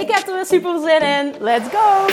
Ik 0.00 0.10
heb 0.10 0.26
er 0.26 0.34
weer 0.34 0.46
super 0.46 0.80
zin 0.80 1.00
in. 1.00 1.34
Let's 1.40 1.68
go! 1.68 2.06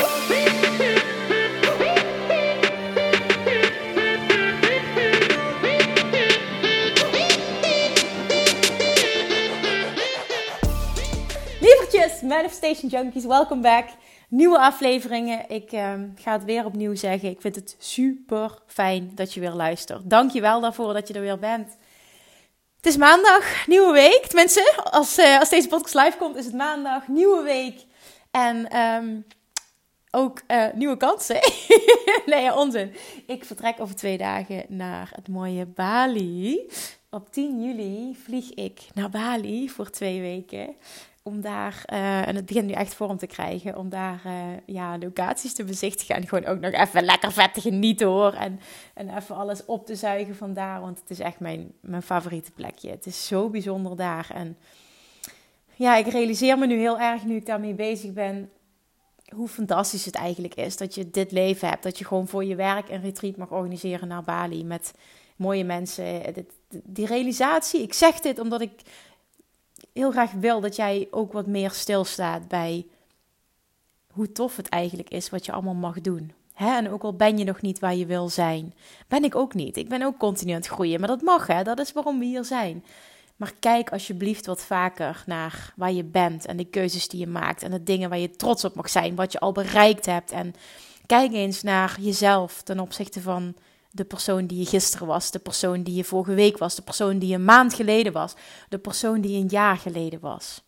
Lievertjes, 11.60 12.20
Manifestation 12.22 12.90
Junkies, 12.90 13.24
welkom 13.24 13.60
back. 13.60 13.84
Nieuwe 14.28 14.58
afleveringen. 14.58 15.50
Ik 15.50 15.72
ehm, 15.72 16.08
ga 16.14 16.32
het 16.32 16.44
weer 16.44 16.64
opnieuw 16.64 16.94
zeggen. 16.94 17.30
Ik 17.30 17.40
vind 17.40 17.54
het 17.54 17.76
super 17.78 18.58
fijn 18.66 19.10
dat 19.14 19.34
je 19.34 19.40
weer 19.40 19.52
luistert. 19.52 20.10
Dank 20.10 20.30
je 20.30 20.40
wel 20.40 20.60
daarvoor 20.60 20.92
dat 20.92 21.08
je 21.08 21.14
er 21.14 21.20
weer 21.20 21.38
bent. 21.38 21.76
Het 22.84 22.92
is 22.92 22.98
maandag, 22.98 23.66
nieuwe 23.66 23.92
week. 23.92 24.26
Tenminste, 24.26 24.80
als, 24.90 25.18
uh, 25.18 25.38
als 25.38 25.48
deze 25.48 25.68
podcast 25.68 25.94
live 25.94 26.16
komt, 26.18 26.36
is 26.36 26.44
het 26.44 26.54
maandag, 26.54 27.08
nieuwe 27.08 27.42
week. 27.42 27.84
En 28.30 28.68
ehm, 28.68 29.20
ook 30.10 30.42
uh, 30.48 30.66
nieuwe 30.74 30.96
kansen. 30.96 31.38
nee, 32.26 32.42
ja, 32.42 32.56
onzin. 32.56 32.94
Ik 33.26 33.44
vertrek 33.44 33.80
over 33.80 33.94
twee 33.94 34.18
dagen 34.18 34.64
naar 34.68 35.12
het 35.14 35.28
mooie 35.28 35.66
Bali. 35.66 36.70
Op 37.10 37.32
10 37.32 37.62
juli 37.62 38.16
vlieg 38.24 38.50
ik 38.50 38.80
naar 38.94 39.10
Bali 39.10 39.68
voor 39.68 39.90
twee 39.90 40.20
weken 40.20 40.76
om 41.26 41.40
daar, 41.40 41.82
uh, 41.92 42.28
en 42.28 42.36
het 42.36 42.46
begint 42.46 42.66
nu 42.66 42.72
echt 42.72 42.94
vorm 42.94 43.16
te 43.16 43.26
krijgen, 43.26 43.76
om 43.76 43.88
daar 43.88 44.22
uh, 44.26 44.32
ja, 44.66 44.98
locaties 44.98 45.54
te 45.54 45.64
bezichtigen. 45.64 46.14
En 46.14 46.28
gewoon 46.28 46.46
ook 46.46 46.60
nog 46.60 46.72
even 46.72 47.04
lekker 47.04 47.32
vet 47.32 47.54
te 47.54 47.60
genieten 47.60 48.06
hoor. 48.06 48.32
En, 48.32 48.60
en 48.94 49.16
even 49.16 49.36
alles 49.36 49.64
op 49.64 49.86
te 49.86 49.94
zuigen 49.94 50.36
vandaar. 50.36 50.80
Want 50.80 51.00
het 51.00 51.10
is 51.10 51.18
echt 51.18 51.40
mijn, 51.40 51.72
mijn 51.80 52.02
favoriete 52.02 52.50
plekje. 52.50 52.90
Het 52.90 53.06
is 53.06 53.26
zo 53.26 53.48
bijzonder 53.48 53.96
daar. 53.96 54.30
En 54.34 54.56
ja, 55.74 55.96
ik 55.96 56.06
realiseer 56.06 56.58
me 56.58 56.66
nu 56.66 56.78
heel 56.78 57.00
erg, 57.00 57.24
nu 57.24 57.36
ik 57.36 57.46
daarmee 57.46 57.74
bezig 57.74 58.12
ben, 58.12 58.50
hoe 59.34 59.48
fantastisch 59.48 60.04
het 60.04 60.14
eigenlijk 60.14 60.54
is 60.54 60.76
dat 60.76 60.94
je 60.94 61.10
dit 61.10 61.32
leven 61.32 61.68
hebt. 61.68 61.82
Dat 61.82 61.98
je 61.98 62.04
gewoon 62.04 62.28
voor 62.28 62.44
je 62.44 62.54
werk 62.54 62.88
een 62.88 63.02
retreat 63.02 63.36
mag 63.36 63.50
organiseren 63.50 64.08
naar 64.08 64.24
Bali 64.24 64.64
met 64.64 64.94
mooie 65.36 65.64
mensen. 65.64 66.22
Die 66.68 67.06
realisatie, 67.06 67.82
ik 67.82 67.94
zeg 67.94 68.20
dit 68.20 68.38
omdat 68.38 68.60
ik 68.60 68.82
heel 69.94 70.10
graag 70.10 70.32
wil 70.32 70.60
dat 70.60 70.76
jij 70.76 71.08
ook 71.10 71.32
wat 71.32 71.46
meer 71.46 71.70
stilstaat 71.70 72.48
bij 72.48 72.86
hoe 74.10 74.32
tof 74.32 74.56
het 74.56 74.68
eigenlijk 74.68 75.10
is 75.10 75.30
wat 75.30 75.46
je 75.46 75.52
allemaal 75.52 75.74
mag 75.74 76.00
doen. 76.00 76.32
Hè? 76.52 76.76
En 76.76 76.90
ook 76.90 77.02
al 77.02 77.14
ben 77.14 77.38
je 77.38 77.44
nog 77.44 77.60
niet 77.60 77.78
waar 77.78 77.94
je 77.94 78.06
wil 78.06 78.28
zijn, 78.28 78.74
ben 79.08 79.24
ik 79.24 79.34
ook 79.34 79.54
niet. 79.54 79.76
Ik 79.76 79.88
ben 79.88 80.02
ook 80.02 80.18
continu 80.18 80.50
aan 80.50 80.56
het 80.56 80.66
groeien, 80.66 81.00
maar 81.00 81.08
dat 81.08 81.22
mag, 81.22 81.46
hè? 81.46 81.62
dat 81.62 81.78
is 81.78 81.92
waarom 81.92 82.18
we 82.18 82.24
hier 82.24 82.44
zijn. 82.44 82.84
Maar 83.36 83.52
kijk 83.60 83.92
alsjeblieft 83.92 84.46
wat 84.46 84.62
vaker 84.62 85.22
naar 85.26 85.72
waar 85.76 85.92
je 85.92 86.04
bent 86.04 86.46
en 86.46 86.56
de 86.56 86.64
keuzes 86.64 87.08
die 87.08 87.20
je 87.20 87.26
maakt 87.26 87.62
en 87.62 87.70
de 87.70 87.82
dingen 87.82 88.08
waar 88.08 88.18
je 88.18 88.30
trots 88.30 88.64
op 88.64 88.74
mag 88.74 88.90
zijn, 88.90 89.14
wat 89.14 89.32
je 89.32 89.40
al 89.40 89.52
bereikt 89.52 90.06
hebt. 90.06 90.32
En 90.32 90.54
kijk 91.06 91.32
eens 91.32 91.62
naar 91.62 91.96
jezelf 92.00 92.62
ten 92.62 92.80
opzichte 92.80 93.20
van 93.20 93.54
de 93.94 94.04
persoon 94.04 94.46
die 94.46 94.58
je 94.58 94.66
gisteren 94.66 95.06
was, 95.06 95.30
de 95.30 95.38
persoon 95.38 95.82
die 95.82 95.94
je 95.94 96.04
vorige 96.04 96.34
week 96.34 96.58
was, 96.58 96.74
de 96.74 96.82
persoon 96.82 97.18
die 97.18 97.34
een 97.34 97.44
maand 97.44 97.74
geleden 97.74 98.12
was, 98.12 98.34
de 98.68 98.78
persoon 98.78 99.20
die 99.20 99.36
een 99.36 99.48
jaar 99.48 99.76
geleden 99.76 100.20
was. 100.20 100.62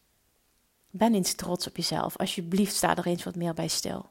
Ben 0.91 1.15
eens 1.15 1.35
trots 1.35 1.67
op 1.67 1.77
jezelf. 1.77 2.17
Alsjeblieft, 2.17 2.75
sta 2.75 2.97
er 2.97 3.07
eens 3.07 3.25
wat 3.25 3.37
meer 3.37 3.55
bij 3.55 3.69
stil. 3.69 4.07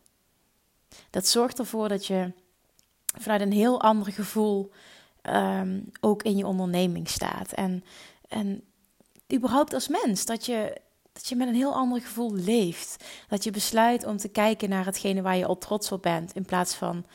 Dat 1.09 1.27
zorgt 1.27 1.59
ervoor 1.59 1.89
dat 1.89 2.05
je 2.05 2.31
vanuit 3.19 3.41
een 3.41 3.51
heel 3.51 3.81
ander 3.81 4.11
gevoel 4.11 4.71
um, 5.23 5.91
ook 5.99 6.23
in 6.23 6.37
je 6.37 6.47
onderneming 6.47 7.09
staat. 7.09 7.51
En, 7.51 7.83
en 8.27 8.63
überhaupt 9.33 9.73
als 9.73 9.87
mens, 9.87 10.25
dat 10.25 10.45
je, 10.45 10.81
dat 11.13 11.27
je 11.27 11.35
met 11.35 11.47
een 11.47 11.55
heel 11.55 11.73
ander 11.73 12.01
gevoel 12.01 12.33
leeft. 12.33 13.03
Dat 13.27 13.43
je 13.43 13.51
besluit 13.51 14.05
om 14.05 14.17
te 14.17 14.29
kijken 14.29 14.69
naar 14.69 14.85
hetgene 14.85 15.21
waar 15.21 15.37
je 15.37 15.45
al 15.45 15.57
trots 15.57 15.91
op 15.91 16.01
bent, 16.01 16.33
in 16.33 16.45
plaats 16.45 16.73
van 16.73 17.05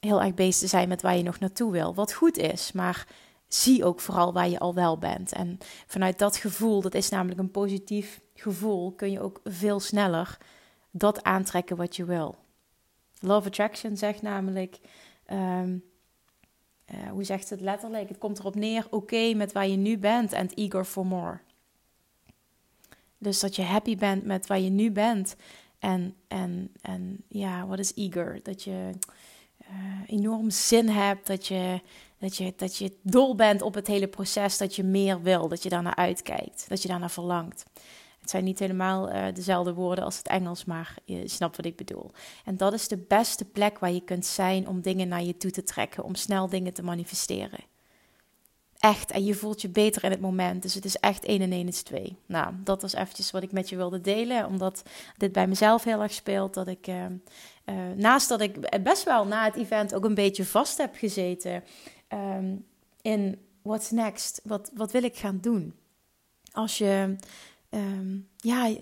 heel 0.00 0.22
erg 0.22 0.34
bezig 0.34 0.60
te 0.60 0.66
zijn 0.66 0.88
met 0.88 1.02
waar 1.02 1.16
je 1.16 1.22
nog 1.22 1.38
naartoe 1.38 1.72
wil. 1.72 1.94
Wat 1.94 2.12
goed 2.12 2.36
is, 2.36 2.72
maar 2.72 3.06
zie 3.48 3.84
ook 3.84 4.00
vooral 4.00 4.32
waar 4.32 4.48
je 4.48 4.58
al 4.58 4.74
wel 4.74 4.98
bent. 4.98 5.32
En 5.32 5.58
vanuit 5.86 6.18
dat 6.18 6.36
gevoel, 6.36 6.80
dat 6.80 6.94
is 6.94 7.08
namelijk 7.08 7.40
een 7.40 7.50
positief 7.50 8.20
gevoel, 8.34 8.92
kun 8.92 9.10
je 9.10 9.20
ook 9.20 9.40
veel 9.44 9.80
sneller 9.80 10.38
dat 10.90 11.22
aantrekken 11.22 11.76
wat 11.76 11.96
je 11.96 12.04
wil. 12.04 12.36
Love 13.20 13.46
Attraction 13.46 13.96
zegt 13.96 14.22
namelijk, 14.22 14.78
um, 15.30 15.84
uh, 16.94 17.10
hoe 17.10 17.24
zegt 17.24 17.50
het 17.50 17.60
letterlijk? 17.60 18.08
Het 18.08 18.18
komt 18.18 18.38
erop 18.38 18.54
neer, 18.54 18.86
oké 18.90 19.34
met 19.34 19.52
waar 19.52 19.68
je 19.68 19.76
nu 19.76 19.98
bent 19.98 20.32
en 20.32 20.54
eager 20.54 20.84
for 20.84 21.06
more. 21.06 21.38
Dus 23.18 23.40
dat 23.40 23.56
je 23.56 23.62
happy 23.62 23.96
bent 23.96 24.24
met 24.24 24.46
waar 24.46 24.60
je 24.60 24.70
nu 24.70 24.90
bent. 24.90 25.36
En, 25.78 26.14
en, 26.28 26.72
en 26.80 27.24
ja, 27.28 27.66
wat 27.66 27.78
is 27.78 27.94
eager? 27.94 28.40
Dat 28.42 28.62
je 28.62 28.90
enorm 30.06 30.50
zin 30.50 30.88
hebt, 30.88 31.26
dat 31.26 31.46
je, 31.46 31.80
dat, 32.18 32.36
je, 32.36 32.52
dat 32.56 32.76
je 32.76 32.92
dol 33.02 33.34
bent 33.34 33.62
op 33.62 33.74
het 33.74 33.86
hele 33.86 34.08
proces, 34.08 34.58
dat 34.58 34.76
je 34.76 34.82
meer 34.82 35.22
wil, 35.22 35.48
dat 35.48 35.62
je 35.62 35.68
daarnaar 35.68 35.94
uitkijkt, 35.94 36.64
dat 36.68 36.82
je 36.82 36.88
daarnaar 36.88 37.10
verlangt. 37.10 37.64
Het 38.20 38.30
zijn 38.30 38.44
niet 38.44 38.58
helemaal 38.58 39.12
uh, 39.12 39.24
dezelfde 39.34 39.74
woorden 39.74 40.04
als 40.04 40.16
het 40.16 40.28
Engels, 40.28 40.64
maar 40.64 40.94
je 41.04 41.28
snapt 41.28 41.56
wat 41.56 41.66
ik 41.66 41.76
bedoel. 41.76 42.10
En 42.44 42.56
dat 42.56 42.72
is 42.72 42.88
de 42.88 42.96
beste 42.96 43.44
plek 43.44 43.78
waar 43.78 43.92
je 43.92 44.00
kunt 44.04 44.26
zijn 44.26 44.68
om 44.68 44.80
dingen 44.80 45.08
naar 45.08 45.22
je 45.22 45.36
toe 45.36 45.50
te 45.50 45.62
trekken, 45.62 46.04
om 46.04 46.14
snel 46.14 46.48
dingen 46.48 46.72
te 46.72 46.82
manifesteren. 46.82 47.60
Echt, 48.78 49.10
en 49.10 49.24
je 49.24 49.34
voelt 49.34 49.60
je 49.60 49.68
beter 49.68 50.04
in 50.04 50.10
het 50.10 50.20
moment. 50.20 50.62
Dus 50.62 50.74
het 50.74 50.84
is 50.84 50.96
echt 50.96 51.24
1 51.24 51.40
en 51.40 51.52
1 51.52 51.68
is 51.68 51.82
2. 51.82 52.16
Nou, 52.26 52.54
dat 52.64 52.82
was 52.82 52.92
eventjes 52.92 53.30
wat 53.30 53.42
ik 53.42 53.52
met 53.52 53.68
je 53.68 53.76
wilde 53.76 54.00
delen. 54.00 54.46
Omdat 54.46 54.82
dit 55.16 55.32
bij 55.32 55.46
mezelf 55.46 55.84
heel 55.84 56.02
erg 56.02 56.12
speelt. 56.12 56.54
Dat 56.54 56.68
ik, 56.68 56.86
uh, 56.86 57.04
uh, 57.04 57.74
naast 57.96 58.28
dat 58.28 58.40
ik 58.40 58.82
best 58.82 59.04
wel 59.04 59.26
na 59.26 59.44
het 59.44 59.54
event 59.54 59.94
ook 59.94 60.04
een 60.04 60.14
beetje 60.14 60.44
vast 60.44 60.78
heb 60.78 60.94
gezeten. 60.94 61.64
Um, 62.08 62.66
in 63.02 63.38
what's 63.62 63.90
next? 63.90 64.40
Wat, 64.44 64.70
wat 64.74 64.92
wil 64.92 65.02
ik 65.02 65.16
gaan 65.16 65.38
doen? 65.40 65.74
Als 66.52 66.78
je 66.78 67.16
um, 67.70 68.28
ja, 68.36 68.76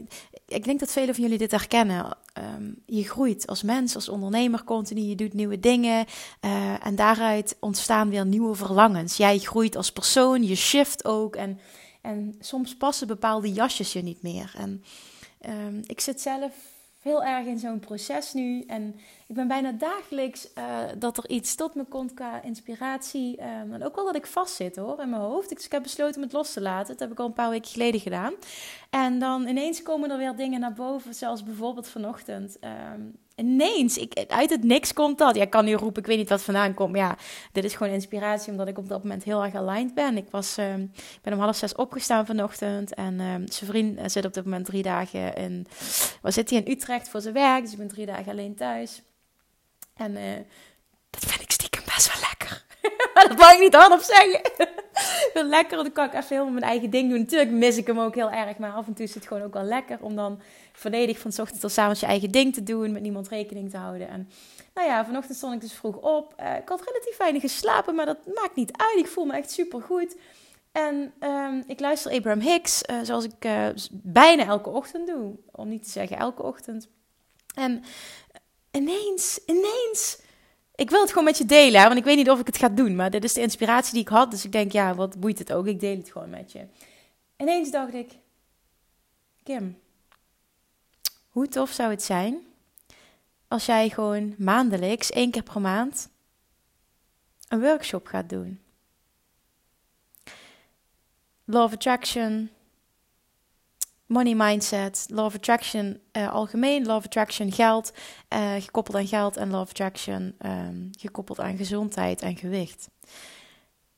ik 0.46 0.64
denk 0.64 0.80
dat 0.80 0.92
velen 0.92 1.14
van 1.14 1.22
jullie 1.22 1.38
dit 1.38 1.50
herkennen. 1.50 2.16
Um, 2.38 2.82
je 2.86 3.04
groeit 3.04 3.46
als 3.46 3.62
mens, 3.62 3.94
als 3.94 4.08
ondernemer 4.08 4.64
continu. 4.64 5.00
Je 5.00 5.14
doet 5.14 5.32
nieuwe 5.32 5.60
dingen. 5.60 6.06
Uh, 6.40 6.86
en 6.86 6.96
daaruit 6.96 7.56
ontstaan 7.60 8.10
weer 8.10 8.26
nieuwe 8.26 8.54
verlangens. 8.54 9.16
Jij 9.16 9.38
groeit 9.38 9.76
als 9.76 9.92
persoon, 9.92 10.42
je 10.42 10.54
shift 10.54 11.04
ook. 11.04 11.36
En, 11.36 11.60
en 12.02 12.36
soms 12.40 12.76
passen 12.76 13.06
bepaalde 13.06 13.52
jasjes 13.52 13.92
je 13.92 14.02
niet 14.02 14.22
meer. 14.22 14.54
En 14.56 14.84
um, 15.48 15.82
ik 15.86 16.00
zit 16.00 16.20
zelf 16.20 16.52
heel 17.00 17.24
erg 17.24 17.46
in 17.46 17.58
zo'n 17.58 17.80
proces 17.80 18.32
nu. 18.32 18.64
En 18.66 18.94
ik 19.28 19.34
ben 19.34 19.48
bijna 19.48 19.72
dagelijks 19.72 20.48
uh, 20.58 20.78
dat 20.98 21.16
er 21.16 21.28
iets 21.28 21.54
tot 21.54 21.74
me 21.74 21.84
komt 21.84 22.14
qua 22.14 22.42
inspiratie. 22.42 23.40
Um, 23.40 23.72
en 23.72 23.84
ook 23.84 23.94
wel 23.94 24.04
dat 24.04 24.16
ik 24.16 24.26
vastzit 24.26 24.76
hoor 24.76 25.00
in 25.00 25.10
mijn 25.10 25.22
hoofd. 25.22 25.48
Dus 25.48 25.64
ik 25.64 25.72
heb 25.72 25.82
besloten 25.82 26.16
om 26.16 26.22
het 26.22 26.32
los 26.32 26.52
te 26.52 26.60
laten. 26.60 26.86
Dat 26.86 27.00
heb 27.00 27.10
ik 27.10 27.18
al 27.18 27.26
een 27.26 27.32
paar 27.32 27.50
weken 27.50 27.70
geleden 27.70 28.00
gedaan. 28.00 28.32
En 28.90 29.18
dan 29.18 29.46
ineens 29.46 29.82
komen 29.82 30.10
er 30.10 30.18
weer 30.18 30.36
dingen 30.36 30.60
naar 30.60 30.72
boven. 30.72 31.14
Zoals 31.14 31.42
bijvoorbeeld 31.42 31.88
vanochtend. 31.88 32.58
Um, 32.94 33.18
ineens, 33.36 33.98
ik, 33.98 34.24
uit 34.28 34.50
het 34.50 34.64
niks 34.64 34.92
komt 34.92 35.18
dat. 35.18 35.34
Ja, 35.34 35.42
ik 35.42 35.50
kan 35.50 35.64
nu 35.64 35.74
roepen, 35.74 36.02
ik 36.02 36.08
weet 36.08 36.18
niet 36.18 36.28
wat 36.28 36.42
vandaan 36.42 36.74
komt. 36.74 36.96
Ja, 36.96 37.16
dit 37.52 37.64
is 37.64 37.74
gewoon 37.74 37.92
inspiratie, 37.92 38.50
omdat 38.50 38.68
ik 38.68 38.78
op 38.78 38.88
dat 38.88 39.02
moment 39.02 39.24
heel 39.24 39.44
erg 39.44 39.54
aligned 39.54 39.94
ben. 39.94 40.16
Ik 40.16 40.30
was, 40.30 40.58
uh, 40.58 40.74
ben 41.22 41.32
om 41.32 41.38
half 41.38 41.56
zes 41.56 41.74
opgestaan 41.74 42.26
vanochtend. 42.26 42.94
En 42.94 43.14
uh, 43.14 43.34
zijn 43.44 43.70
vriend 43.70 43.98
eh, 43.98 44.04
zit 44.06 44.24
op 44.24 44.34
dit 44.34 44.44
moment 44.44 44.66
drie 44.66 44.82
dagen 44.82 45.34
in... 45.34 45.66
Waar 46.22 46.32
zit 46.32 46.50
hij 46.50 46.58
in 46.58 46.72
Utrecht 46.72 47.08
voor 47.08 47.20
zijn 47.20 47.34
werk? 47.34 47.62
Dus 47.62 47.72
ik 47.72 47.78
ben 47.78 47.88
drie 47.88 48.06
dagen 48.06 48.32
alleen 48.32 48.54
thuis. 48.54 49.02
En 49.96 50.12
uh, 50.12 50.20
dat 51.10 51.24
vind 51.30 51.42
ik 51.42 51.50
stiekem 51.50 51.82
best 51.84 52.12
wel 52.12 52.28
lekker. 52.28 52.64
dat 53.28 53.38
mag 53.38 53.52
ik 53.52 53.60
niet 53.60 53.74
hardop 53.74 54.00
zeggen. 54.00 54.40
wel 55.34 55.44
lekker, 55.44 55.76
dan 55.76 55.92
kan 55.92 56.06
ik 56.06 56.14
even 56.14 56.28
helemaal 56.28 56.52
mijn 56.52 56.64
eigen 56.64 56.90
ding 56.90 57.10
doen. 57.10 57.18
Natuurlijk 57.18 57.50
mis 57.50 57.76
ik 57.76 57.86
hem 57.86 58.00
ook 58.00 58.14
heel 58.14 58.30
erg, 58.30 58.58
maar 58.58 58.72
af 58.72 58.86
en 58.86 58.94
toe 58.94 59.04
is 59.04 59.14
het 59.14 59.26
gewoon 59.26 59.42
ook 59.42 59.52
wel 59.52 59.62
lekker 59.62 59.98
om 60.00 60.16
dan 60.16 60.40
volledig 60.72 61.18
van 61.18 61.30
ochtend 61.40 61.60
tot 61.60 61.78
avond 61.78 62.00
je 62.00 62.06
eigen 62.06 62.30
ding 62.30 62.54
te 62.54 62.62
doen, 62.62 62.92
met 62.92 63.02
niemand 63.02 63.28
rekening 63.28 63.70
te 63.70 63.76
houden. 63.76 64.08
En 64.08 64.30
nou 64.74 64.88
ja, 64.88 65.04
vanochtend 65.04 65.36
stond 65.36 65.54
ik 65.54 65.60
dus 65.60 65.72
vroeg 65.72 65.96
op. 65.96 66.34
Uh, 66.40 66.56
ik 66.56 66.68
had 66.68 66.84
relatief 66.84 67.16
weinig 67.16 67.42
geslapen, 67.42 67.94
maar 67.94 68.06
dat 68.06 68.26
maakt 68.34 68.56
niet 68.56 68.72
uit. 68.76 68.98
Ik 68.98 69.06
voel 69.06 69.24
me 69.24 69.32
echt 69.32 69.50
super 69.50 69.82
goed. 69.82 70.16
En 70.72 71.12
ehm, 71.18 71.62
ik 71.66 71.80
luister 71.80 72.12
Abraham 72.12 72.40
Hicks, 72.40 72.82
uh, 72.90 72.96
zoals 73.02 73.24
ik 73.24 73.48
bijna 73.90 74.44
elke 74.44 74.70
ochtend 74.70 75.06
doe. 75.06 75.34
Om 75.52 75.68
niet 75.68 75.84
te 75.84 75.90
zeggen 75.90 76.16
elke 76.16 76.42
ochtend. 76.42 76.88
En 77.54 77.84
ineens, 78.76 79.40
ineens. 79.46 80.18
Ik 80.74 80.90
wil 80.90 81.00
het 81.00 81.08
gewoon 81.08 81.24
met 81.24 81.38
je 81.38 81.44
delen, 81.44 81.82
want 81.82 81.96
ik 81.96 82.04
weet 82.04 82.16
niet 82.16 82.30
of 82.30 82.40
ik 82.40 82.46
het 82.46 82.58
ga 82.58 82.68
doen. 82.68 82.96
Maar 82.96 83.10
dit 83.10 83.24
is 83.24 83.32
de 83.32 83.40
inspiratie 83.40 83.92
die 83.92 84.02
ik 84.02 84.08
had. 84.08 84.30
Dus 84.30 84.44
ik 84.44 84.52
denk, 84.52 84.72
ja, 84.72 84.94
wat 84.94 85.20
boeit 85.20 85.38
het 85.38 85.52
ook? 85.52 85.66
Ik 85.66 85.80
deel 85.80 85.96
het 85.96 86.10
gewoon 86.10 86.30
met 86.30 86.52
je. 86.52 86.66
Ineens 87.36 87.70
dacht 87.70 87.94
ik, 87.94 88.12
Kim, 89.42 89.78
hoe 91.28 91.48
tof 91.48 91.70
zou 91.70 91.90
het 91.90 92.02
zijn 92.02 92.46
als 93.48 93.66
jij 93.66 93.88
gewoon 93.88 94.34
maandelijks, 94.38 95.10
één 95.10 95.30
keer 95.30 95.42
per 95.42 95.60
maand, 95.60 96.08
een 97.48 97.60
workshop 97.60 98.06
gaat 98.06 98.28
doen? 98.28 98.60
Law 101.44 101.62
of 101.62 101.72
Attraction, 101.72 102.50
Money 104.06 104.34
Mindset, 104.34 105.06
Law 105.10 105.24
of 105.24 105.34
Attraction 105.34 106.00
uh, 106.12 106.32
algemeen, 106.32 106.86
Law 106.86 106.96
of 106.96 107.04
Attraction 107.04 107.52
geld, 107.52 107.92
uh, 108.34 108.54
gekoppeld 108.58 108.96
aan 108.96 109.06
geld 109.06 109.36
en 109.36 109.50
Law 109.50 109.60
of 109.60 109.70
Attraction 109.70 110.34
um, 110.46 110.90
gekoppeld 110.98 111.40
aan 111.40 111.56
gezondheid 111.56 112.22
en 112.22 112.36
gewicht. 112.36 112.88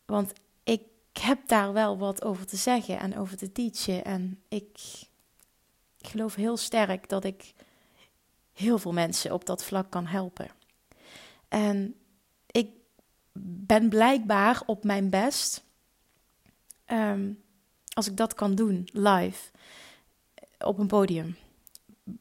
Want 0.05 0.32
ik 0.64 0.82
heb 1.20 1.49
daar 1.49 1.72
wel 1.72 1.99
wat 1.99 2.25
over 2.25 2.46
te 2.46 2.56
zeggen 2.56 2.99
en 2.99 3.19
over 3.19 3.37
te 3.37 3.52
teachen. 3.52 4.05
En 4.05 4.43
ik 4.49 4.78
geloof 5.99 6.34
heel 6.34 6.56
sterk 6.56 7.08
dat 7.08 7.25
ik 7.25 7.55
heel 8.52 8.78
veel 8.78 8.93
mensen 8.93 9.32
op 9.32 9.46
dat 9.46 9.64
vlak 9.64 9.90
kan 9.90 10.06
helpen. 10.06 10.49
En 11.49 11.94
ik 12.46 12.70
ben 13.40 13.88
blijkbaar 13.88 14.62
op 14.66 14.84
mijn 14.84 15.10
best 15.10 15.64
um, 16.87 17.43
als 17.93 18.06
ik 18.06 18.16
dat 18.16 18.34
kan 18.34 18.55
doen 18.55 18.88
live 18.93 19.50
op 20.58 20.78
een 20.78 20.87
podium. 20.87 21.37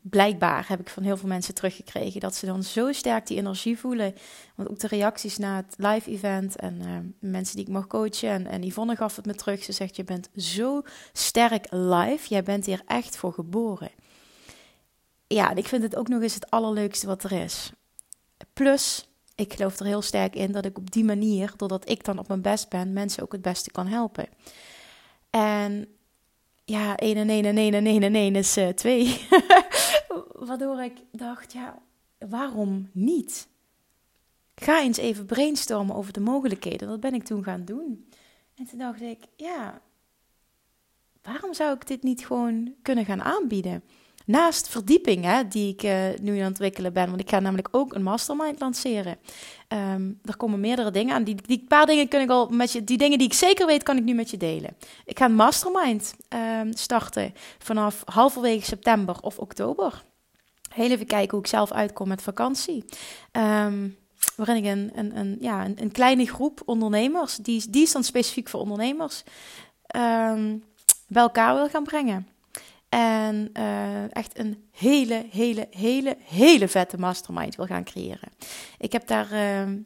Blijkbaar 0.01 0.67
heb 0.67 0.79
ik 0.79 0.89
van 0.89 1.03
heel 1.03 1.17
veel 1.17 1.27
mensen 1.27 1.53
teruggekregen 1.53 2.19
dat 2.19 2.35
ze 2.35 2.45
dan 2.45 2.63
zo 2.63 2.91
sterk 2.91 3.27
die 3.27 3.37
energie 3.37 3.79
voelen. 3.79 4.15
Want 4.55 4.69
ook 4.69 4.79
de 4.79 4.87
reacties 4.87 5.37
na 5.37 5.55
het 5.55 5.75
live 5.77 6.11
event 6.11 6.55
en 6.55 6.81
uh, 6.81 6.97
mensen 7.31 7.55
die 7.55 7.65
ik 7.65 7.71
mag 7.71 7.87
coachen. 7.87 8.29
En, 8.29 8.47
en 8.47 8.63
Yvonne 8.63 8.95
gaf 8.95 9.15
het 9.15 9.25
me 9.25 9.35
terug. 9.35 9.63
Ze 9.63 9.71
zegt: 9.71 9.95
Je 9.95 10.03
bent 10.03 10.29
zo 10.35 10.81
sterk 11.13 11.67
live. 11.69 12.29
Jij 12.29 12.43
bent 12.43 12.65
hier 12.65 12.81
echt 12.85 13.17
voor 13.17 13.33
geboren. 13.33 13.91
Ja, 15.27 15.49
en 15.49 15.57
ik 15.57 15.67
vind 15.67 15.83
het 15.83 15.95
ook 15.95 16.07
nog 16.07 16.21
eens 16.21 16.33
het 16.33 16.49
allerleukste 16.49 17.07
wat 17.07 17.23
er 17.23 17.31
is. 17.31 17.71
Plus, 18.53 19.09
ik 19.35 19.53
geloof 19.53 19.79
er 19.79 19.85
heel 19.85 20.01
sterk 20.01 20.35
in 20.35 20.51
dat 20.51 20.65
ik 20.65 20.77
op 20.77 20.91
die 20.91 21.03
manier, 21.03 21.53
doordat 21.57 21.89
ik 21.89 22.03
dan 22.03 22.19
op 22.19 22.27
mijn 22.27 22.41
best 22.41 22.69
ben, 22.69 22.93
mensen 22.93 23.23
ook 23.23 23.31
het 23.31 23.41
beste 23.41 23.71
kan 23.71 23.87
helpen. 23.87 24.27
En 25.29 25.96
ja, 26.69 26.97
1 26.97 27.17
en 27.17 27.29
1 27.29 27.45
en 27.45 27.57
1 27.57 27.73
en 27.73 27.85
1 27.85 28.03
en 28.03 28.15
1 28.15 28.35
is 28.35 28.57
uh, 28.57 28.67
2. 28.69 29.27
Waardoor 30.47 30.81
ik 30.81 30.93
dacht, 31.11 31.53
ja, 31.53 31.81
waarom 32.17 32.89
niet? 32.93 33.47
Ga 34.55 34.81
eens 34.81 34.97
even 34.97 35.25
brainstormen 35.25 35.95
over 35.95 36.13
de 36.13 36.19
mogelijkheden. 36.19 36.87
Dat 36.87 36.99
ben 36.99 37.13
ik 37.13 37.23
toen 37.23 37.43
gaan 37.43 37.65
doen. 37.65 38.09
En 38.55 38.65
toen 38.65 38.79
dacht 38.79 39.01
ik, 39.01 39.23
ja, 39.35 39.81
waarom 41.21 41.53
zou 41.53 41.75
ik 41.75 41.87
dit 41.87 42.03
niet 42.03 42.25
gewoon 42.25 42.75
kunnen 42.81 43.05
gaan 43.05 43.21
aanbieden? 43.21 43.83
Naast 44.27 44.69
verdieping, 44.69 45.23
hè, 45.23 45.47
die 45.47 45.73
ik 45.73 45.83
uh, 45.83 45.91
nu 46.21 46.31
aan 46.31 46.37
het 46.37 46.47
ontwikkelen 46.47 46.93
ben, 46.93 47.07
want 47.07 47.19
ik 47.19 47.29
ga 47.29 47.39
namelijk 47.39 47.67
ook 47.71 47.93
een 47.93 48.03
mastermind 48.03 48.59
lanceren. 48.59 49.17
Um, 49.93 50.19
er 50.23 50.37
komen 50.37 50.59
meerdere 50.59 50.91
dingen 50.91 51.15
aan. 51.15 51.23
Die, 51.23 51.35
die 51.35 51.65
paar 51.67 51.85
dingen 51.85 52.07
kun 52.07 52.21
ik 52.21 52.29
al 52.29 52.47
met 52.47 52.71
je, 52.71 52.83
die 52.83 52.97
dingen 52.97 53.17
die 53.17 53.27
ik 53.27 53.33
zeker 53.33 53.65
weet, 53.65 53.83
kan 53.83 53.97
ik 53.97 54.03
nu 54.03 54.13
met 54.13 54.29
je 54.29 54.37
delen. 54.37 54.77
Ik 55.05 55.17
ga 55.17 55.25
een 55.25 55.35
mastermind 55.35 56.15
um, 56.59 56.73
starten 56.73 57.33
vanaf 57.57 58.01
halverwege 58.05 58.65
september 58.65 59.17
of 59.21 59.37
oktober. 59.37 60.03
Heel 60.73 60.91
even 60.91 61.07
kijken 61.07 61.31
hoe 61.31 61.39
ik 61.39 61.47
zelf 61.47 61.71
uitkom 61.71 62.07
met 62.07 62.21
vakantie. 62.21 62.85
Um, 63.31 63.97
waarin 64.35 64.55
ik 64.55 64.65
een, 64.65 65.17
een, 65.17 65.37
ja, 65.39 65.65
een, 65.75 65.91
kleine 65.91 66.25
groep 66.25 66.61
ondernemers, 66.65 67.35
die, 67.35 67.69
die 67.69 67.83
is 67.83 67.91
dan 67.91 68.03
specifiek 68.03 68.47
voor 68.49 68.59
ondernemers, 68.59 69.23
bij 71.07 71.21
elkaar 71.21 71.55
wil 71.55 71.69
gaan 71.69 71.83
brengen. 71.83 72.27
En 72.97 73.49
uh, 73.53 74.15
echt 74.15 74.39
een 74.39 74.67
hele, 74.71 75.25
hele, 75.31 75.67
hele, 75.71 76.17
hele 76.23 76.67
vette 76.67 76.97
mastermind 76.97 77.55
wil 77.55 77.65
gaan 77.65 77.83
creëren. 77.83 78.31
Ik 78.77 78.91
heb 78.91 79.07
daar. 79.07 79.31
Uh, 79.31 79.79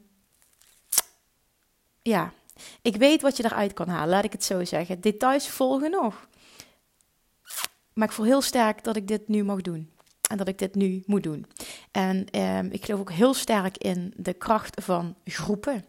ja, 2.02 2.34
ik 2.82 2.96
weet 2.96 3.22
wat 3.22 3.38
je 3.38 3.46
eruit 3.46 3.74
kan 3.74 3.88
halen, 3.88 4.10
laat 4.10 4.24
ik 4.24 4.32
het 4.32 4.44
zo 4.44 4.66
zeggen. 4.66 5.02
Details 5.02 5.50
volgen 5.50 5.92
nog. 5.92 6.28
Maar 7.94 8.08
ik 8.08 8.14
voel 8.14 8.26
heel 8.26 8.42
sterk 8.42 8.84
dat 8.84 8.96
ik 8.96 9.08
dit 9.08 9.28
nu 9.28 9.44
mag 9.44 9.62
doen. 9.62 9.92
En 10.30 10.38
dat 10.38 10.48
ik 10.48 10.58
dit 10.58 10.76
nu 10.76 11.04
moet 11.06 11.24
doen. 11.24 11.46
En 11.92 12.28
uh, 12.36 12.64
ik 12.64 12.86
geloof 12.86 13.00
ook 13.00 13.12
heel 13.12 13.34
sterk 13.34 13.78
in 13.78 14.14
de 14.16 14.34
kracht 14.34 14.84
van 14.84 15.16
groepen. 15.26 15.86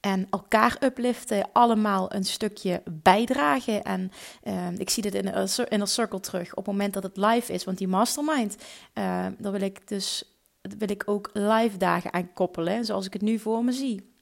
En 0.00 0.26
elkaar 0.30 0.76
upliften, 0.80 1.48
allemaal 1.52 2.14
een 2.14 2.24
stukje 2.24 2.82
bijdragen. 2.90 3.84
En 3.84 4.12
uh, 4.44 4.70
ik 4.76 4.90
zie 4.90 5.02
dit 5.02 5.14
in 5.14 5.26
een, 5.26 5.48
in 5.68 5.80
een 5.80 5.86
circle 5.86 6.20
terug 6.20 6.50
op 6.50 6.56
het 6.56 6.66
moment 6.66 6.94
dat 6.94 7.02
het 7.02 7.16
live 7.16 7.52
is. 7.52 7.64
Want 7.64 7.78
die 7.78 7.88
mastermind, 7.88 8.56
uh, 8.94 9.26
daar 9.38 9.52
wil 9.52 9.60
ik 9.60 9.88
dus 9.88 10.36
wil 10.60 10.90
ik 10.90 11.02
ook 11.06 11.30
live 11.32 11.76
dagen 11.76 12.12
aan 12.12 12.32
koppelen. 12.32 12.84
Zoals 12.84 13.06
ik 13.06 13.12
het 13.12 13.22
nu 13.22 13.38
voor 13.38 13.64
me 13.64 13.72
zie. 13.72 14.12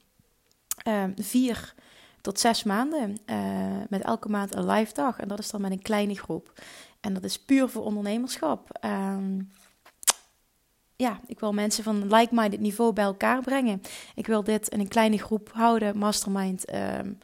Uh, 0.87 1.03
vier 1.15 1.73
tot 2.21 2.39
zes 2.39 2.63
maanden. 2.63 3.17
Met 3.89 4.01
elke 4.01 4.29
maand 4.29 4.55
een 4.55 4.69
live 4.69 4.93
dag. 4.93 5.19
En 5.19 5.27
dat 5.27 5.39
is 5.39 5.49
dan 5.49 5.61
met 5.61 5.71
een 5.71 5.81
kleine 5.81 6.15
groep. 6.15 6.53
En 6.99 7.13
dat 7.13 7.23
is 7.23 7.39
puur 7.39 7.69
voor 7.69 7.83
ondernemerschap. 7.83 8.85
Um, 8.85 9.51
ja, 10.97 11.19
ik 11.27 11.39
wil 11.39 11.53
mensen 11.53 11.83
van 11.83 12.15
like-minded 12.15 12.59
niveau 12.59 12.93
bij 12.93 13.03
elkaar 13.03 13.41
brengen. 13.41 13.81
Ik 14.15 14.27
wil 14.27 14.43
dit 14.43 14.67
in 14.67 14.79
een 14.79 14.87
kleine 14.87 15.17
groep 15.17 15.49
houden, 15.53 15.97
mastermind. 15.97 16.73
Um, 16.73 17.17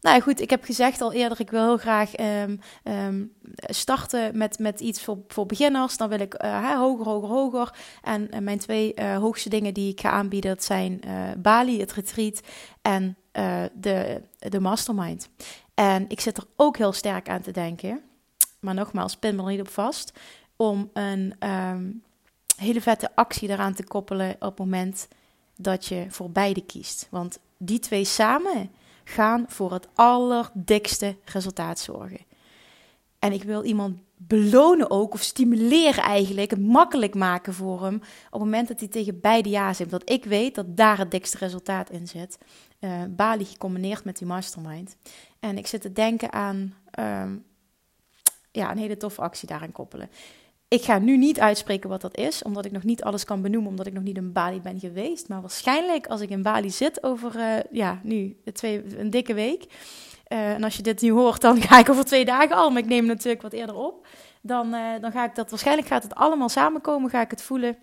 nou 0.00 0.20
goed, 0.20 0.40
ik 0.40 0.50
heb 0.50 0.64
gezegd 0.64 1.00
al 1.00 1.12
eerder, 1.12 1.40
ik 1.40 1.50
wil 1.50 1.62
heel 1.62 1.76
graag 1.76 2.18
um, 2.18 2.60
um, 2.84 3.32
starten 3.56 4.36
met, 4.36 4.58
met 4.58 4.80
iets 4.80 5.04
voor, 5.04 5.18
voor 5.28 5.46
beginners. 5.46 5.96
Dan 5.96 6.08
wil 6.08 6.20
ik 6.20 6.44
uh, 6.44 6.78
hoger, 6.78 7.06
hoger, 7.06 7.28
hoger. 7.28 7.74
En 8.02 8.28
uh, 8.30 8.40
mijn 8.40 8.58
twee 8.58 8.92
uh, 8.94 9.16
hoogste 9.16 9.48
dingen 9.48 9.74
die 9.74 9.90
ik 9.90 10.00
ga 10.00 10.10
aanbieden, 10.10 10.50
dat 10.50 10.64
zijn 10.64 11.00
Bali, 11.38 11.80
het 11.80 11.92
retreat 11.92 12.40
en 12.82 13.16
de, 13.72 14.22
de 14.38 14.60
mastermind. 14.60 15.28
En 15.74 16.04
ik 16.08 16.20
zit 16.20 16.36
er 16.36 16.44
ook 16.56 16.76
heel 16.76 16.92
sterk 16.92 17.28
aan 17.28 17.42
te 17.42 17.50
denken, 17.50 18.00
maar 18.60 18.74
nogmaals, 18.74 19.16
pin 19.16 19.36
me 19.36 19.42
er 19.42 19.48
niet 19.48 19.60
op 19.60 19.68
vast, 19.68 20.12
om 20.56 20.90
een 20.92 21.34
hele 22.60 22.80
vette 22.80 23.10
actie 23.14 23.48
daaraan 23.48 23.74
te 23.74 23.84
koppelen 23.84 24.34
op 24.34 24.40
het 24.40 24.58
moment 24.58 25.08
dat 25.56 25.86
je 25.86 26.06
voor 26.08 26.30
beide 26.30 26.64
kiest. 26.64 27.06
Want 27.10 27.38
die 27.56 27.78
twee 27.78 28.04
samen 28.04 28.70
gaan 29.04 29.44
voor 29.48 29.72
het 29.72 29.88
allerdikste 29.94 31.16
resultaat 31.24 31.78
zorgen. 31.78 32.20
En 33.18 33.32
ik 33.32 33.42
wil 33.42 33.64
iemand 33.64 33.98
belonen 34.16 34.90
ook, 34.90 35.14
of 35.14 35.22
stimuleren 35.22 36.04
eigenlijk, 36.04 36.50
het 36.50 36.60
makkelijk 36.60 37.14
maken 37.14 37.54
voor 37.54 37.84
hem. 37.84 37.94
Op 37.94 38.02
het 38.30 38.40
moment 38.40 38.68
dat 38.68 38.80
hij 38.80 38.88
tegen 38.88 39.20
beide 39.20 39.48
ja 39.48 39.72
zegt. 39.72 39.90
Dat 39.90 40.10
ik 40.10 40.24
weet 40.24 40.54
dat 40.54 40.76
daar 40.76 40.98
het 40.98 41.10
dikste 41.10 41.38
resultaat 41.38 41.90
in 41.90 42.08
zit. 42.08 42.38
Uh, 42.80 43.02
Bali 43.08 43.44
gecombineerd 43.44 44.04
met 44.04 44.18
die 44.18 44.26
mastermind. 44.26 44.96
En 45.40 45.58
ik 45.58 45.66
zit 45.66 45.80
te 45.80 45.92
denken 45.92 46.32
aan 46.32 46.74
um, 46.98 47.44
ja, 48.50 48.70
een 48.70 48.78
hele 48.78 48.96
toffe 48.96 49.20
actie 49.20 49.48
daaraan 49.48 49.72
koppelen. 49.72 50.10
Ik 50.70 50.82
ga 50.82 50.98
nu 50.98 51.16
niet 51.16 51.40
uitspreken 51.40 51.88
wat 51.88 52.00
dat 52.00 52.16
is, 52.16 52.42
omdat 52.42 52.64
ik 52.64 52.72
nog 52.72 52.82
niet 52.82 53.02
alles 53.02 53.24
kan 53.24 53.42
benoemen, 53.42 53.70
omdat 53.70 53.86
ik 53.86 53.92
nog 53.92 54.02
niet 54.02 54.16
in 54.16 54.32
Bali 54.32 54.60
ben 54.60 54.80
geweest. 54.80 55.28
Maar 55.28 55.40
waarschijnlijk 55.40 56.06
als 56.06 56.20
ik 56.20 56.30
in 56.30 56.42
Bali 56.42 56.70
zit 56.70 57.02
over, 57.02 57.36
uh, 57.36 57.56
ja, 57.70 58.00
nu 58.02 58.36
twee, 58.52 58.98
een 58.98 59.10
dikke 59.10 59.34
week. 59.34 59.64
Uh, 60.28 60.52
en 60.52 60.64
als 60.64 60.76
je 60.76 60.82
dit 60.82 61.00
nu 61.00 61.10
hoort, 61.10 61.40
dan 61.40 61.60
ga 61.68 61.78
ik 61.78 61.88
over 61.88 62.04
twee 62.04 62.24
dagen 62.24 62.56
al, 62.56 62.70
maar 62.70 62.82
ik 62.82 62.88
neem 62.88 63.06
natuurlijk 63.06 63.42
wat 63.42 63.52
eerder 63.52 63.74
op. 63.74 64.06
Dan, 64.42 64.74
uh, 64.74 65.00
dan 65.00 65.12
ga 65.12 65.24
ik 65.24 65.34
dat, 65.34 65.50
waarschijnlijk 65.50 65.88
gaat 65.88 66.02
het 66.02 66.14
allemaal 66.14 66.48
samenkomen, 66.48 67.10
ga 67.10 67.20
ik 67.20 67.30
het 67.30 67.42
voelen. 67.42 67.76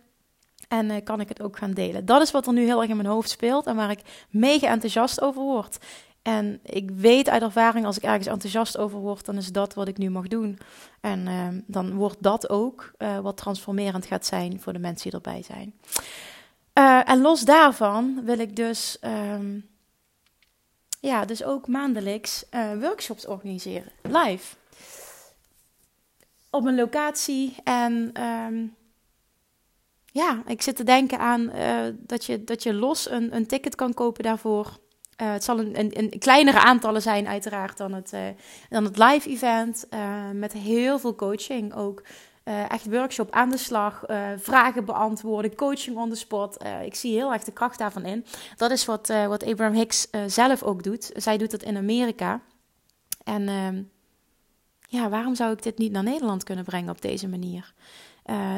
En 0.68 1.04
kan 1.04 1.20
ik 1.20 1.30
het 1.30 1.42
ook 1.42 1.58
gaan 1.58 1.74
delen. 1.74 2.06
Dat 2.06 2.22
is 2.22 2.32
wat 2.32 2.48
er 2.48 2.54
nu 2.54 2.64
heel 2.64 2.82
erg 2.82 2.90
in 2.90 2.98
mijn 2.98 3.10
hoofd 3.10 3.30
speelt 3.30 3.66
en 3.66 3.76
waar 3.76 3.92
ik 3.92 4.00
mega 4.30 4.68
enthousiast 4.68 5.22
over 5.22 5.42
word. 5.42 5.78
En 6.28 6.60
ik 6.64 6.92
weet 6.92 7.30
uit 7.30 7.42
ervaring, 7.42 7.86
als 7.86 7.98
ik 7.98 8.04
ergens 8.04 8.28
enthousiast 8.28 8.78
over 8.78 9.00
word, 9.00 9.26
dan 9.26 9.38
is 9.38 9.52
dat 9.52 9.74
wat 9.74 9.88
ik 9.88 9.98
nu 9.98 10.10
mag 10.10 10.28
doen. 10.28 10.60
En 11.02 11.28
uh, 11.28 11.48
dan 11.66 11.94
wordt 11.94 12.18
dat 12.20 12.50
ook 12.50 12.92
uh, 12.98 13.20
wat 13.20 13.38
transformerend 13.38 14.06
gaat 14.06 14.26
zijn 14.26 14.62
voor 14.62 14.74
de 14.74 14.80
mensen 14.80 15.10
die 15.10 15.20
erbij 15.20 15.44
zijn. 15.44 15.74
Uh, 16.74 17.10
en 17.10 17.22
los 17.22 17.42
daarvan 17.42 18.22
wil 18.24 18.40
ik 18.40 18.56
dus, 18.56 18.98
um, 19.02 19.68
ja, 21.00 21.26
dus 21.26 21.44
ook 21.44 21.68
maandelijks 21.68 22.46
workshops 22.80 23.26
organiseren, 23.28 23.92
live. 24.02 24.56
Op 26.50 26.66
een 26.66 26.76
locatie. 26.76 27.56
En 27.64 28.22
um, 28.24 28.76
ja, 30.06 30.44
ik 30.46 30.62
zit 30.62 30.76
te 30.76 30.84
denken 30.84 31.20
aan 31.20 31.52
dat, 31.98 32.26
je, 32.26 32.44
dat 32.44 32.64
je 32.64 32.74
los 32.74 33.10
een, 33.10 33.36
een 33.36 33.48
ticket 33.48 33.76
kan 33.76 33.94
kopen 33.94 34.24
daarvoor 34.24 34.80
Uh, 35.22 35.32
het 35.32 35.44
zal 35.44 35.60
een, 35.60 35.98
een, 36.00 36.20
kleinere 36.20 36.60
aantallen 36.60 37.02
zijn, 37.02 37.28
uiteraard, 37.28 37.78
dan 37.78 37.94
het, 37.94 38.14
uh, 38.14 38.22
dan 38.70 38.84
het 38.84 38.98
live 38.98 39.30
event. 39.30 39.86
Uh, 39.94 40.30
met 40.34 40.54
heel 40.54 41.00
veel 41.00 41.16
coaching 41.16 41.74
ook. 41.74 42.04
echt 42.44 42.90
workshop 42.90 43.32
aan 43.32 43.50
de 43.50 43.58
slag, 43.58 44.04
vragen 44.38 44.86
beantwoorden, 44.86 45.56
coaching 45.56 45.98
on 45.98 46.10
the 46.10 46.16
spot. 46.16 46.58
ik 46.84 46.96
zie 46.96 47.14
heel 47.14 47.34
erg 47.34 47.44
de 47.44 47.52
kracht 47.52 47.78
daarvan 47.78 48.06
in. 48.06 48.26
Dat 48.58 48.72
is 48.72 48.86
wat, 48.86 49.08
wat 49.08 49.46
Abraham 49.46 49.76
Hicks 49.76 50.08
zelf 50.28 50.64
ook 50.64 50.84
doet. 50.84 51.12
Zij 51.14 51.38
doet 51.38 51.52
dat 51.52 51.64
in 51.64 51.78
Amerika. 51.78 52.42
En 53.24 53.48
ehm, 53.48 53.84
ja, 54.88 55.10
waarom 55.10 55.36
zou 55.36 55.52
ik 55.52 55.64
dit 55.64 55.78
niet 55.78 55.92
naar 55.92 56.04
Nederland 56.04 56.44
kunnen 56.44 56.66
brengen 56.66 56.90
op 56.90 57.02
deze 57.02 57.28
manier? 57.28 57.74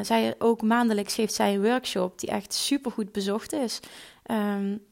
zij 0.02 0.34
ook 0.38 0.62
maandelijks 0.62 1.14
geeft 1.14 1.34
zij 1.34 1.54
een 1.54 1.62
workshop 1.62 2.18
die 2.18 2.30
echt 2.30 2.54
super 2.54 2.90
goed 2.90 3.12
bezocht 3.12 3.52
is. 3.52 3.80
Um, 4.30 4.89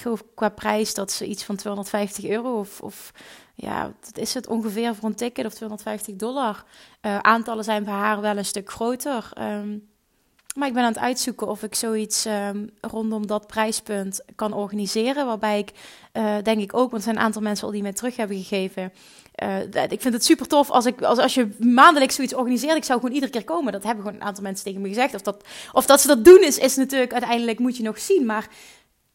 geloof 0.00 0.22
qua 0.34 0.48
prijs 0.48 0.94
dat 0.94 1.12
ze 1.12 1.26
iets 1.26 1.44
van 1.44 1.56
250 1.56 2.24
euro 2.24 2.58
of, 2.58 2.80
of 2.80 3.12
ja, 3.54 3.92
dat 4.00 4.18
is 4.18 4.34
het 4.34 4.46
ongeveer 4.46 4.94
voor 4.94 5.08
een 5.08 5.14
ticket 5.14 5.46
of 5.46 5.54
250 5.54 6.16
dollar. 6.16 6.64
Uh, 7.02 7.18
aantallen 7.18 7.64
zijn 7.64 7.84
bij 7.84 7.94
haar 7.94 8.20
wel 8.20 8.36
een 8.36 8.44
stuk 8.44 8.70
groter. 8.70 9.30
Um, 9.40 9.88
maar 10.58 10.68
ik 10.68 10.74
ben 10.74 10.82
aan 10.82 10.92
het 10.92 11.02
uitzoeken 11.02 11.48
of 11.48 11.62
ik 11.62 11.74
zoiets 11.74 12.24
um, 12.26 12.70
rondom 12.80 13.26
dat 13.26 13.46
prijspunt 13.46 14.24
kan 14.34 14.52
organiseren. 14.52 15.26
Waarbij 15.26 15.58
ik, 15.58 15.72
uh, 16.12 16.36
denk 16.42 16.60
ik 16.60 16.74
ook, 16.74 16.90
want 16.90 16.92
er 16.92 17.02
zijn 17.02 17.16
een 17.16 17.22
aantal 17.22 17.42
mensen 17.42 17.66
al 17.66 17.72
die 17.72 17.82
mij 17.82 17.92
terug 17.92 18.16
hebben 18.16 18.36
gegeven. 18.36 18.92
Uh, 19.42 19.58
ik 19.88 20.00
vind 20.00 20.14
het 20.14 20.24
super 20.24 20.46
tof 20.46 20.70
als, 20.70 20.86
ik, 20.86 21.02
als, 21.02 21.18
als 21.18 21.34
je 21.34 21.56
maandelijks 21.58 22.14
zoiets 22.14 22.34
organiseert. 22.34 22.76
Ik 22.76 22.84
zou 22.84 23.00
gewoon 23.00 23.14
iedere 23.14 23.32
keer 23.32 23.44
komen. 23.44 23.72
Dat 23.72 23.82
hebben 23.82 24.04
gewoon 24.04 24.20
een 24.20 24.26
aantal 24.26 24.42
mensen 24.42 24.64
tegen 24.64 24.80
me 24.80 24.88
gezegd. 24.88 25.14
Of 25.14 25.22
dat, 25.22 25.44
of 25.72 25.86
dat 25.86 26.00
ze 26.00 26.06
dat 26.06 26.24
doen 26.24 26.42
is, 26.42 26.58
is 26.58 26.76
natuurlijk 26.76 27.12
uiteindelijk 27.12 27.58
moet 27.58 27.76
je 27.76 27.82
nog 27.82 27.98
zien. 27.98 28.26
Maar 28.26 28.48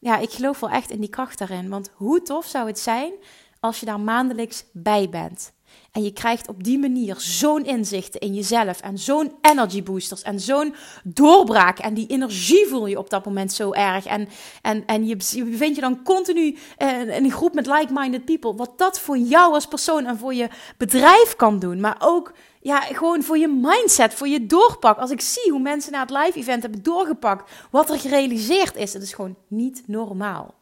ja, 0.04 0.18
ik 0.18 0.30
geloof 0.30 0.60
wel 0.60 0.70
echt 0.70 0.90
in 0.90 1.00
die 1.00 1.08
kracht 1.08 1.38
daarin. 1.38 1.68
Want 1.68 1.90
hoe 1.94 2.22
tof 2.22 2.46
zou 2.46 2.66
het 2.66 2.78
zijn 2.78 3.12
als 3.60 3.80
je 3.80 3.86
daar 3.86 4.00
maandelijks 4.00 4.64
bij 4.72 5.08
bent? 5.08 5.52
En 5.92 6.02
je 6.02 6.12
krijgt 6.12 6.48
op 6.48 6.64
die 6.64 6.78
manier 6.78 7.14
zo'n 7.18 7.64
inzicht 7.64 8.16
in 8.16 8.34
jezelf 8.34 8.80
en 8.80 8.98
zo'n 8.98 9.32
energy 9.40 9.82
boosters 9.82 10.22
en 10.22 10.40
zo'n 10.40 10.74
doorbraak. 11.04 11.78
En 11.78 11.94
die 11.94 12.06
energie 12.06 12.66
voel 12.66 12.86
je 12.86 12.98
op 12.98 13.10
dat 13.10 13.24
moment 13.24 13.52
zo 13.52 13.72
erg. 13.72 14.06
En, 14.06 14.28
en, 14.62 14.86
en 14.86 15.06
je, 15.06 15.16
je 15.30 15.44
bevindt 15.44 15.74
je 15.74 15.80
dan 15.80 16.02
continu 16.02 16.56
eh, 16.76 17.00
in 17.00 17.24
een 17.24 17.30
groep 17.30 17.54
met 17.54 17.66
like-minded 17.66 18.24
people. 18.24 18.54
Wat 18.54 18.78
dat 18.78 19.00
voor 19.00 19.18
jou 19.18 19.52
als 19.52 19.66
persoon 19.66 20.06
en 20.06 20.18
voor 20.18 20.34
je 20.34 20.48
bedrijf 20.76 21.36
kan 21.36 21.58
doen. 21.58 21.80
Maar 21.80 21.96
ook 21.98 22.32
ja, 22.64 22.80
gewoon 22.80 23.22
voor 23.22 23.38
je 23.38 23.48
mindset, 23.48 24.14
voor 24.14 24.28
je 24.28 24.46
doorpak. 24.46 24.98
Als 24.98 25.10
ik 25.10 25.20
zie 25.20 25.50
hoe 25.50 25.60
mensen 25.60 25.92
na 25.92 26.00
het 26.00 26.10
live 26.10 26.38
event 26.38 26.62
hebben 26.62 26.82
doorgepakt, 26.82 27.50
wat 27.70 27.90
er 27.90 27.98
gerealiseerd 27.98 28.76
is, 28.76 28.92
het 28.92 29.02
is 29.02 29.12
gewoon 29.12 29.36
niet 29.46 29.82
normaal. 29.86 30.54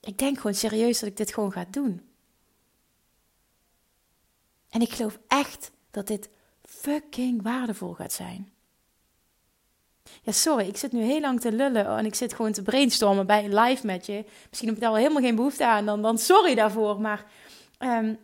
Ik 0.00 0.18
denk 0.18 0.36
gewoon 0.36 0.54
serieus 0.54 0.98
dat 0.98 1.08
ik 1.08 1.16
dit 1.16 1.32
gewoon 1.32 1.52
ga 1.52 1.64
doen. 1.70 2.08
En 4.70 4.80
ik 4.80 4.90
geloof 4.90 5.18
echt 5.28 5.70
dat 5.90 6.06
dit 6.06 6.28
fucking 6.64 7.42
waardevol 7.42 7.92
gaat 7.92 8.12
zijn. 8.12 8.52
Ja, 10.22 10.32
sorry, 10.32 10.66
ik 10.66 10.76
zit 10.76 10.92
nu 10.92 11.02
heel 11.02 11.20
lang 11.20 11.40
te 11.40 11.52
lullen 11.52 11.86
en 11.86 12.06
ik 12.06 12.14
zit 12.14 12.34
gewoon 12.34 12.52
te 12.52 12.62
brainstormen 12.62 13.26
bij 13.26 13.44
een 13.44 13.54
live 13.54 13.86
met 13.86 14.06
je. 14.06 14.24
Misschien 14.48 14.68
heb 14.68 14.76
ik 14.76 14.82
daar 14.82 14.92
wel 14.92 15.00
helemaal 15.00 15.22
geen 15.22 15.36
behoefte 15.36 15.66
aan, 15.66 15.86
dan, 15.86 16.02
dan 16.02 16.18
sorry 16.18 16.54
daarvoor. 16.54 17.00
Maar 17.00 17.24
um, 17.78 18.18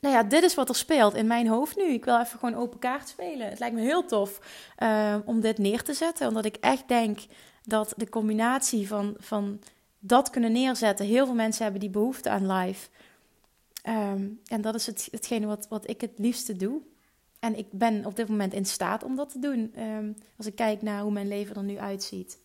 nou 0.00 0.14
ja, 0.14 0.22
dit 0.22 0.42
is 0.42 0.54
wat 0.54 0.68
er 0.68 0.74
speelt 0.74 1.14
in 1.14 1.26
mijn 1.26 1.48
hoofd 1.48 1.76
nu. 1.76 1.84
Ik 1.84 2.04
wil 2.04 2.20
even 2.20 2.38
gewoon 2.38 2.54
open 2.54 2.78
kaart 2.78 3.08
spelen. 3.08 3.48
Het 3.48 3.58
lijkt 3.58 3.74
me 3.74 3.80
heel 3.80 4.04
tof 4.04 4.40
uh, 4.82 5.16
om 5.24 5.40
dit 5.40 5.58
neer 5.58 5.82
te 5.82 5.94
zetten. 5.94 6.28
Omdat 6.28 6.44
ik 6.44 6.56
echt 6.56 6.88
denk 6.88 7.18
dat 7.64 7.94
de 7.96 8.08
combinatie 8.08 8.88
van, 8.88 9.14
van 9.18 9.60
dat 9.98 10.30
kunnen 10.30 10.52
neerzetten. 10.52 11.06
Heel 11.06 11.26
veel 11.26 11.34
mensen 11.34 11.62
hebben 11.62 11.80
die 11.80 11.90
behoefte 11.90 12.30
aan 12.30 12.52
live. 12.52 12.88
Um, 13.88 14.40
en 14.46 14.60
dat 14.60 14.74
is 14.74 14.86
het, 14.86 15.08
hetgene 15.10 15.46
wat, 15.46 15.66
wat 15.68 15.88
ik 15.88 16.00
het 16.00 16.12
liefste 16.16 16.56
doe. 16.56 16.80
En 17.40 17.58
ik 17.58 17.66
ben 17.70 18.06
op 18.06 18.16
dit 18.16 18.28
moment 18.28 18.52
in 18.52 18.64
staat 18.64 19.02
om 19.02 19.16
dat 19.16 19.32
te 19.32 19.38
doen. 19.38 19.72
Um, 19.78 20.16
als 20.36 20.46
ik 20.46 20.54
kijk 20.54 20.82
naar 20.82 21.02
hoe 21.02 21.12
mijn 21.12 21.28
leven 21.28 21.56
er 21.56 21.62
nu 21.62 21.78
uitziet. 21.78 22.38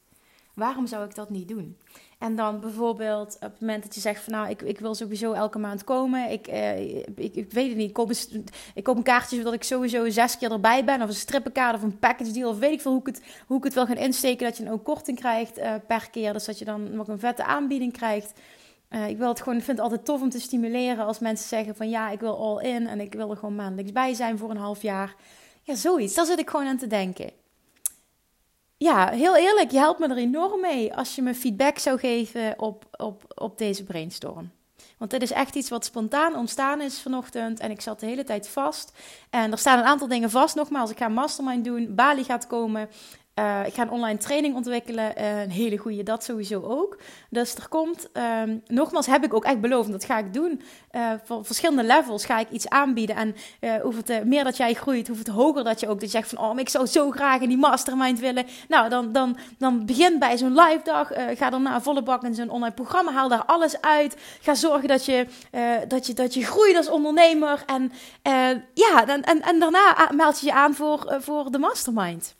Waarom 0.54 0.88
zou 0.88 1.06
ik 1.06 1.16
dat 1.16 1.30
niet 1.30 1.48
doen? 1.48 1.78
En 2.20 2.36
dan 2.36 2.60
bijvoorbeeld 2.60 3.36
op 3.36 3.42
het 3.42 3.60
moment 3.60 3.84
dat 3.84 3.96
je 3.96 4.02
zegt 4.02 4.24
van 4.24 4.34
nou, 4.34 4.50
ik, 4.50 4.62
ik 4.62 4.80
wil 4.80 4.96
sowieso 4.96 5.32
elke 5.34 5.60
maand 5.60 5.84
komen. 5.84 6.32
Ik, 6.32 6.48
eh, 6.48 6.96
ik, 6.96 7.36
ik, 7.36 7.52
weet 7.52 7.68
het 7.68 7.78
niet. 7.78 7.88
Ik 7.88 7.94
koop, 7.94 8.10
een, 8.10 8.46
ik 8.74 8.84
koop 8.84 8.98
een 8.98 9.04
kaartje 9.04 9.38
zodat 9.38 9.54
ik 9.54 9.64
sowieso 9.64 10.10
zes 10.10 10.38
keer 10.38 10.52
erbij 10.52 10.86
ben. 10.86 11.02
Of 11.02 11.08
een 11.08 11.14
strippenkaart 11.14 11.76
of 11.76 11.82
een 11.82 12.00
package 12.00 12.32
deal. 12.32 12.50
Of 12.50 12.60
weet 12.60 12.72
ik 12.72 12.82
veel 12.82 12.92
hoe 12.92 13.00
ik 13.00 13.06
het, 13.06 13.22
hoe 13.48 13.58
ik 13.58 13.64
het 13.64 13.74
wil 13.74 13.86
gaan 13.86 13.96
insteken. 13.96 14.48
Dat 14.48 14.58
je 14.58 14.64
een 14.64 14.72
ook 14.72 14.84
korting 14.84 15.20
krijgt 15.20 15.58
uh, 15.58 15.74
per 15.88 16.10
keer. 16.10 16.34
Dus 16.34 16.46
dat 16.46 16.60
je 16.60 16.66
dan 16.66 16.96
nog 16.96 17.08
een 17.08 17.20
vette 17.20 17.44
aanbieding 17.44 17.94
krijgt. 17.94 18.40
Uh, 18.90 19.08
ik 19.08 19.18
wil 19.18 19.28
het 19.28 19.42
gewoon, 19.42 19.62
vind 19.62 19.78
het 19.78 19.80
altijd 19.80 20.06
tof 20.06 20.22
om 20.22 20.30
te 20.30 20.40
stimuleren 20.40 21.06
als 21.06 21.20
mensen 21.20 21.48
zeggen 21.48 21.76
van 21.76 21.90
ja, 21.90 22.10
ik 22.10 22.20
wil 22.20 22.38
all 22.38 22.66
in. 22.66 22.88
En 22.88 23.00
ik 23.00 23.14
wil 23.14 23.30
er 23.30 23.38
gewoon 23.38 23.56
maandelijks 23.56 23.92
bij 23.92 24.14
zijn 24.14 24.38
voor 24.38 24.50
een 24.50 24.58
half 24.58 24.82
jaar. 24.82 25.16
Ja, 25.62 25.76
zoiets. 25.76 26.14
Daar 26.14 26.26
zit 26.26 26.40
ik 26.40 26.50
gewoon 26.50 26.68
aan 26.68 26.78
te 26.78 26.88
denken 26.88 27.42
ja, 28.84 29.10
heel 29.10 29.36
eerlijk, 29.36 29.72
je 29.72 29.78
helpt 29.78 30.00
me 30.00 30.08
er 30.08 30.18
enorm 30.18 30.62
mee 30.62 30.96
als 30.96 31.16
je 31.16 31.22
me 31.22 31.36
feedback 31.36 31.78
zou 31.78 32.00
geven 32.00 32.60
op, 32.60 32.86
op, 32.98 33.24
op 33.36 33.58
deze 33.58 33.84
brainstorm. 33.84 34.52
Want 34.98 35.12
dit 35.12 35.22
is 35.22 35.32
echt 35.32 35.56
iets 35.56 35.70
wat 35.70 35.86
spontaan 35.86 36.36
ontstaan 36.36 36.82
is 36.82 37.02
vanochtend. 37.02 37.60
En 37.60 37.72
ik 37.72 37.82
zat 37.82 38.00
de 38.00 38.06
hele 38.06 38.24
tijd 38.24 38.48
vast. 38.48 38.92
En 39.30 39.52
er 39.52 39.58
staan 39.58 39.80
een 39.80 39.86
aantal 39.86 40.08
dingen 40.08 40.30
vast. 40.30 40.56
Nogmaals, 40.56 40.92
ik 40.92 40.98
ga 40.98 41.08
mastermind 41.08 41.66
doen. 41.66 41.96
Bali 41.96 42.24
gaat 42.24 42.48
komen. 42.48 42.90
Uh, 43.40 43.66
ik 43.66 43.74
ga 43.74 43.82
een 43.82 43.90
online 43.90 44.18
training 44.18 44.56
ontwikkelen. 44.56 45.14
Uh, 45.18 45.42
een 45.42 45.52
hele 45.52 45.78
goede, 45.78 46.04
dat 46.04 46.24
sowieso 46.24 46.62
ook. 46.62 46.98
Dus 47.30 47.56
er 47.56 47.68
komt, 47.68 48.10
um, 48.44 48.62
nogmaals 48.68 49.06
heb 49.06 49.24
ik 49.24 49.34
ook 49.34 49.46
echt 49.46 49.62
beloofd, 49.62 49.92
dat 49.92 50.06
ga 50.06 50.18
ik 50.18 50.34
doen. 50.34 50.62
Uh, 50.92 51.12
voor 51.24 51.46
verschillende 51.46 51.84
levels 51.84 52.26
ga 52.26 52.40
ik 52.40 52.50
iets 52.50 52.70
aanbieden. 52.70 53.16
En 53.16 53.36
hoe 53.82 53.96
het 53.96 54.26
meer 54.26 54.44
dat 54.44 54.58
jij 54.58 54.74
groeit, 54.74 55.08
hoe 55.08 55.18
het 55.18 55.28
hoger 55.28 55.64
dat 55.64 55.80
je 55.80 55.88
ook 55.88 56.00
dat 56.00 56.12
je 56.12 56.18
zegt 56.18 56.30
van, 56.30 56.38
oh, 56.38 56.60
ik 56.60 56.70
zou 56.70 56.86
zo 56.86 57.12
graag 57.12 57.42
in 57.42 57.50
die 57.50 57.58
mastermind 57.58 58.20
willen. 58.20 58.46
Nou, 58.68 58.90
dan, 58.90 59.12
dan, 59.12 59.38
dan 59.58 59.86
begin 59.86 60.20
bij 60.20 60.38
zo'n 60.38 60.54
live 60.54 60.82
dag. 60.84 61.12
ga 61.36 61.50
dan 61.50 61.62
naar 61.62 61.82
volle 61.82 62.04
bak 62.04 62.24
in 62.24 62.36
zo'n 62.36 62.50
online 62.50 62.74
programma. 62.74 63.12
Haal 63.12 63.30
daar 63.30 63.46
alles 63.46 63.82
uit. 63.82 64.16
Ga 64.42 64.56
zorgen 64.56 64.88
dat 64.88 65.06
je, 65.06 65.28
dat 65.88 66.08
je, 66.08 66.14
dat 66.14 66.34
je 66.34 66.46
groeit 66.46 66.78
als 66.78 66.90
ondernemer. 66.90 67.64
En 67.66 67.92
ja, 68.74 69.08
en, 69.08 69.24
en, 69.24 69.42
en 69.42 69.60
daarna 69.60 70.10
meld 70.16 70.40
je 70.40 70.46
je 70.46 70.54
aan 70.54 70.74
voor, 70.74 71.16
voor 71.20 71.52
de 71.52 71.60
mastermind. 71.60 72.36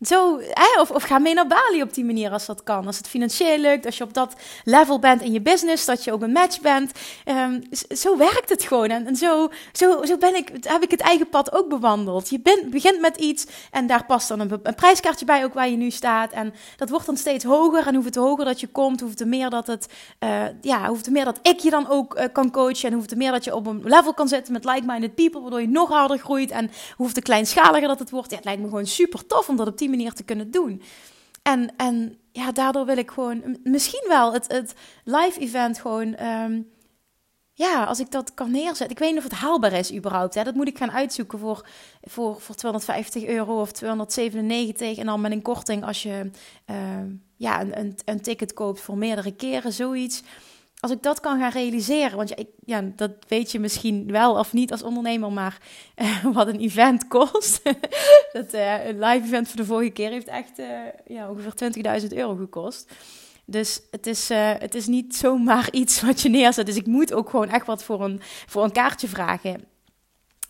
Zo? 0.00 0.40
Of, 0.80 0.90
of 0.90 1.02
ga 1.02 1.18
mee 1.18 1.34
naar 1.34 1.46
Bali 1.46 1.82
op 1.82 1.94
die 1.94 2.04
manier 2.04 2.30
als 2.30 2.46
dat 2.46 2.62
kan. 2.62 2.86
Als 2.86 2.96
het 2.96 3.08
financieel 3.08 3.58
lukt, 3.58 3.86
als 3.86 3.96
je 3.96 4.04
op 4.04 4.14
dat 4.14 4.34
level 4.64 4.98
bent 4.98 5.22
in 5.22 5.32
je 5.32 5.40
business, 5.40 5.84
dat 5.84 6.04
je 6.04 6.12
ook 6.12 6.22
een 6.22 6.32
match 6.32 6.60
bent. 6.60 6.92
Um, 7.26 7.62
zo 7.96 8.16
werkt 8.16 8.48
het 8.48 8.62
gewoon. 8.62 8.88
En, 8.88 9.06
en 9.06 9.16
zo, 9.16 9.48
zo, 9.72 10.04
zo 10.04 10.16
ben 10.16 10.34
ik, 10.34 10.50
heb 10.60 10.82
ik 10.82 10.90
het 10.90 11.00
eigen 11.00 11.28
pad 11.28 11.52
ook 11.52 11.68
bewandeld. 11.68 12.28
Je 12.28 12.66
begint 12.70 13.00
met 13.00 13.16
iets 13.16 13.46
en 13.70 13.86
daar 13.86 14.04
past 14.04 14.28
dan 14.28 14.40
een, 14.40 14.60
een, 14.62 14.74
prijskaartje 14.74 15.24
bij, 15.24 15.44
ook 15.44 15.54
waar 15.54 15.68
je 15.68 15.76
nu 15.76 15.90
staat. 15.90 16.32
En 16.32 16.54
dat 16.76 16.90
wordt 16.90 17.06
dan 17.06 17.16
steeds 17.16 17.44
hoger. 17.44 17.86
En 17.86 17.94
hoeveel 17.94 18.22
hoger 18.22 18.44
dat 18.44 18.60
je 18.60 18.66
komt, 18.66 19.00
hoeveel 19.00 19.26
meer 19.26 19.50
dat 19.50 19.66
het, 19.66 19.86
uh, 20.20 20.42
ja, 20.60 20.88
hoeveel 20.88 21.12
meer 21.12 21.24
dat 21.24 21.38
ik 21.42 21.58
je 21.58 21.70
dan 21.70 21.88
ook 21.88 22.18
uh, 22.18 22.24
kan 22.32 22.50
coachen. 22.50 22.88
En 22.88 22.94
hoeveel 22.94 23.16
meer 23.16 23.32
dat 23.32 23.44
je 23.44 23.54
op 23.54 23.66
een 23.66 23.80
level 23.84 24.14
kan 24.14 24.28
zitten 24.28 24.52
met 24.52 24.64
like-minded 24.64 25.14
people, 25.14 25.40
waardoor 25.40 25.60
je 25.60 25.68
nog 25.68 25.88
harder 25.88 26.18
groeit. 26.18 26.50
En 26.50 26.70
hoeveel 26.96 27.22
kleinschaliger 27.22 27.88
dat 27.88 27.98
het 27.98 28.10
wordt. 28.10 28.30
Ja, 28.30 28.36
het 28.36 28.44
lijkt 28.44 28.60
me 28.60 28.68
gewoon 28.68 28.86
super 28.86 29.26
tof 29.26 29.48
om 29.48 29.56
dat 29.56 29.66
op 29.66 29.78
die 29.78 29.87
manier 29.90 30.12
te 30.12 30.22
kunnen 30.22 30.50
doen. 30.50 30.82
En, 31.42 31.76
en 31.76 32.18
ja, 32.32 32.52
daardoor 32.52 32.86
wil 32.86 32.96
ik 32.96 33.10
gewoon 33.10 33.58
misschien 33.62 34.04
wel 34.08 34.32
het, 34.32 34.52
het 34.52 34.74
live 35.04 35.40
event 35.40 35.80
gewoon. 35.80 36.24
Um, 36.24 36.68
ja, 37.58 37.84
als 37.84 38.00
ik 38.00 38.10
dat 38.10 38.34
kan 38.34 38.50
neerzetten. 38.50 38.90
Ik 38.90 38.98
weet 38.98 39.08
niet 39.10 39.18
of 39.18 39.30
het 39.30 39.40
haalbaar 39.40 39.72
is 39.72 39.94
überhaupt. 39.94 40.34
Hè. 40.34 40.44
Dat 40.44 40.54
moet 40.54 40.68
ik 40.68 40.78
gaan 40.78 40.90
uitzoeken 40.90 41.38
voor, 41.38 41.68
voor, 42.02 42.40
voor 42.40 42.54
250 42.54 43.24
euro 43.24 43.60
of 43.60 43.72
297. 43.72 44.98
En 44.98 45.06
dan 45.06 45.20
met 45.20 45.32
een 45.32 45.42
korting 45.42 45.84
als 45.84 46.02
je 46.02 46.30
uh, 46.70 46.76
ja, 47.36 47.60
een, 47.60 47.78
een, 47.78 47.96
een 48.04 48.20
ticket 48.20 48.52
koopt 48.52 48.80
voor 48.80 48.98
meerdere 48.98 49.32
keren, 49.32 49.72
zoiets 49.72 50.22
als 50.80 50.90
ik 50.90 51.02
dat 51.02 51.20
kan 51.20 51.38
gaan 51.38 51.50
realiseren, 51.50 52.16
want 52.16 52.28
ja, 52.28 52.36
ik, 52.36 52.48
ja, 52.64 52.82
dat 52.96 53.10
weet 53.28 53.52
je 53.52 53.58
misschien 53.58 54.10
wel 54.10 54.34
of 54.34 54.52
niet 54.52 54.72
als 54.72 54.82
ondernemer, 54.82 55.32
maar 55.32 55.58
eh, 55.94 56.24
wat 56.32 56.46
een 56.46 56.60
event 56.60 57.08
kost. 57.08 57.60
dat 58.32 58.54
uh, 58.54 58.86
een 58.86 58.98
live 58.98 59.26
event 59.26 59.48
voor 59.48 59.56
de 59.56 59.64
vorige 59.64 59.90
keer 59.90 60.10
heeft 60.10 60.26
echt 60.26 60.58
uh, 60.58 60.66
ja, 61.06 61.30
ongeveer 61.30 62.02
20.000 62.02 62.08
euro 62.08 62.34
gekost. 62.34 62.92
Dus 63.44 63.80
het 63.90 64.06
is, 64.06 64.28
het 64.34 64.74
is 64.74 64.86
niet 64.86 65.16
zomaar 65.16 65.68
iets 65.80 66.00
wat 66.00 66.20
je 66.20 66.28
neerzet. 66.28 66.66
Dus 66.66 66.76
ik 66.76 66.86
moet 66.86 67.12
ook 67.12 67.30
gewoon 67.30 67.48
echt 67.48 67.66
wat 67.66 67.84
voor 67.84 68.04
een, 68.04 68.20
voor 68.46 68.64
een 68.64 68.72
kaartje 68.72 69.08
vragen. 69.08 69.64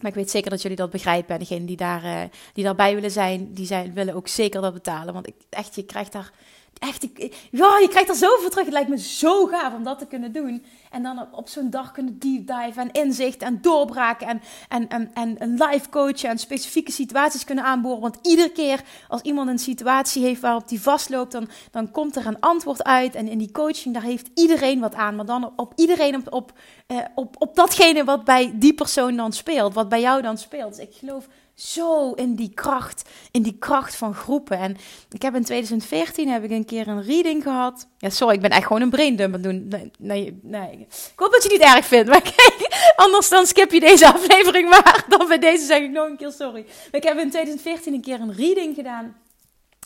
Maar 0.01 0.11
ik 0.11 0.17
weet 0.17 0.31
zeker 0.31 0.51
dat 0.51 0.63
jullie 0.63 0.77
dat 0.77 0.91
begrijpen. 0.91 1.35
En 1.35 1.39
degenen 1.39 1.67
die, 1.67 1.77
daar, 1.77 2.29
die 2.53 2.65
daarbij 2.65 2.95
willen 2.95 3.11
zijn, 3.11 3.55
die 3.55 3.67
zijn, 3.67 3.95
willen 3.95 4.15
ook 4.15 4.29
zeker 4.29 4.61
dat 4.61 4.73
betalen. 4.73 5.15
Want 5.15 5.27
ik, 5.27 5.35
echt, 5.51 5.75
je 5.75 5.85
krijgt 5.85 6.13
daar 6.13 6.33
echt, 6.79 7.03
ik, 7.03 7.49
ja, 7.51 7.79
je 7.79 7.89
krijgt 7.89 8.09
er 8.09 8.15
zoveel 8.15 8.51
terug. 8.51 8.65
Het 8.65 8.75
lijkt 8.75 8.89
me 8.89 8.99
zo 8.99 9.47
gaaf 9.47 9.75
om 9.75 9.85
dat 9.85 9.99
te 9.99 10.07
kunnen 10.07 10.33
doen. 10.33 10.65
En 10.91 11.03
dan 11.03 11.27
op, 11.33 11.49
zo'n 11.49 11.71
dag 11.71 11.93
kunnen 11.93 12.19
deep 12.19 12.47
dive 12.47 12.81
en 12.81 12.93
inzicht 12.93 13.43
en 13.43 13.59
doorbraken 13.61 14.27
en, 14.27 14.43
en, 14.69 14.89
en, 14.89 15.11
en, 15.15 15.39
en 15.39 15.51
live 15.53 15.89
coachen 15.89 16.31
en 16.31 16.39
specifieke 16.39 16.93
situaties 16.93 17.45
kunnen 17.45 17.65
aanboren. 17.65 18.01
Want 18.01 18.19
iedere 18.23 18.51
keer 18.51 18.83
als 19.09 19.21
iemand 19.21 19.49
een 19.49 19.59
situatie 19.59 20.23
heeft 20.23 20.41
waarop 20.41 20.69
die 20.69 20.81
vastloopt, 20.81 21.33
dan, 21.33 21.49
dan 21.71 21.91
komt 21.91 22.17
er 22.17 22.27
een 22.27 22.41
antwoord 22.41 22.85
uit. 22.85 23.15
En 23.15 23.29
in 23.29 23.39
die 23.39 23.53
coaching, 23.53 23.95
daar 23.95 24.03
heeft 24.03 24.31
iedereen 24.35 24.81
wat 24.81 24.95
aan. 24.95 25.17
Maar 25.17 25.27
dan 25.27 25.53
op, 25.57 25.73
iedereen 25.77 26.17
op, 26.17 26.33
op, 26.33 26.53
eh, 26.87 26.99
op, 27.15 27.35
op 27.39 27.57
datgene 27.57 28.05
wat 28.05 28.25
bij 28.25 28.53
die 28.55 28.75
persoon 28.75 29.17
dan 29.17 29.33
speelt, 29.33 29.75
wat 29.75 29.89
bij 29.89 30.01
jou 30.01 30.23
dan 30.23 30.39
speelt. 30.39 30.77
Dus 30.77 30.87
ik 30.87 30.95
geloof 30.95 31.27
zo 31.59 32.13
in 32.13 32.35
die 32.35 32.51
kracht, 32.55 33.09
in 33.31 33.43
die 33.43 33.57
kracht 33.59 33.97
van 33.97 34.15
groepen. 34.15 34.59
En 34.59 34.77
ik 35.11 35.23
heb 35.23 35.35
in 35.35 35.45
2014 35.45 36.29
heb 36.29 36.45
ik 36.45 36.51
een 36.51 36.65
keer 36.65 36.89
een 36.89 37.03
reading 37.03 37.43
gehad. 37.43 37.89
Ja, 37.99 38.11
sorry, 38.11 38.35
ik 38.35 38.41
ben 38.41 38.51
echt 38.51 38.67
gewoon 38.67 38.83
een 38.83 38.91
braindump 38.91 39.35
aan 39.35 39.43
doen. 39.43 39.69
Nee, 39.69 39.91
nee, 39.99 40.39
nee. 40.43 40.87
Ik 40.89 41.13
hoop 41.17 41.33
dat 41.33 41.43
je 41.43 41.49
het 41.49 41.59
niet 41.59 41.75
erg 41.75 41.87
vindt. 41.87 42.09
Maar 42.09 42.23
kijk, 42.37 42.93
anders 42.97 43.29
dan 43.29 43.47
skip 43.47 43.73
je 43.73 43.81
deze 43.81 44.13
aflevering 44.13 44.69
maar. 44.69 45.05
Dan 45.09 45.29
bij 45.29 45.39
deze 45.39 45.65
zeg 45.65 45.79
ik 45.79 45.91
nog 45.91 46.09
een 46.09 46.17
keer 46.17 46.33
sorry. 46.33 46.63
Maar 46.63 47.01
ik 47.01 47.03
heb 47.03 47.19
in 47.19 47.31
2014 47.31 47.95
een 47.95 48.01
keer 48.01 48.21
een 48.21 48.35
reading 48.35 48.75
gedaan. 48.75 49.17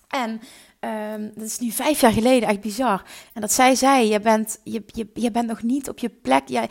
En 0.08 0.40
Um, 0.84 1.32
dat 1.34 1.44
is 1.44 1.58
nu 1.58 1.70
vijf 1.70 2.00
jaar 2.00 2.12
geleden, 2.12 2.48
echt 2.48 2.60
bizar. 2.60 3.02
En 3.32 3.40
dat 3.40 3.52
zij 3.52 3.74
zei, 3.74 4.08
je 4.08 4.20
bent, 4.20 4.60
je, 4.64 4.82
je, 4.86 5.08
je 5.14 5.30
bent 5.30 5.46
nog 5.48 5.62
niet 5.62 5.88
op 5.88 5.98
je 5.98 6.08
plek, 6.08 6.42
jij, 6.46 6.68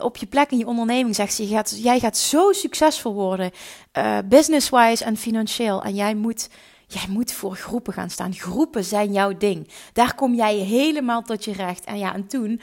op 0.00 0.16
je 0.16 0.26
plek 0.26 0.50
in 0.50 0.58
je 0.58 0.66
onderneming, 0.66 1.14
zegt 1.14 1.34
ze. 1.34 1.46
Gaat, 1.46 1.78
jij 1.82 1.98
gaat 1.98 2.16
zo 2.16 2.52
succesvol 2.52 3.14
worden, 3.14 3.50
uh, 3.98 4.18
business-wise 4.24 5.04
en 5.04 5.16
financieel. 5.16 5.82
En 5.82 5.94
jij 5.94 6.14
moet, 6.14 6.48
jij 6.86 7.04
moet 7.08 7.32
voor 7.32 7.56
groepen 7.56 7.92
gaan 7.92 8.10
staan. 8.10 8.34
Groepen 8.34 8.84
zijn 8.84 9.12
jouw 9.12 9.36
ding. 9.36 9.68
Daar 9.92 10.14
kom 10.14 10.34
jij 10.34 10.54
helemaal 10.54 11.22
tot 11.22 11.44
je 11.44 11.52
recht. 11.52 11.84
En 11.84 11.98
ja, 11.98 12.14
en 12.14 12.26
toen, 12.26 12.60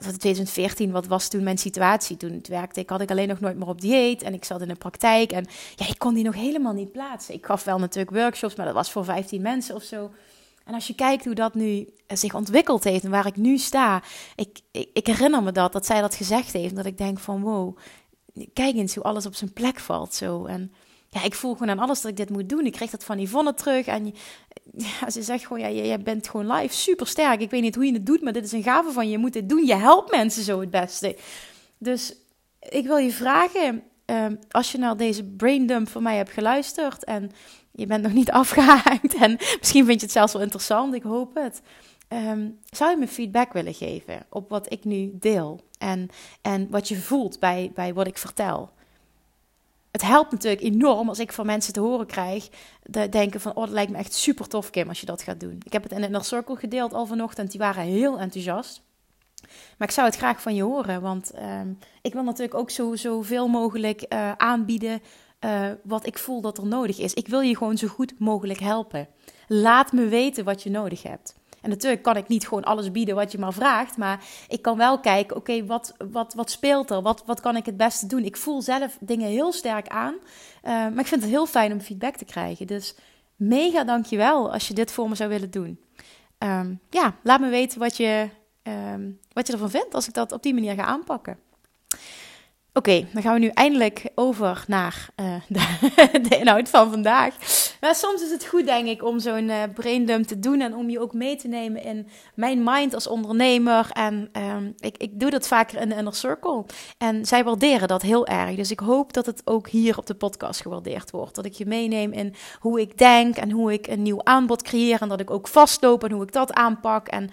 2014, 0.00 0.86
eh, 0.86 0.92
wat 0.92 1.06
was 1.06 1.28
toen 1.28 1.42
mijn 1.42 1.58
situatie? 1.58 2.16
Toen 2.16 2.32
het 2.32 2.48
werkte 2.48 2.80
ik, 2.80 2.90
had 2.90 3.00
ik 3.00 3.10
alleen 3.10 3.28
nog 3.28 3.40
nooit 3.40 3.56
meer 3.56 3.68
op 3.68 3.80
dieet. 3.80 4.22
En 4.22 4.34
ik 4.34 4.44
zat 4.44 4.60
in 4.60 4.68
de 4.68 4.74
praktijk. 4.74 5.32
En 5.32 5.46
ja, 5.76 5.88
ik 5.88 5.98
kon 5.98 6.14
die 6.14 6.24
nog 6.24 6.34
helemaal 6.34 6.72
niet 6.72 6.92
plaatsen. 6.92 7.34
Ik 7.34 7.46
gaf 7.46 7.64
wel 7.64 7.78
natuurlijk 7.78 8.16
workshops, 8.16 8.54
maar 8.54 8.66
dat 8.66 8.74
was 8.74 8.90
voor 8.90 9.04
15 9.04 9.42
mensen 9.42 9.74
of 9.74 9.82
zo. 9.82 10.10
En 10.68 10.74
als 10.74 10.86
je 10.86 10.94
kijkt 10.94 11.24
hoe 11.24 11.34
dat 11.34 11.54
nu 11.54 11.88
zich 12.06 12.34
ontwikkeld 12.34 12.84
heeft 12.84 13.04
en 13.04 13.10
waar 13.10 13.26
ik 13.26 13.36
nu 13.36 13.58
sta, 13.58 14.02
ik, 14.36 14.60
ik, 14.70 14.90
ik 14.92 15.06
herinner 15.06 15.42
me 15.42 15.52
dat, 15.52 15.72
dat 15.72 15.86
zij 15.86 16.00
dat 16.00 16.14
gezegd 16.14 16.52
heeft. 16.52 16.76
Dat 16.76 16.86
ik 16.86 16.98
denk 16.98 17.18
van 17.18 17.42
wow, 17.42 17.76
kijk 18.52 18.74
eens 18.74 18.94
hoe 18.94 19.04
alles 19.04 19.26
op 19.26 19.34
zijn 19.34 19.52
plek 19.52 19.78
valt 19.78 20.14
zo. 20.14 20.44
En 20.44 20.72
ja, 21.08 21.22
ik 21.22 21.34
voel 21.34 21.52
gewoon 21.52 21.70
aan 21.70 21.78
alles 21.78 22.00
dat 22.00 22.10
ik 22.10 22.16
dit 22.16 22.30
moet 22.30 22.48
doen. 22.48 22.66
Ik 22.66 22.72
kreeg 22.72 22.90
dat 22.90 23.04
van 23.04 23.20
Yvonne 23.20 23.54
terug. 23.54 23.86
En 23.86 24.06
ja, 25.00 25.10
ze 25.10 25.22
zegt 25.22 25.46
gewoon, 25.46 25.74
ja, 25.74 25.84
jij 25.84 26.02
bent 26.02 26.28
gewoon 26.28 26.52
live 26.52 26.74
super 26.74 27.06
sterk. 27.06 27.40
Ik 27.40 27.50
weet 27.50 27.62
niet 27.62 27.74
hoe 27.74 27.86
je 27.86 27.92
het 27.92 28.06
doet, 28.06 28.22
maar 28.22 28.32
dit 28.32 28.44
is 28.44 28.52
een 28.52 28.62
gave 28.62 28.92
van 28.92 29.04
je. 29.04 29.10
Je 29.10 29.18
moet 29.18 29.32
dit 29.32 29.48
doen. 29.48 29.66
Je 29.66 29.76
helpt 29.76 30.10
mensen 30.10 30.42
zo 30.42 30.60
het 30.60 30.70
beste. 30.70 31.16
Dus 31.78 32.14
ik 32.60 32.86
wil 32.86 32.96
je 32.96 33.12
vragen, 33.12 33.82
ehm, 34.04 34.34
als 34.50 34.72
je 34.72 34.78
naar 34.78 34.96
deze 34.96 35.24
braindump 35.24 35.88
van 35.88 36.02
mij 36.02 36.16
hebt 36.16 36.30
geluisterd 36.30 37.04
en 37.04 37.30
je 37.78 37.86
bent 37.86 38.02
nog 38.02 38.12
niet 38.12 38.30
afgehaakt 38.42 39.14
en 39.14 39.38
misschien 39.58 39.84
vind 39.84 40.00
je 40.00 40.06
het 40.06 40.14
zelfs 40.14 40.32
wel 40.32 40.42
interessant, 40.42 40.94
ik 40.94 41.02
hoop 41.02 41.34
het. 41.34 41.62
Ehm, 42.08 42.48
zou 42.70 42.90
je 42.90 42.96
me 42.96 43.08
feedback 43.08 43.52
willen 43.52 43.74
geven 43.74 44.26
op 44.28 44.48
wat 44.48 44.72
ik 44.72 44.84
nu 44.84 45.10
deel 45.14 45.60
en, 45.78 46.08
en 46.42 46.70
wat 46.70 46.88
je 46.88 46.96
voelt 46.96 47.38
bij, 47.38 47.70
bij 47.74 47.94
wat 47.94 48.06
ik 48.06 48.18
vertel? 48.18 48.70
Het 49.90 50.02
helpt 50.02 50.30
natuurlijk 50.30 50.62
enorm 50.62 51.08
als 51.08 51.18
ik 51.18 51.32
van 51.32 51.46
mensen 51.46 51.72
te 51.72 51.80
horen 51.80 52.06
krijg, 52.06 52.48
de 52.82 53.08
denken 53.08 53.40
van, 53.40 53.54
oh 53.54 53.64
dat 53.64 53.72
lijkt 53.72 53.90
me 53.90 53.98
echt 53.98 54.14
super 54.14 54.48
tof 54.48 54.70
Kim 54.70 54.88
als 54.88 55.00
je 55.00 55.06
dat 55.06 55.22
gaat 55.22 55.40
doen. 55.40 55.60
Ik 55.64 55.72
heb 55.72 55.82
het 55.82 55.92
in 55.92 56.02
Inner 56.02 56.24
Circle 56.24 56.56
gedeeld 56.56 56.92
al 56.92 57.06
vanochtend, 57.06 57.50
die 57.50 57.60
waren 57.60 57.82
heel 57.82 58.18
enthousiast. 58.18 58.82
Maar 59.78 59.88
ik 59.88 59.94
zou 59.94 60.06
het 60.06 60.16
graag 60.16 60.42
van 60.42 60.54
je 60.54 60.62
horen, 60.62 61.00
want 61.00 61.30
ehm, 61.30 61.68
ik 62.02 62.12
wil 62.12 62.22
natuurlijk 62.22 62.54
ook 62.54 62.70
zo, 62.70 62.96
zoveel 62.96 63.48
mogelijk 63.48 64.04
uh, 64.08 64.32
aanbieden 64.32 65.00
uh, 65.44 65.70
wat 65.82 66.06
ik 66.06 66.18
voel 66.18 66.40
dat 66.40 66.58
er 66.58 66.66
nodig 66.66 66.98
is. 66.98 67.14
Ik 67.14 67.28
wil 67.28 67.40
je 67.40 67.56
gewoon 67.56 67.76
zo 67.76 67.86
goed 67.86 68.18
mogelijk 68.18 68.60
helpen. 68.60 69.08
Laat 69.48 69.92
me 69.92 70.08
weten 70.08 70.44
wat 70.44 70.62
je 70.62 70.70
nodig 70.70 71.02
hebt. 71.02 71.34
En 71.60 71.70
natuurlijk 71.70 72.02
kan 72.02 72.16
ik 72.16 72.28
niet 72.28 72.48
gewoon 72.48 72.64
alles 72.64 72.90
bieden 72.90 73.14
wat 73.14 73.32
je 73.32 73.38
maar 73.38 73.52
vraagt, 73.52 73.96
maar 73.96 74.24
ik 74.48 74.62
kan 74.62 74.76
wel 74.76 75.00
kijken, 75.00 75.36
oké, 75.36 75.66
wat, 75.66 75.94
wat, 76.10 76.34
wat 76.34 76.50
speelt 76.50 76.90
er? 76.90 77.02
Wat, 77.02 77.22
wat 77.26 77.40
kan 77.40 77.56
ik 77.56 77.66
het 77.66 77.76
beste 77.76 78.06
doen? 78.06 78.24
Ik 78.24 78.36
voel 78.36 78.62
zelf 78.62 78.96
dingen 79.00 79.28
heel 79.28 79.52
sterk 79.52 79.88
aan, 79.88 80.14
uh, 80.14 80.70
maar 80.70 80.98
ik 80.98 81.06
vind 81.06 81.20
het 81.20 81.30
heel 81.30 81.46
fijn 81.46 81.72
om 81.72 81.80
feedback 81.80 82.16
te 82.16 82.24
krijgen. 82.24 82.66
Dus 82.66 82.94
mega 83.36 83.84
dankjewel 83.84 84.52
als 84.52 84.68
je 84.68 84.74
dit 84.74 84.92
voor 84.92 85.08
me 85.08 85.14
zou 85.14 85.28
willen 85.28 85.50
doen. 85.50 85.80
Um, 86.38 86.80
ja, 86.90 87.14
laat 87.22 87.40
me 87.40 87.48
weten 87.48 87.78
wat 87.78 87.96
je, 87.96 88.28
um, 88.62 89.18
wat 89.32 89.46
je 89.46 89.52
ervan 89.52 89.70
vindt 89.70 89.94
als 89.94 90.08
ik 90.08 90.14
dat 90.14 90.32
op 90.32 90.42
die 90.42 90.54
manier 90.54 90.74
ga 90.74 90.84
aanpakken. 90.84 91.38
Oké, 92.78 93.06
dan 93.12 93.22
gaan 93.22 93.32
we 93.32 93.38
nu 93.38 93.48
eindelijk 93.48 94.10
over 94.14 94.64
naar 94.66 95.08
uh, 95.20 95.34
de, 95.48 96.20
de, 96.28 96.38
inhoud 96.38 96.68
van 96.68 96.90
vandaag. 96.90 97.34
Maar 97.80 97.94
soms 97.94 98.22
is 98.22 98.30
het 98.30 98.46
goed, 98.46 98.66
denk 98.66 98.86
ik, 98.86 99.04
om 99.04 99.18
zo'n 99.20 99.48
uh, 99.48 99.62
braindump 99.74 100.26
te 100.26 100.38
doen 100.38 100.60
en 100.60 100.74
om 100.74 100.90
je 100.90 101.00
ook 101.00 101.12
mee 101.12 101.36
te 101.36 101.48
nemen 101.48 101.82
in 101.82 102.08
mijn 102.34 102.62
mind 102.64 102.94
als 102.94 103.06
ondernemer. 103.06 103.90
En 103.92 104.30
um, 104.56 104.74
ik, 104.78 104.96
ik 104.96 105.20
doe 105.20 105.30
dat 105.30 105.48
vaker 105.48 105.80
in 105.80 105.88
de 105.88 105.94
Inner 105.94 106.14
Circle. 106.14 106.64
En 106.98 107.26
zij 107.26 107.44
waarderen 107.44 107.88
dat 107.88 108.02
heel 108.02 108.26
erg. 108.26 108.56
Dus 108.56 108.70
ik 108.70 108.80
hoop 108.80 109.12
dat 109.12 109.26
het 109.26 109.42
ook 109.44 109.68
hier 109.68 109.98
op 109.98 110.06
de 110.06 110.14
podcast 110.14 110.60
gewaardeerd 110.60 111.10
wordt. 111.10 111.34
Dat 111.34 111.44
ik 111.44 111.52
je 111.52 111.66
meeneem 111.66 112.12
in 112.12 112.34
hoe 112.58 112.80
ik 112.80 112.98
denk 112.98 113.36
en 113.36 113.50
hoe 113.50 113.72
ik 113.72 113.86
een 113.86 114.02
nieuw 114.02 114.20
aanbod 114.24 114.62
creëer. 114.62 115.00
En 115.00 115.08
dat 115.08 115.20
ik 115.20 115.30
ook 115.30 115.48
vastloop 115.48 116.04
en 116.04 116.12
hoe 116.12 116.22
ik 116.22 116.32
dat 116.32 116.52
aanpak. 116.52 117.08
En 117.08 117.30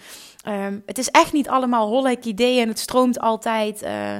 um, 0.47 0.83
het 0.85 0.97
is 0.97 1.09
echt 1.09 1.33
niet 1.33 1.49
allemaal 1.49 1.87
hollek 1.87 2.25
ideeën 2.25 2.67
het 2.67 2.79
stroomt 2.79 3.19
altijd. 3.19 3.83
Uh, 3.83 4.15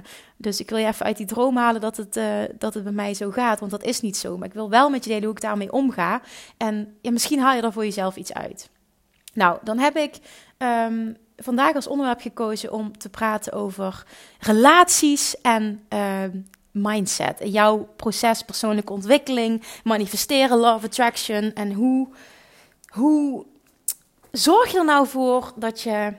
dus 0.45 0.59
ik 0.59 0.69
wil 0.69 0.77
je 0.77 0.87
even 0.87 1.05
uit 1.05 1.17
die 1.17 1.25
droom 1.25 1.57
halen 1.57 1.81
dat 1.81 1.97
het, 1.97 2.17
uh, 2.17 2.43
dat 2.57 2.73
het 2.73 2.83
bij 2.83 2.93
mij 2.93 3.13
zo 3.13 3.31
gaat. 3.31 3.59
Want 3.59 3.71
dat 3.71 3.83
is 3.83 4.01
niet 4.01 4.17
zo. 4.17 4.37
Maar 4.37 4.47
ik 4.47 4.53
wil 4.53 4.69
wel 4.69 4.89
met 4.89 5.03
je 5.03 5.09
delen 5.09 5.25
hoe 5.25 5.35
ik 5.35 5.41
daarmee 5.41 5.71
omga. 5.71 6.21
En 6.57 6.97
ja, 7.01 7.11
misschien 7.11 7.39
haal 7.39 7.55
je 7.55 7.61
er 7.61 7.73
voor 7.73 7.83
jezelf 7.83 8.15
iets 8.15 8.33
uit. 8.33 8.69
Nou, 9.33 9.57
dan 9.63 9.77
heb 9.77 9.95
ik 9.95 10.19
um, 10.57 11.17
vandaag 11.37 11.75
als 11.75 11.87
onderwerp 11.87 12.21
gekozen 12.21 12.71
om 12.71 12.97
te 12.97 13.09
praten 13.09 13.53
over 13.53 14.03
relaties 14.39 15.41
en 15.41 15.85
uh, 15.93 16.23
mindset. 16.71 17.41
Jouw 17.43 17.89
proces, 17.95 18.41
persoonlijke 18.41 18.93
ontwikkeling, 18.93 19.63
manifesteren, 19.83 20.57
love 20.57 20.85
attraction. 20.85 21.53
En 21.53 21.73
hoe, 21.73 22.07
hoe 22.87 23.45
zorg 24.31 24.71
je 24.71 24.77
er 24.77 24.85
nou 24.85 25.07
voor 25.07 25.53
dat 25.55 25.81
je 25.81 26.13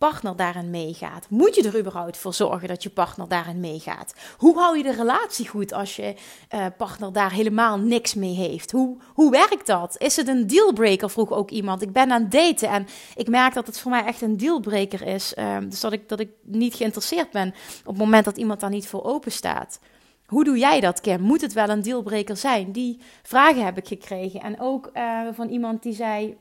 partner 0.00 0.36
daarin 0.36 0.70
meegaat? 0.70 1.26
Moet 1.28 1.54
je 1.54 1.62
er 1.62 1.78
überhaupt 1.78 2.16
voor 2.16 2.34
zorgen 2.34 2.68
dat 2.68 2.82
je 2.82 2.90
partner 2.90 3.28
daarin 3.28 3.60
meegaat? 3.60 4.14
Hoe 4.38 4.58
hou 4.58 4.76
je 4.76 4.82
de 4.82 4.92
relatie 4.92 5.48
goed 5.48 5.72
als 5.72 5.96
je 5.96 6.14
uh, 6.54 6.66
partner 6.76 7.12
daar 7.12 7.32
helemaal 7.32 7.78
niks 7.78 8.14
mee 8.14 8.34
heeft? 8.34 8.70
Hoe, 8.70 8.96
hoe 9.14 9.30
werkt 9.30 9.66
dat? 9.66 9.98
Is 9.98 10.16
het 10.16 10.28
een 10.28 10.46
dealbreaker? 10.46 11.10
Vroeg 11.10 11.30
ook 11.30 11.50
iemand. 11.50 11.82
Ik 11.82 11.92
ben 11.92 12.10
aan 12.10 12.22
het 12.22 12.30
daten 12.30 12.68
en 12.68 12.86
ik 13.14 13.28
merk 13.28 13.54
dat 13.54 13.66
het 13.66 13.78
voor 13.78 13.90
mij 13.90 14.04
echt 14.04 14.22
een 14.22 14.36
dealbreaker 14.36 15.02
is. 15.06 15.34
Uh, 15.38 15.56
dus 15.68 15.80
dat 15.80 15.92
ik, 15.92 16.08
dat 16.08 16.20
ik 16.20 16.30
niet 16.42 16.74
geïnteresseerd 16.74 17.30
ben 17.30 17.48
op 17.80 17.94
het 17.94 18.04
moment 18.04 18.24
dat 18.24 18.36
iemand 18.36 18.60
daar 18.60 18.70
niet 18.70 18.88
voor 18.88 19.04
open 19.04 19.32
staat. 19.32 19.80
Hoe 20.26 20.44
doe 20.44 20.58
jij 20.58 20.80
dat, 20.80 21.00
Kim? 21.00 21.20
Moet 21.20 21.40
het 21.40 21.52
wel 21.52 21.68
een 21.68 21.82
dealbreaker 21.82 22.36
zijn? 22.36 22.72
Die 22.72 23.00
vragen 23.22 23.64
heb 23.64 23.76
ik 23.76 23.88
gekregen. 23.88 24.40
En 24.40 24.60
ook 24.60 24.90
uh, 24.94 25.20
van 25.32 25.48
iemand 25.48 25.82
die 25.82 25.94
zei: 25.94 26.36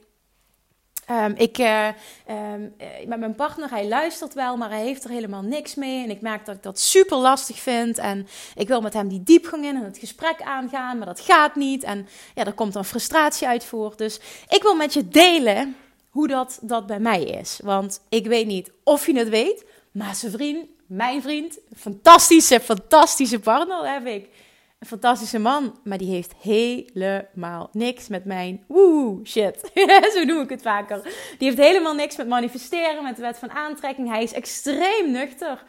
Um, 1.12 1.34
ik, 1.36 1.58
uh, 1.58 1.88
um, 2.30 2.76
met 3.08 3.20
mijn 3.20 3.36
partner, 3.36 3.70
hij 3.70 3.88
luistert 3.88 4.34
wel, 4.34 4.58
maar 4.58 4.70
hij 4.70 4.82
heeft 4.82 5.04
er 5.04 5.10
helemaal 5.10 5.42
niks 5.42 5.76
mee. 5.76 6.04
En 6.04 6.10
ik 6.10 6.22
merk 6.22 6.46
dat 6.46 6.56
ik 6.56 6.64
dat 6.64 6.80
super 6.80 7.18
lastig 7.18 7.60
vind. 7.60 7.98
En 7.98 8.28
ik 8.56 8.68
wil 8.68 8.82
met 8.82 8.94
hem 8.94 9.08
die 9.08 9.24
diepgang 9.24 9.66
in 9.66 9.76
en 9.76 9.84
het 9.84 9.98
gesprek 9.98 10.42
aangaan, 10.42 10.98
maar 10.98 11.08
dat 11.08 11.20
gaat 11.20 11.56
niet. 11.56 11.84
En 11.84 12.08
ja, 12.36 12.46
er 12.46 12.54
komt 12.54 12.74
dan 12.74 12.86
frustratie 12.86 13.48
uit 13.48 13.66
voor. 13.66 13.94
Dus 13.96 14.20
ik 14.50 14.62
wil 14.62 14.76
met 14.76 14.94
je 14.94 15.08
delen 15.08 15.76
hoe 16.10 16.28
dat, 16.28 16.60
dat 16.62 16.86
bij 16.86 17.00
mij 17.00 17.24
is. 17.24 17.60
Want 17.64 18.02
ik 18.10 18.28
weet 18.28 18.48
niet 18.48 18.72
of 18.84 19.06
je 19.06 19.18
het 19.18 19.30
weet, 19.30 19.66
maar 19.92 20.16
zijn 20.16 20.32
vriend, 20.32 20.66
mijn 20.86 21.22
vriend, 21.22 21.58
fantastische, 21.78 22.60
fantastische 22.60 23.40
partner 23.40 23.94
heb 23.94 24.06
ik 24.06 24.30
een 24.80 24.88
fantastische 24.88 25.40
man, 25.40 25.80
maar 25.84 25.98
die 25.98 26.12
heeft 26.12 26.34
helemaal 26.42 27.70
niks 27.72 28.08
met 28.08 28.26
mijn 28.26 28.64
woe 28.68 29.20
shit. 29.26 29.72
Zo 30.16 30.24
noem 30.24 30.42
ik 30.42 30.50
het 30.50 30.62
vaker. 30.62 31.02
Die 31.38 31.48
heeft 31.48 31.58
helemaal 31.58 31.94
niks 31.94 32.18
met 32.18 32.28
manifesteren, 32.28 33.04
met 33.04 33.16
de 33.16 33.22
wet 33.22 33.38
van 33.38 33.52
aantrekking. 33.52 34.10
Hij 34.10 34.24
is 34.24 34.34
extreem 34.34 35.12
nuchter. 35.12 35.64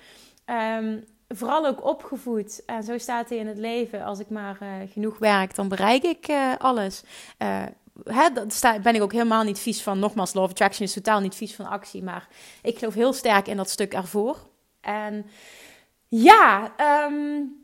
Um, 0.46 1.04
vooral 1.28 1.66
ook 1.66 1.84
opgevoed. 1.84 2.64
En 2.66 2.82
zo 2.82 2.98
staat 2.98 3.28
hij 3.28 3.38
in 3.38 3.46
het 3.46 3.58
leven. 3.58 4.04
Als 4.04 4.18
ik 4.18 4.30
maar 4.30 4.58
uh, 4.62 4.68
genoeg 4.92 5.18
werk, 5.18 5.54
dan 5.54 5.68
bereik 5.68 6.02
ik 6.02 6.28
uh, 6.28 6.52
alles. 6.58 7.02
Uh, 7.38 7.62
Hè, 8.04 8.28
daar 8.60 8.80
ben 8.80 8.94
ik 8.94 9.02
ook 9.02 9.12
helemaal 9.12 9.42
niet 9.42 9.58
vies 9.58 9.82
van. 9.82 9.98
Nogmaals, 9.98 10.34
Law 10.34 10.44
of 10.44 10.50
Attraction 10.50 10.86
is 10.86 10.92
totaal 10.92 11.20
niet 11.20 11.34
vies 11.34 11.54
van 11.54 11.66
actie. 11.66 12.02
Maar 12.02 12.28
ik 12.62 12.78
geloof 12.78 12.94
heel 12.94 13.12
sterk 13.12 13.46
in 13.48 13.56
dat 13.56 13.70
stuk 13.70 13.94
ervoor. 13.94 14.38
En 14.80 15.26
ja, 16.08 16.72
um, 17.06 17.59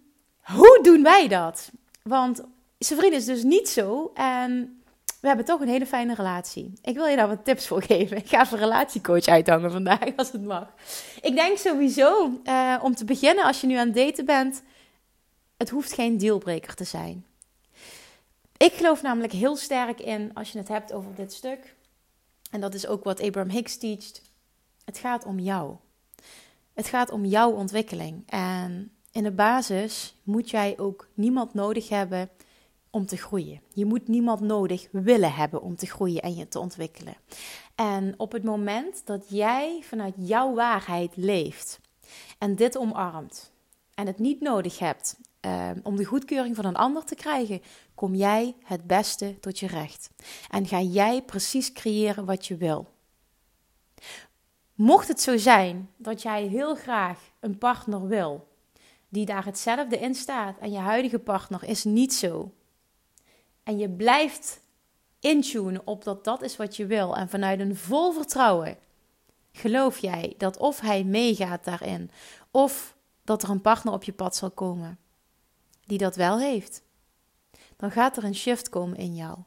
hoe 0.55 0.79
doen 0.83 1.03
wij 1.03 1.29
dat? 1.29 1.71
Want 2.03 2.43
zijn 2.79 2.99
vriend 2.99 3.15
is 3.15 3.25
dus 3.25 3.43
niet 3.43 3.69
zo. 3.69 4.11
En 4.15 4.81
we 5.21 5.27
hebben 5.27 5.45
toch 5.47 5.61
een 5.61 5.69
hele 5.69 5.87
fijne 5.87 6.15
relatie. 6.15 6.73
Ik 6.83 6.95
wil 6.95 7.07
je 7.07 7.17
daar 7.17 7.29
wat 7.29 7.45
tips 7.45 7.67
voor 7.67 7.83
geven. 7.83 8.17
Ik 8.17 8.29
ga 8.29 8.43
even 8.43 8.59
relatiecoach 8.59 9.27
uithangen 9.27 9.71
vandaag, 9.71 10.17
als 10.17 10.33
het 10.33 10.45
mag. 10.45 10.73
Ik 11.21 11.35
denk 11.35 11.59
sowieso, 11.59 12.41
uh, 12.45 12.81
om 12.83 12.95
te 12.95 13.05
beginnen, 13.05 13.45
als 13.45 13.61
je 13.61 13.67
nu 13.67 13.77
aan 13.77 13.87
het 13.87 13.97
daten 13.97 14.25
bent, 14.25 14.63
het 15.57 15.71
hoeft 15.71 15.93
geen 15.93 16.19
dealbreaker 16.19 16.75
te 16.75 16.85
zijn. 16.85 17.25
Ik 18.57 18.73
geloof 18.73 19.03
namelijk 19.03 19.33
heel 19.33 19.57
sterk 19.57 20.01
in, 20.01 20.31
als 20.35 20.53
je 20.53 20.59
het 20.59 20.69
hebt 20.69 20.93
over 20.93 21.15
dit 21.15 21.33
stuk, 21.33 21.75
en 22.51 22.61
dat 22.61 22.75
is 22.75 22.87
ook 22.87 23.05
wat 23.05 23.23
Abraham 23.23 23.51
Hicks 23.51 23.77
teacht, 23.77 24.23
het 24.85 24.99
gaat 24.99 25.25
om 25.25 25.39
jou. 25.39 25.77
Het 26.75 26.87
gaat 26.87 27.11
om 27.11 27.25
jouw 27.25 27.51
ontwikkeling. 27.51 28.23
En 28.27 28.96
in 29.17 29.23
de 29.23 29.33
basis 29.33 30.15
moet 30.23 30.51
jij 30.51 30.79
ook 30.79 31.09
niemand 31.15 31.55
nodig 31.55 31.89
hebben 31.89 32.31
om 32.91 33.07
te 33.07 33.17
groeien. 33.17 33.61
Je 33.75 33.85
moet 33.85 34.09
niemand 34.09 34.41
nodig 34.41 34.89
willen 34.91 35.33
hebben 35.35 35.63
om 35.63 35.77
te 35.77 35.87
groeien 35.87 36.23
en 36.23 36.35
je 36.35 36.49
te 36.49 36.59
ontwikkelen. 36.59 37.17
En 37.75 38.15
op 38.17 38.33
het 38.33 38.45
moment 38.45 39.07
dat 39.07 39.25
jij 39.29 39.81
vanuit 39.83 40.15
jouw 40.17 40.55
waarheid 40.55 41.17
leeft 41.17 41.81
en 42.39 42.57
dit 42.57 42.77
omarmt 42.79 43.53
en 43.95 44.07
het 44.07 44.19
niet 44.19 44.41
nodig 44.41 44.79
hebt 44.79 45.19
uh, 45.41 45.71
om 45.83 45.97
de 45.97 46.05
goedkeuring 46.05 46.57
van 46.57 46.65
een 46.65 46.77
ander 46.77 47.05
te 47.05 47.15
krijgen, 47.15 47.63
kom 47.95 48.15
jij 48.15 48.55
het 48.65 48.87
beste 48.87 49.39
tot 49.41 49.59
je 49.59 49.67
recht. 49.67 50.11
En 50.51 50.67
ga 50.67 50.81
jij 50.81 51.23
precies 51.23 51.73
creëren 51.73 52.25
wat 52.25 52.47
je 52.47 52.57
wil. 52.57 52.89
Mocht 54.75 55.09
het 55.09 55.21
zo 55.21 55.37
zijn 55.37 55.91
dat 55.97 56.23
jij 56.23 56.43
heel 56.43 56.75
graag 56.75 57.21
een 57.41 57.59
partner 57.59 58.07
wil 58.07 58.55
die 59.09 59.27
daar 59.27 59.45
hetzelfde 59.45 59.99
in 59.99 60.15
staat 60.15 60.59
en 60.59 60.71
je 60.71 60.79
huidige 60.79 61.19
partner 61.19 61.65
is 61.65 61.85
niet 61.85 62.15
zo, 62.15 62.53
en 63.63 63.79
je 63.79 63.91
blijft 63.91 64.61
intunen 65.21 65.87
op 65.87 66.05
dat 66.05 66.25
dat 66.25 66.43
is 66.43 66.57
wat 66.57 66.77
je 66.77 66.87
wil 66.87 67.17
en 67.17 67.29
vanuit 67.29 67.61
een 67.61 67.77
vol 67.77 68.13
vertrouwen 68.13 68.79
geloof 69.53 69.99
jij 69.99 70.35
dat 70.37 70.57
of 70.57 70.81
hij 70.81 71.05
meegaat 71.05 71.65
daarin 71.65 72.11
of 72.51 72.97
dat 73.25 73.43
er 73.43 73.51
een 73.51 73.61
partner 73.61 73.93
op 73.93 74.05
je 74.05 74.13
pad 74.13 74.37
zal 74.37 74.51
komen 74.51 74.99
die 75.87 75.99
dat 75.99 76.17
wel 76.17 76.39
heeft, 76.39 76.83
dan 77.77 77.91
gaat 77.91 78.17
er 78.17 78.25
een 78.25 78.35
shift 78.35 78.69
komen 78.69 78.97
in 78.99 79.15
jou. 79.15 79.39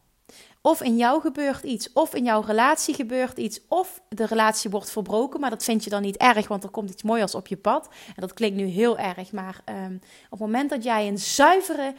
Of 0.62 0.82
in 0.82 0.98
jou 0.98 1.22
gebeurt 1.22 1.64
iets, 1.64 1.94
of 1.94 2.14
in 2.14 2.24
jouw 2.24 2.42
relatie 2.42 2.96
gebeurt 2.96 3.38
iets, 3.38 3.60
of 3.68 4.02
de 4.10 4.26
relatie 4.26 4.70
wordt 4.70 4.92
verbroken, 4.92 5.40
maar 5.40 5.50
dat 5.50 5.64
vind 5.64 5.84
je 5.84 5.90
dan 5.90 6.02
niet 6.02 6.18
erg, 6.18 6.48
want 6.48 6.64
er 6.64 6.70
komt 6.70 6.90
iets 6.90 7.04
mooiers 7.04 7.36
op 7.36 7.48
je 7.48 7.58
pad. 7.58 7.88
En 8.08 8.22
dat 8.22 8.34
klinkt 8.34 8.58
nu 8.58 8.66
heel 8.66 8.98
erg, 8.98 9.32
maar 9.32 9.62
um, 9.66 10.00
op 10.26 10.30
het 10.30 10.40
moment 10.40 10.70
dat 10.70 10.84
jij 10.84 11.08
een 11.08 11.20
zuivere 11.20 11.96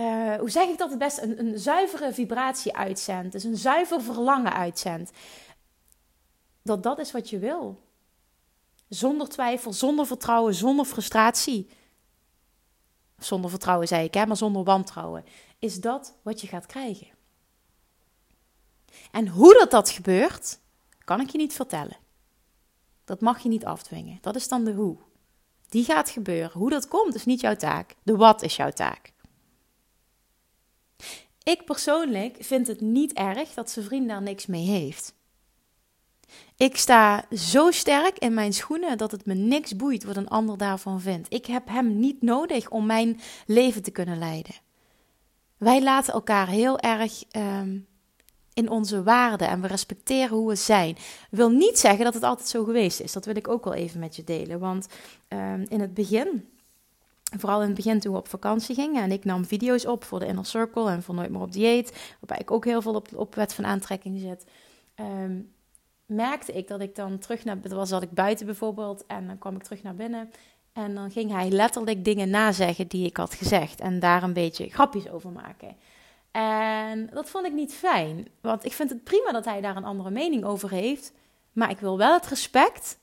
uh, 0.00 0.34
hoe 0.34 0.50
zeg 0.50 0.68
ik 0.68 0.78
dat 0.78 0.90
het 0.90 0.98
best, 0.98 1.18
een, 1.18 1.38
een 1.38 1.58
zuivere 1.58 2.12
vibratie 2.12 2.76
uitzendt. 2.76 3.32
Dus 3.32 3.44
een 3.44 3.56
zuiver 3.56 4.02
verlangen 4.02 4.52
uitzendt. 4.52 5.10
Dat 6.62 6.82
dat 6.82 6.98
is 6.98 7.12
wat 7.12 7.30
je 7.30 7.38
wil. 7.38 7.80
Zonder 8.88 9.28
twijfel, 9.28 9.72
zonder 9.72 10.06
vertrouwen, 10.06 10.54
zonder 10.54 10.84
frustratie. 10.84 11.70
Zonder 13.18 13.50
vertrouwen 13.50 13.88
zei 13.88 14.04
ik, 14.04 14.14
hè, 14.14 14.26
maar 14.26 14.36
zonder 14.36 14.64
wantrouwen. 14.64 15.24
Is 15.58 15.80
dat 15.80 16.14
wat 16.22 16.40
je 16.40 16.46
gaat 16.46 16.66
krijgen. 16.66 17.08
En 19.10 19.28
hoe 19.28 19.54
dat, 19.58 19.70
dat 19.70 19.90
gebeurt, 19.90 20.58
kan 21.04 21.20
ik 21.20 21.30
je 21.30 21.38
niet 21.38 21.52
vertellen. 21.52 21.96
Dat 23.04 23.20
mag 23.20 23.42
je 23.42 23.48
niet 23.48 23.64
afdwingen. 23.64 24.18
Dat 24.20 24.36
is 24.36 24.48
dan 24.48 24.64
de 24.64 24.72
hoe. 24.72 24.96
Die 25.68 25.84
gaat 25.84 26.10
gebeuren. 26.10 26.58
Hoe 26.58 26.70
dat 26.70 26.88
komt 26.88 27.14
is 27.14 27.24
niet 27.24 27.40
jouw 27.40 27.56
taak. 27.56 27.94
De 28.02 28.16
wat 28.16 28.42
is 28.42 28.56
jouw 28.56 28.70
taak. 28.70 29.12
Ik 31.42 31.64
persoonlijk 31.64 32.36
vind 32.40 32.66
het 32.66 32.80
niet 32.80 33.12
erg 33.12 33.54
dat 33.54 33.70
zijn 33.70 33.84
vriend 33.84 34.08
daar 34.08 34.22
niks 34.22 34.46
mee 34.46 34.66
heeft. 34.66 35.14
Ik 36.56 36.76
sta 36.76 37.24
zo 37.36 37.70
sterk 37.70 38.18
in 38.18 38.34
mijn 38.34 38.52
schoenen 38.52 38.98
dat 38.98 39.10
het 39.10 39.26
me 39.26 39.34
niks 39.34 39.76
boeit 39.76 40.04
wat 40.04 40.16
een 40.16 40.28
ander 40.28 40.58
daarvan 40.58 41.00
vindt. 41.00 41.32
Ik 41.32 41.46
heb 41.46 41.68
hem 41.68 41.98
niet 41.98 42.22
nodig 42.22 42.70
om 42.70 42.86
mijn 42.86 43.20
leven 43.46 43.82
te 43.82 43.90
kunnen 43.90 44.18
leiden. 44.18 44.54
Wij 45.56 45.82
laten 45.82 46.12
elkaar 46.12 46.48
heel 46.48 46.78
erg 46.78 47.24
ehm, 47.30 47.78
in 48.54 48.70
onze 48.70 49.02
waarden 49.02 49.48
en 49.48 49.60
we 49.60 49.66
respecteren 49.66 50.36
hoe 50.36 50.48
we 50.48 50.54
zijn. 50.54 50.96
Wil 51.30 51.50
niet 51.50 51.78
zeggen 51.78 52.04
dat 52.04 52.14
het 52.14 52.22
altijd 52.22 52.48
zo 52.48 52.64
geweest 52.64 53.00
is. 53.00 53.12
Dat 53.12 53.24
wil 53.24 53.36
ik 53.36 53.48
ook 53.48 53.64
wel 53.64 53.74
even 53.74 54.00
met 54.00 54.16
je 54.16 54.24
delen. 54.24 54.58
Want 54.58 54.86
ehm, 55.28 55.64
in 55.68 55.80
het 55.80 55.94
begin 55.94 56.48
Vooral 57.38 57.60
in 57.60 57.66
het 57.66 57.76
begin 57.76 58.00
toen 58.00 58.12
we 58.12 58.18
op 58.18 58.28
vakantie 58.28 58.74
gingen 58.74 59.02
en 59.02 59.12
ik 59.12 59.24
nam 59.24 59.44
video's 59.44 59.86
op 59.86 60.04
voor 60.04 60.18
de 60.18 60.26
Inner 60.26 60.46
Circle 60.46 60.90
en 60.90 61.02
voor 61.02 61.14
Nooit 61.14 61.30
meer 61.30 61.40
op 61.40 61.52
dieet, 61.52 62.14
waarbij 62.20 62.38
ik 62.38 62.50
ook 62.50 62.64
heel 62.64 62.82
veel 62.82 62.94
op, 62.94 63.08
op 63.14 63.34
wet 63.34 63.54
van 63.54 63.66
aantrekking 63.66 64.20
zit. 64.20 64.46
Ehm, 64.94 65.40
merkte 66.06 66.52
ik 66.52 66.68
dat 66.68 66.80
ik 66.80 66.94
dan 66.94 67.18
terug 67.18 67.44
naar, 67.44 67.58
was 67.62 67.88
zat 67.88 68.02
ik 68.02 68.10
buiten 68.10 68.46
bijvoorbeeld 68.46 69.06
en 69.06 69.26
dan 69.26 69.38
kwam 69.38 69.56
ik 69.56 69.62
terug 69.62 69.82
naar 69.82 69.94
binnen 69.94 70.30
en 70.72 70.94
dan 70.94 71.10
ging 71.10 71.30
hij 71.30 71.50
letterlijk 71.50 72.04
dingen 72.04 72.30
nazeggen 72.30 72.88
die 72.88 73.06
ik 73.06 73.16
had 73.16 73.34
gezegd 73.34 73.80
en 73.80 73.98
daar 73.98 74.22
een 74.22 74.32
beetje 74.32 74.68
grapjes 74.68 75.08
over 75.08 75.30
maken. 75.30 75.76
En 76.30 77.10
dat 77.12 77.30
vond 77.30 77.46
ik 77.46 77.52
niet 77.52 77.74
fijn, 77.74 78.28
want 78.40 78.64
ik 78.64 78.72
vind 78.72 78.90
het 78.90 79.04
prima 79.04 79.32
dat 79.32 79.44
hij 79.44 79.60
daar 79.60 79.76
een 79.76 79.84
andere 79.84 80.10
mening 80.10 80.44
over 80.44 80.70
heeft, 80.70 81.12
maar 81.52 81.70
ik 81.70 81.78
wil 81.78 81.98
wel 81.98 82.14
het 82.14 82.26
respect 82.26 82.99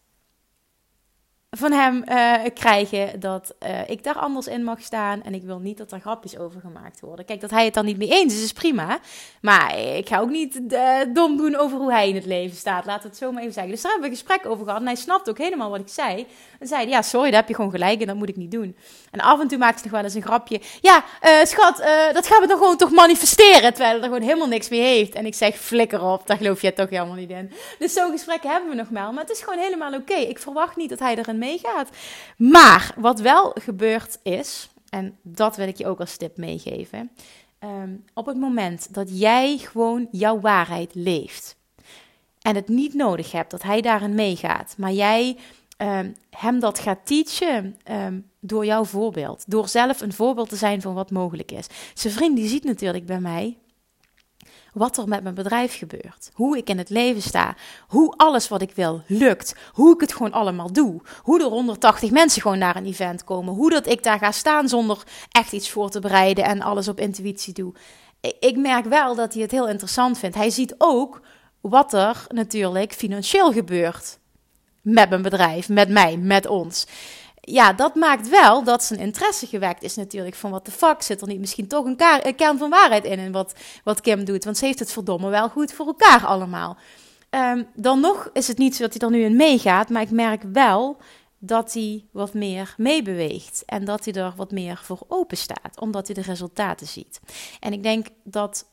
van 1.49 1.71
hem 1.71 2.03
uh, 2.07 2.33
krijgen 2.53 3.19
dat 3.19 3.55
uh, 3.63 3.89
ik 3.89 4.03
daar 4.03 4.15
anders 4.15 4.47
in 4.47 4.63
mag 4.63 4.81
staan. 4.81 5.23
En 5.23 5.33
ik 5.33 5.43
wil 5.43 5.59
niet 5.59 5.77
dat 5.77 5.91
er 5.91 5.99
grapjes 5.99 6.37
over 6.37 6.61
gemaakt 6.61 6.99
worden. 6.99 7.25
Kijk, 7.25 7.41
dat 7.41 7.49
hij 7.49 7.65
het 7.65 7.73
dan 7.73 7.85
niet 7.85 7.97
mee 7.97 8.09
eens 8.09 8.33
is, 8.33 8.43
is 8.43 8.53
prima. 8.53 8.99
Maar 9.41 9.79
ik 9.79 10.07
ga 10.07 10.19
ook 10.19 10.29
niet 10.29 10.61
uh, 10.69 10.97
dom 11.13 11.37
doen 11.37 11.55
over 11.55 11.77
hoe 11.77 11.91
hij 11.91 12.09
in 12.09 12.15
het 12.15 12.25
leven 12.25 12.57
staat. 12.57 12.85
We 12.85 12.91
het 12.91 13.17
zo 13.17 13.31
maar 13.31 13.41
even 13.41 13.53
zeggen. 13.53 13.71
Dus 13.71 13.81
daar 13.81 13.91
hebben 13.91 14.09
we 14.09 14.15
een 14.15 14.23
gesprek 14.23 14.51
over 14.51 14.65
gehad. 14.65 14.79
En 14.79 14.85
hij 14.85 14.95
snapt 14.95 15.29
ook 15.29 15.37
helemaal 15.37 15.69
wat 15.69 15.79
ik 15.79 15.89
zei. 15.89 16.27
En 16.59 16.67
zei 16.67 16.87
ja, 16.87 17.01
sorry, 17.01 17.29
daar 17.29 17.39
heb 17.39 17.49
je 17.49 17.55
gewoon 17.55 17.71
gelijk 17.71 18.01
en 18.01 18.07
dat 18.07 18.15
moet 18.15 18.29
ik 18.29 18.35
niet 18.35 18.51
doen. 18.51 18.77
En 19.11 19.19
af 19.19 19.39
en 19.39 19.47
toe 19.47 19.57
maakt 19.57 19.73
hij 19.73 19.83
nog 19.83 19.91
wel 19.91 20.03
eens 20.03 20.13
een 20.13 20.21
grapje. 20.21 20.61
Ja, 20.81 21.03
schat, 21.43 21.77
dat 22.13 22.27
gaan 22.27 22.41
we 22.41 22.47
dan 22.47 22.57
gewoon 22.57 22.77
toch 22.77 22.91
manifesteren. 22.91 23.73
Terwijl 23.73 23.97
er 23.97 24.03
gewoon 24.03 24.21
helemaal 24.21 24.47
niks 24.47 24.69
mee 24.69 24.81
heeft. 24.81 25.15
En 25.15 25.25
ik 25.25 25.35
zeg, 25.35 25.55
flikker 25.55 26.03
op, 26.03 26.27
daar 26.27 26.37
geloof 26.37 26.61
jij 26.61 26.71
toch 26.71 26.89
helemaal 26.89 27.15
niet 27.15 27.29
in. 27.29 27.51
Dus 27.79 27.93
zo'n 27.93 28.11
gesprekken 28.11 28.49
hebben 28.49 28.69
we 28.69 28.75
nog 28.75 28.89
wel. 28.89 29.11
Maar 29.11 29.23
het 29.23 29.31
is 29.31 29.41
gewoon 29.41 29.59
helemaal 29.59 29.93
oké. 29.93 30.15
Ik 30.15 30.39
verwacht 30.39 30.75
niet 30.75 30.89
dat 30.89 30.99
hij 30.99 31.17
er 31.17 31.29
een 31.29 31.36
meegaat. 31.37 31.89
Maar 32.37 32.93
wat 32.95 33.19
wel 33.19 33.55
gebeurd 33.59 34.19
is, 34.23 34.69
en 34.89 35.17
dat 35.21 35.55
wil 35.55 35.67
ik 35.67 35.77
je 35.77 35.87
ook 35.87 35.99
als 35.99 36.17
tip 36.17 36.37
meegeven. 36.37 37.11
Ehm, 37.59 37.89
op 38.13 38.25
het 38.25 38.37
moment 38.37 38.93
dat 38.93 39.19
jij 39.19 39.57
gewoon 39.57 40.07
jouw 40.11 40.39
waarheid 40.39 40.95
leeft. 40.95 41.55
En 42.41 42.55
het 42.55 42.67
niet 42.67 42.93
nodig 42.93 43.31
hebt 43.31 43.51
dat 43.51 43.63
hij 43.63 43.81
daarin 43.81 44.15
meegaat. 44.15 44.75
Maar 44.77 44.91
jij 44.91 45.37
um, 45.77 46.15
hem 46.29 46.59
dat 46.59 46.79
gaat 46.79 47.05
teachen 47.05 47.75
um, 47.91 48.29
door 48.39 48.65
jouw 48.65 48.83
voorbeeld. 48.83 49.43
Door 49.47 49.67
zelf 49.67 50.01
een 50.01 50.13
voorbeeld 50.13 50.49
te 50.49 50.55
zijn 50.55 50.81
van 50.81 50.93
wat 50.93 51.11
mogelijk 51.11 51.51
is. 51.51 51.67
Zijn 51.93 52.13
vriend 52.13 52.35
die 52.35 52.47
ziet 52.47 52.63
natuurlijk 52.63 53.05
bij 53.05 53.19
mij 53.19 53.57
wat 54.77 54.97
er 54.97 55.07
met 55.07 55.23
mijn 55.23 55.35
bedrijf 55.35 55.77
gebeurt. 55.77 56.31
Hoe 56.33 56.57
ik 56.57 56.69
in 56.69 56.77
het 56.77 56.89
leven 56.89 57.21
sta. 57.21 57.55
Hoe 57.87 58.13
alles 58.17 58.47
wat 58.47 58.61
ik 58.61 58.71
wil 58.75 59.01
lukt. 59.07 59.55
Hoe 59.71 59.93
ik 59.93 60.01
het 60.01 60.13
gewoon 60.13 60.31
allemaal 60.31 60.71
doe. 60.71 61.01
Hoe 61.21 61.39
er 61.39 61.45
180 61.45 62.11
mensen 62.11 62.41
gewoon 62.41 62.57
naar 62.57 62.75
een 62.75 62.85
event 62.85 63.23
komen. 63.23 63.53
Hoe 63.53 63.69
dat 63.69 63.87
ik 63.87 64.03
daar 64.03 64.19
ga 64.19 64.31
staan 64.31 64.69
zonder 64.69 65.03
echt 65.31 65.51
iets 65.51 65.69
voor 65.69 65.89
te 65.89 65.99
bereiden 65.99 66.43
en 66.43 66.61
alles 66.61 66.87
op 66.87 66.99
intuïtie 66.99 67.53
doe. 67.53 67.73
Ik 68.39 68.57
merk 68.57 68.85
wel 68.85 69.15
dat 69.15 69.33
hij 69.33 69.41
het 69.41 69.51
heel 69.51 69.67
interessant 69.67 70.19
vindt. 70.19 70.35
Hij 70.35 70.49
ziet 70.49 70.75
ook 70.77 71.21
wat 71.61 71.93
er 71.93 72.25
natuurlijk 72.29 72.93
financieel 72.93 73.51
gebeurt. 73.51 74.19
Met 74.81 75.09
mijn 75.09 75.21
bedrijf, 75.21 75.69
met 75.69 75.89
mij, 75.89 76.17
met 76.17 76.45
ons 76.45 76.85
ja, 77.49 77.73
dat 77.73 77.95
maakt 77.95 78.29
wel 78.29 78.63
dat 78.63 78.83
zijn 78.83 78.99
interesse 78.99 79.47
gewekt 79.47 79.83
is 79.83 79.95
natuurlijk 79.95 80.35
van 80.35 80.51
wat 80.51 80.65
de 80.65 80.71
fuck 80.71 81.01
zit 81.01 81.21
er 81.21 81.27
niet 81.27 81.39
misschien 81.39 81.67
toch 81.67 81.85
een, 81.85 81.95
kern 82.35 82.57
van 82.57 82.69
waarheid 82.69 83.03
in 83.03 83.19
in 83.19 83.31
wat, 83.31 83.53
wat 83.83 84.01
Kim 84.01 84.25
doet. 84.25 84.43
Want 84.43 84.57
ze 84.57 84.65
heeft 84.65 84.79
het 84.79 84.91
verdomme 84.91 85.29
wel 85.29 85.49
goed 85.49 85.73
voor 85.73 85.85
elkaar 85.85 86.25
allemaal. 86.25 86.77
Ehm, 87.29 87.63
dan 87.75 87.99
nog 87.99 88.29
is 88.33 88.47
het 88.47 88.57
niet 88.57 88.75
zo 88.75 88.83
dat 88.83 88.93
hij 88.93 89.01
er 89.01 89.15
nu 89.15 89.23
in 89.23 89.35
meegaat, 89.35 89.89
maar 89.89 90.01
ik 90.01 90.11
merk 90.11 90.43
wel 90.53 90.97
dat 91.39 91.73
hij 91.73 92.05
wat 92.11 92.33
meer 92.33 92.73
meebeweegt 92.77 93.63
en 93.65 93.85
dat 93.85 94.05
hij 94.05 94.13
er 94.13 94.33
wat 94.35 94.51
meer 94.51 94.79
voor 94.83 94.99
open 95.07 95.37
staat, 95.37 95.79
omdat 95.79 96.07
hij 96.07 96.15
de 96.15 96.21
resultaten 96.21 96.87
ziet. 96.87 97.19
En 97.59 97.73
ik 97.73 97.83
denk 97.83 98.07
dat 98.23 98.65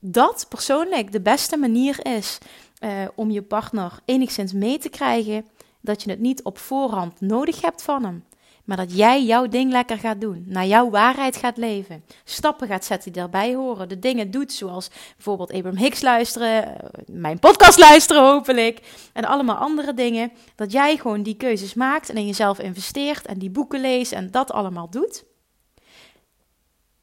dat 0.00 0.46
persoonlijk 0.48 1.12
de 1.12 1.20
beste 1.20 1.56
manier 1.56 2.06
is 2.16 2.38
uh, 2.80 2.90
om 3.14 3.30
je 3.30 3.42
partner 3.42 3.92
enigszins 4.04 4.52
mee 4.52 4.78
te 4.78 4.88
krijgen 4.88 5.46
dat 5.86 6.02
je 6.02 6.10
het 6.10 6.20
niet 6.20 6.42
op 6.42 6.58
voorhand 6.58 7.20
nodig 7.20 7.60
hebt 7.60 7.82
van 7.82 8.04
hem. 8.04 8.24
Maar 8.64 8.76
dat 8.76 8.96
jij 8.96 9.24
jouw 9.24 9.48
ding 9.48 9.72
lekker 9.72 9.98
gaat 9.98 10.20
doen. 10.20 10.44
Naar 10.46 10.66
jouw 10.66 10.90
waarheid 10.90 11.36
gaat 11.36 11.56
leven. 11.56 12.04
Stappen 12.24 12.68
gaat 12.68 12.84
zetten 12.84 13.12
die 13.12 13.22
daarbij 13.22 13.54
horen. 13.54 13.88
De 13.88 13.98
dingen 13.98 14.30
doet 14.30 14.52
zoals 14.52 14.90
bijvoorbeeld 15.14 15.52
Abraham 15.52 15.78
Hicks 15.78 16.02
luisteren. 16.02 16.80
Eh, 16.80 16.88
mijn 17.06 17.38
podcast 17.38 17.78
luisteren 17.78 18.22
hopelijk. 18.22 18.80
En 19.12 19.24
allemaal 19.24 19.56
andere 19.56 19.94
dingen. 19.94 20.32
Dat 20.54 20.72
jij 20.72 20.96
gewoon 20.96 21.22
die 21.22 21.36
keuzes 21.36 21.74
maakt 21.74 22.08
en 22.08 22.16
in 22.16 22.26
jezelf 22.26 22.58
investeert. 22.58 23.26
En 23.26 23.38
die 23.38 23.50
boeken 23.50 23.80
leest 23.80 24.12
en 24.12 24.30
dat 24.30 24.52
allemaal 24.52 24.90
doet. 24.90 25.24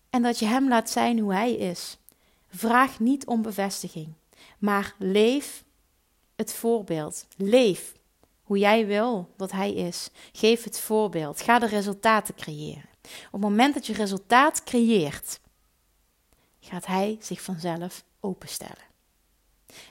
En 0.10 0.22
dat 0.22 0.40
je 0.40 0.46
hem 0.46 0.68
laat 0.68 0.90
zijn 0.90 1.20
hoe 1.20 1.34
hij 1.34 1.54
is. 1.54 1.98
Vraag 2.50 3.00
niet 3.00 3.26
om 3.26 3.42
bevestiging, 3.42 4.14
maar 4.60 4.96
leef 4.98 5.64
het 6.36 6.54
voorbeeld. 6.54 7.28
Leef 7.38 7.94
hoe 8.54 8.62
jij 8.62 8.88
wil 8.88 9.34
dat 9.38 9.52
hij 9.52 9.74
is. 9.74 10.10
Geef 10.32 10.64
het 10.64 10.80
voorbeeld. 10.80 11.42
Ga 11.42 11.60
de 11.60 11.66
resultaten 11.66 12.36
creëren. 12.36 12.90
Op 13.04 13.32
het 13.32 13.42
moment 13.42 13.74
dat 13.74 13.86
je 13.86 13.94
resultaat 13.94 14.64
creëert, 14.64 15.40
gaat 16.60 16.86
hij 16.86 17.18
zich 17.22 17.42
vanzelf 17.42 18.04
openstellen. 18.20 18.92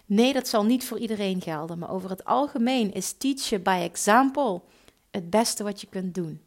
Nee, 0.07 0.33
dat 0.33 0.48
zal 0.48 0.64
niet 0.64 0.85
voor 0.85 0.98
iedereen 0.98 1.40
gelden, 1.40 1.79
maar 1.79 1.90
over 1.90 2.11
het 2.11 2.25
algemeen 2.25 2.92
is 2.92 3.12
teach 3.12 3.62
by 3.62 3.81
example 3.83 4.62
het 5.11 5.31
beste 5.31 5.64
wat 5.64 5.81
je 5.81 5.87
kunt 5.87 6.14
doen. 6.14 6.40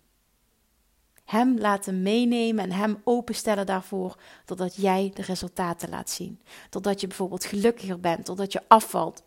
Hem 1.26 1.60
laten 1.60 2.02
meenemen 2.02 2.64
en 2.64 2.72
hem 2.72 3.02
openstellen 3.04 3.66
daarvoor, 3.66 4.18
totdat 4.46 4.76
jij 4.76 5.12
de 5.14 5.22
resultaten 5.22 5.90
laat 5.90 6.10
zien. 6.10 6.42
Totdat 6.70 7.02
je 7.02 7.08
bijvoorbeeld 7.08 7.46
gelukkiger 7.46 8.00
bent, 8.00 8.26
totdat 8.26 8.52
je 8.52 8.62
afvalt, 8.68 9.24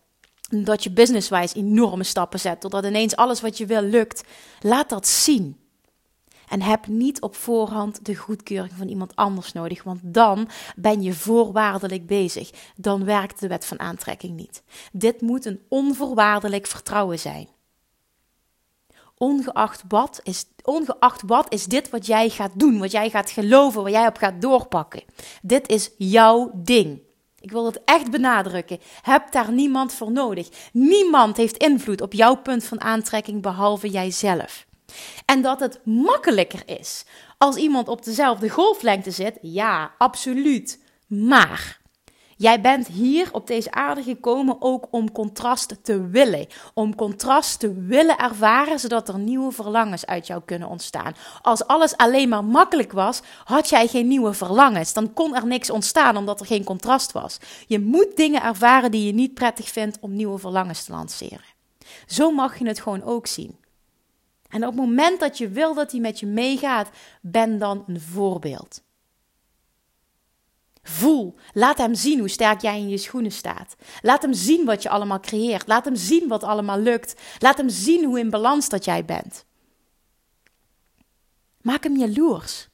dat 0.49 0.83
je 0.83 0.91
businesswise 0.91 1.55
enorme 1.55 2.05
stappen 2.05 2.41
zet, 2.41 2.61
totdat 2.61 2.85
ineens 2.85 3.17
alles 3.17 3.41
wat 3.41 3.59
je 3.59 3.67
wil 3.67 3.83
lukt. 3.83 4.25
Laat 4.61 4.89
dat 4.89 5.07
zien. 5.07 5.57
En 6.49 6.63
heb 6.63 6.87
niet 6.87 7.21
op 7.21 7.37
voorhand 7.37 8.05
de 8.05 8.15
goedkeuring 8.15 8.73
van 8.77 8.89
iemand 8.89 9.17
anders 9.17 9.53
nodig, 9.53 9.83
want 9.83 10.01
dan 10.03 10.49
ben 10.77 11.03
je 11.03 11.13
voorwaardelijk 11.13 12.07
bezig. 12.07 12.51
Dan 12.77 13.05
werkt 13.05 13.41
de 13.41 13.49
wet 13.49 13.67
van 13.67 13.81
aantrekking 13.81 14.37
niet. 14.37 14.63
Dit 14.93 15.21
moet 15.21 15.45
een 15.45 15.61
onvoorwaardelijk 15.69 16.67
vertrouwen 16.67 17.19
zijn. 17.19 17.49
Ongeacht 19.17 19.83
wat, 19.89 20.21
is, 20.23 20.45
ongeacht 20.63 21.23
wat 21.27 21.53
is 21.53 21.67
dit 21.67 21.91
wat 21.91 22.07
jij 22.07 22.29
gaat 22.29 22.53
doen, 22.55 22.79
wat 22.79 22.91
jij 22.91 23.11
gaat 23.11 23.31
geloven, 23.31 23.83
waar 23.83 23.91
jij 23.91 24.07
op 24.07 24.17
gaat 24.17 24.41
doorpakken. 24.43 25.03
Dit 25.43 25.69
is 25.69 25.91
jouw 25.97 26.51
ding. 26.55 27.07
Ik 27.41 27.51
wil 27.51 27.67
het 27.67 27.81
echt 27.85 28.11
benadrukken. 28.11 28.79
Heb 29.03 29.33
daar 29.33 29.53
niemand 29.53 29.93
voor 29.93 30.13
nodig. 30.13 30.49
Niemand 30.73 31.37
heeft 31.37 31.57
invloed 31.57 32.01
op 32.01 32.13
jouw 32.13 32.35
punt 32.35 32.65
van 32.65 32.81
aantrekking 32.81 33.43
behalve 33.43 33.89
jijzelf. 33.89 34.67
En 35.25 35.43
dat 35.43 35.61
het 35.61 35.81
makkelijker 35.85 36.63
is 36.67 37.05
als 37.39 37.57
iemand 37.57 37.89
op 37.89 38.05
dezelfde 38.05 38.49
golflengte 38.49 39.11
zit, 39.11 39.39
ja, 39.43 39.95
absoluut. 39.99 40.83
Maar 41.07 41.78
Jij 42.39 42.61
bent 42.61 42.87
hier 42.87 43.29
op 43.33 43.47
deze 43.47 43.71
aarde 43.71 44.03
gekomen 44.03 44.57
ook 44.61 44.87
om 44.91 45.13
contrast 45.13 45.77
te 45.83 46.09
willen. 46.09 46.47
Om 46.75 46.95
contrast 46.95 47.61
te 47.61 47.73
willen 47.73 48.19
ervaren, 48.19 48.79
zodat 48.79 49.09
er 49.09 49.19
nieuwe 49.19 49.53
verlangens 49.53 50.07
uit 50.07 50.27
jou 50.27 50.43
kunnen 50.45 50.69
ontstaan. 50.69 51.15
Als 51.43 51.67
alles 51.67 51.97
alleen 51.97 52.29
maar 52.29 52.45
makkelijk 52.45 52.93
was, 52.93 53.21
had 53.45 53.69
jij 53.69 53.87
geen 53.87 54.09
nieuwe 54.09 54.33
verlangens. 54.33 54.93
Dan 54.93 55.13
kon 55.13 55.37
er 55.37 55.47
niks 55.47 55.71
ontstaan 55.71 56.17
omdat 56.17 56.41
er 56.41 56.47
geen 56.47 56.65
contrast 56.65 57.13
was. 57.13 57.39
Je 57.67 57.81
moet 57.81 58.17
dingen 58.17 58.43
ervaren 58.43 58.91
die 58.91 59.07
je 59.07 59.13
niet 59.13 59.35
prettig 59.35 59.69
vindt 59.69 59.99
om 60.01 60.15
nieuwe 60.15 60.39
verlangens 60.39 60.85
te 60.85 60.93
lanceren. 60.93 61.45
Zo 62.07 62.31
mag 62.31 62.59
je 62.59 62.67
het 62.67 62.81
gewoon 62.81 63.03
ook 63.03 63.27
zien. 63.27 63.57
En 64.49 64.63
op 64.63 64.69
het 64.69 64.81
moment 64.81 65.21
dat 65.21 65.39
je 65.39 65.49
wil 65.49 65.75
dat 65.75 65.91
hij 65.91 66.01
met 66.01 66.21
je 66.21 66.27
meegaat, 66.27 66.89
ben 67.21 67.59
dan 67.59 67.85
een 67.87 68.01
voorbeeld. 68.01 68.83
Voel. 70.89 71.35
Laat 71.53 71.79
hem 71.79 71.95
zien 71.95 72.19
hoe 72.19 72.29
sterk 72.29 72.61
jij 72.61 72.79
in 72.79 72.89
je 72.89 72.99
schoenen 72.99 73.33
staat. 73.33 73.77
Laat 74.03 74.23
hem 74.23 74.33
zien 74.33 74.65
wat 74.65 74.83
je 74.83 74.89
allemaal 74.89 75.21
creëert. 75.21 75.67
Laat 75.67 75.85
hem 75.85 75.97
zien 75.97 76.29
wat 76.29 76.43
allemaal 76.43 76.79
lukt. 76.79 77.21
Laat 77.39 77.57
hem 77.57 77.69
zien 77.69 78.05
hoe 78.05 78.19
in 78.19 78.31
balans 78.31 78.69
dat 78.69 78.85
jij 78.85 79.05
bent. 79.05 79.45
Maak 81.61 81.83
hem 81.83 81.97
jaloers. 81.97 82.69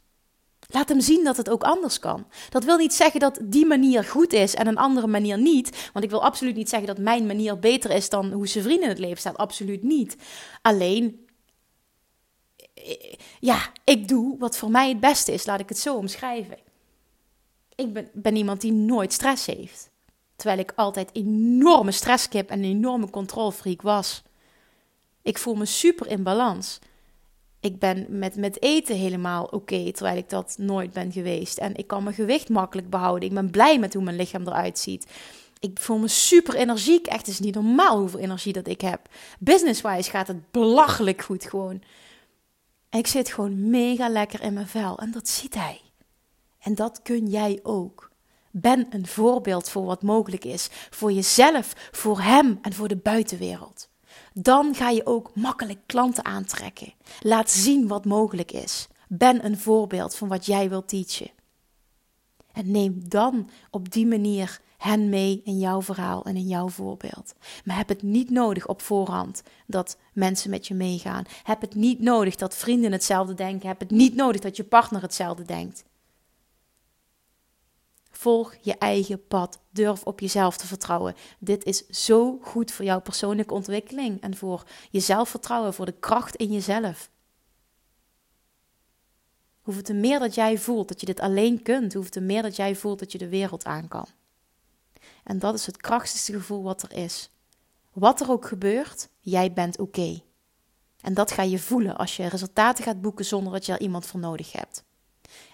Laat 0.67 0.89
hem 0.89 1.01
zien 1.01 1.25
dat 1.25 1.37
het 1.37 1.51
ook 1.51 1.63
anders 1.63 1.99
kan. 1.99 2.27
Dat 2.51 2.65
wil 2.65 2.77
niet 2.77 2.95
zeggen 2.95 3.21
dat 3.21 3.39
die 3.43 3.67
manier 3.67 4.05
goed 4.05 4.33
is 4.33 4.55
en 4.55 4.67
een 4.67 4.79
andere 4.79 5.07
manier 5.07 5.39
niet. 5.39 5.91
Want 5.93 6.05
ik 6.05 6.11
wil 6.11 6.25
absoluut 6.25 6.57
niet 6.57 6.69
zeggen 6.69 6.89
dat 6.89 6.99
mijn 6.99 7.27
manier 7.27 7.59
beter 7.59 7.91
is 7.91 8.09
dan 8.09 8.33
hoe 8.33 8.47
zijn 8.49 8.65
vriend 8.65 8.83
in 8.83 8.89
het 8.89 8.99
leven 8.99 9.19
staat. 9.19 9.37
Absoluut 9.37 9.83
niet. 9.83 10.17
Alleen, 10.63 11.27
ja, 13.41 13.73
ik 13.85 14.09
doe 14.09 14.39
wat 14.39 14.57
voor 14.57 14.71
mij 14.71 14.89
het 14.89 15.01
beste 15.01 15.33
is. 15.33 15.47
Laat 15.47 15.61
ik 15.61 15.69
het 15.69 15.79
zo 15.79 15.97
omschrijven 15.97 16.73
ik 17.75 17.93
ben, 17.93 18.09
ben 18.13 18.37
iemand 18.37 18.61
die 18.61 18.73
nooit 18.73 19.13
stress 19.13 19.47
heeft. 19.47 19.91
Terwijl 20.37 20.59
ik 20.59 20.73
altijd 20.77 21.11
enorme 21.13 21.91
stresskip 21.91 22.51
en 22.51 22.59
een 22.59 22.71
enorme 22.71 23.11
controlfreak 23.11 23.83
was. 23.83 24.23
Ik 25.23 25.39
voel 25.39 25.55
me 25.55 25.65
super 25.65 26.07
in 26.07 26.23
balans. 26.23 26.79
Ik 27.61 27.79
ben 27.79 28.07
met, 28.09 28.37
met 28.37 28.63
eten 28.63 28.97
helemaal 28.97 29.45
oké, 29.45 29.93
terwijl 29.93 30.17
ik 30.17 30.29
dat 30.29 30.55
nooit 30.59 30.93
ben 30.93 31.13
geweest. 31.13 31.59
En 31.59 31.75
ik 31.77 31.87
kan 31.87 32.03
mijn 32.03 32.15
gewicht 32.15 32.49
makkelijk 32.49 32.91
behouden. 32.91 33.29
Ik 33.29 33.35
ben 33.35 33.51
blij 33.51 33.79
met 33.79 33.95
hoe 33.95 34.03
mijn 34.03 34.17
lichaam 34.17 34.47
eruit 34.47 34.79
ziet. 34.79 35.07
Ik 35.61 35.79
voel 35.81 35.99
me 35.99 36.09
super 36.09 36.55
energiek. 36.55 37.07
Echt, 37.07 37.19
het 37.19 37.29
is 37.29 37.41
niet 37.41 37.55
normaal 37.55 37.99
hoeveel 37.99 38.21
energie 38.21 38.53
dat 38.53 38.67
ik 38.67 38.81
heb. 38.81 39.01
Business-wise 39.39 40.11
gaat 40.11 40.27
het 40.27 40.51
belachelijk 40.51 41.23
goed 41.23 41.45
gewoon. 41.45 41.83
Ik 42.91 43.07
zit 43.07 43.33
gewoon 43.33 43.71
mega 43.71 44.09
lekker 44.09 44.43
in 44.43 44.53
mijn 44.53 44.69
vel. 44.69 44.99
En 44.99 45.11
dat 45.11 45.29
ziet 45.29 45.55
hij. 45.55 45.81
En 46.65 46.75
dat 46.75 47.03
kun 47.03 47.27
jij 47.27 47.61
ook. 47.63 48.11
Ben 48.51 48.87
een 48.91 49.07
voorbeeld 49.07 49.71
voor 49.71 49.85
wat 49.85 50.03
mogelijk 50.03 50.45
is. 50.45 50.69
Voor 50.91 51.13
jezelf, 51.13 51.91
voor 51.93 52.21
hem 52.21 52.59
en 52.63 52.73
voor 52.73 52.89
de 52.89 52.97
buitenwereld. 52.97 53.89
Dan 54.33 54.75
ga 54.75 54.91
je 54.91 55.07
ook 55.07 55.35
makkelijk 55.35 55.79
klanten 55.87 56.25
aantrekken. 56.25 56.93
Laat 57.21 57.51
zien 57.51 57.89
wat 57.89 58.05
mogelijk 58.05 58.53
is. 58.53 58.89
Ben 59.09 59.45
een 59.45 59.59
voorbeeld 59.59 60.17
van 60.17 60.29
wat 60.29 60.47
jij 60.47 60.69
wilt 60.69 60.89
teachen. 60.89 61.31
En 62.53 62.71
neem 62.71 63.09
dan 63.09 63.51
op 63.71 63.93
die 63.93 64.07
manier 64.07 64.61
hen 64.77 65.09
mee 65.09 65.41
in 65.45 65.59
jouw 65.59 65.83
verhaal 65.83 66.25
en 66.25 66.37
in 66.37 66.47
jouw 66.47 66.69
voorbeeld. 66.69 67.35
Maar 67.65 67.77
heb 67.77 67.89
het 67.89 68.03
niet 68.03 68.31
nodig 68.31 68.67
op 68.67 68.83
voorhand 68.83 69.43
dat 69.67 69.97
mensen 70.13 70.51
met 70.51 70.67
je 70.67 70.75
meegaan. 70.75 71.25
Heb 71.43 71.61
het 71.61 71.75
niet 71.75 72.01
nodig 72.01 72.37
dat 72.37 72.57
vrienden 72.57 72.93
hetzelfde 72.93 73.35
denken. 73.35 73.69
Heb 73.69 73.81
het 73.81 73.91
niet 73.91 74.15
nodig 74.15 74.41
dat 74.41 74.57
je 74.57 74.65
partner 74.65 75.03
hetzelfde 75.03 75.45
denkt. 75.45 75.85
Volg 78.25 78.55
je 78.61 78.75
eigen 78.79 79.27
pad. 79.27 79.59
Durf 79.71 80.03
op 80.03 80.21
jezelf 80.21 80.57
te 80.57 80.67
vertrouwen. 80.67 81.15
Dit 81.39 81.65
is 81.65 81.87
zo 81.89 82.39
goed 82.43 82.71
voor 82.71 82.85
jouw 82.85 83.01
persoonlijke 83.01 83.55
ontwikkeling 83.55 84.21
en 84.21 84.37
voor 84.37 84.65
je 84.91 85.01
zelfvertrouwen, 85.01 85.75
voor 85.75 85.87
de 85.87 85.99
kracht 86.01 86.37
in 86.37 86.53
jezelf. 86.53 87.11
Hoeveel 89.63 89.83
te 89.83 89.93
meer 89.93 90.19
dat 90.19 90.35
jij 90.35 90.59
voelt 90.59 90.89
dat 90.89 91.01
je 91.01 91.07
dit 91.07 91.21
alleen 91.21 91.63
kunt, 91.63 91.93
hoeveel 91.93 92.13
te 92.13 92.21
meer 92.21 92.43
dat 92.43 92.57
jij 92.57 92.77
voelt 92.77 92.99
dat 92.99 93.13
je 93.13 93.19
de 93.19 93.29
wereld 93.29 93.65
aan 93.65 93.89
kan. 93.89 94.07
En 95.25 95.39
dat 95.39 95.55
is 95.55 95.67
het 95.67 95.77
krachtigste 95.77 96.33
gevoel 96.33 96.63
wat 96.63 96.83
er 96.83 96.93
is. 96.93 97.31
Wat 97.93 98.21
er 98.21 98.31
ook 98.31 98.47
gebeurt, 98.47 99.09
jij 99.21 99.53
bent 99.53 99.79
oké. 99.79 100.23
En 101.01 101.15
dat 101.15 101.31
ga 101.31 101.43
je 101.43 101.59
voelen 101.59 101.97
als 101.97 102.17
je 102.17 102.29
resultaten 102.29 102.85
gaat 102.85 103.01
boeken 103.01 103.25
zonder 103.25 103.53
dat 103.53 103.67
je 103.67 103.73
er 103.73 103.81
iemand 103.81 104.07
voor 104.07 104.21
nodig 104.21 104.53
hebt. 104.53 104.85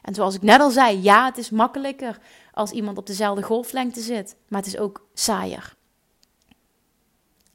En 0.03 0.15
zoals 0.15 0.35
ik 0.35 0.43
net 0.43 0.61
al 0.61 0.71
zei, 0.71 1.03
ja, 1.03 1.25
het 1.25 1.39
is 1.39 1.51
makkelijker 1.51 2.19
als 2.53 2.71
iemand 2.71 2.99
op 2.99 3.07
dezelfde 3.07 3.43
golflengte 3.43 4.01
zit, 4.01 4.37
maar 4.49 4.59
het 4.61 4.69
is 4.69 4.79
ook 4.79 5.07
saaier. 5.15 5.79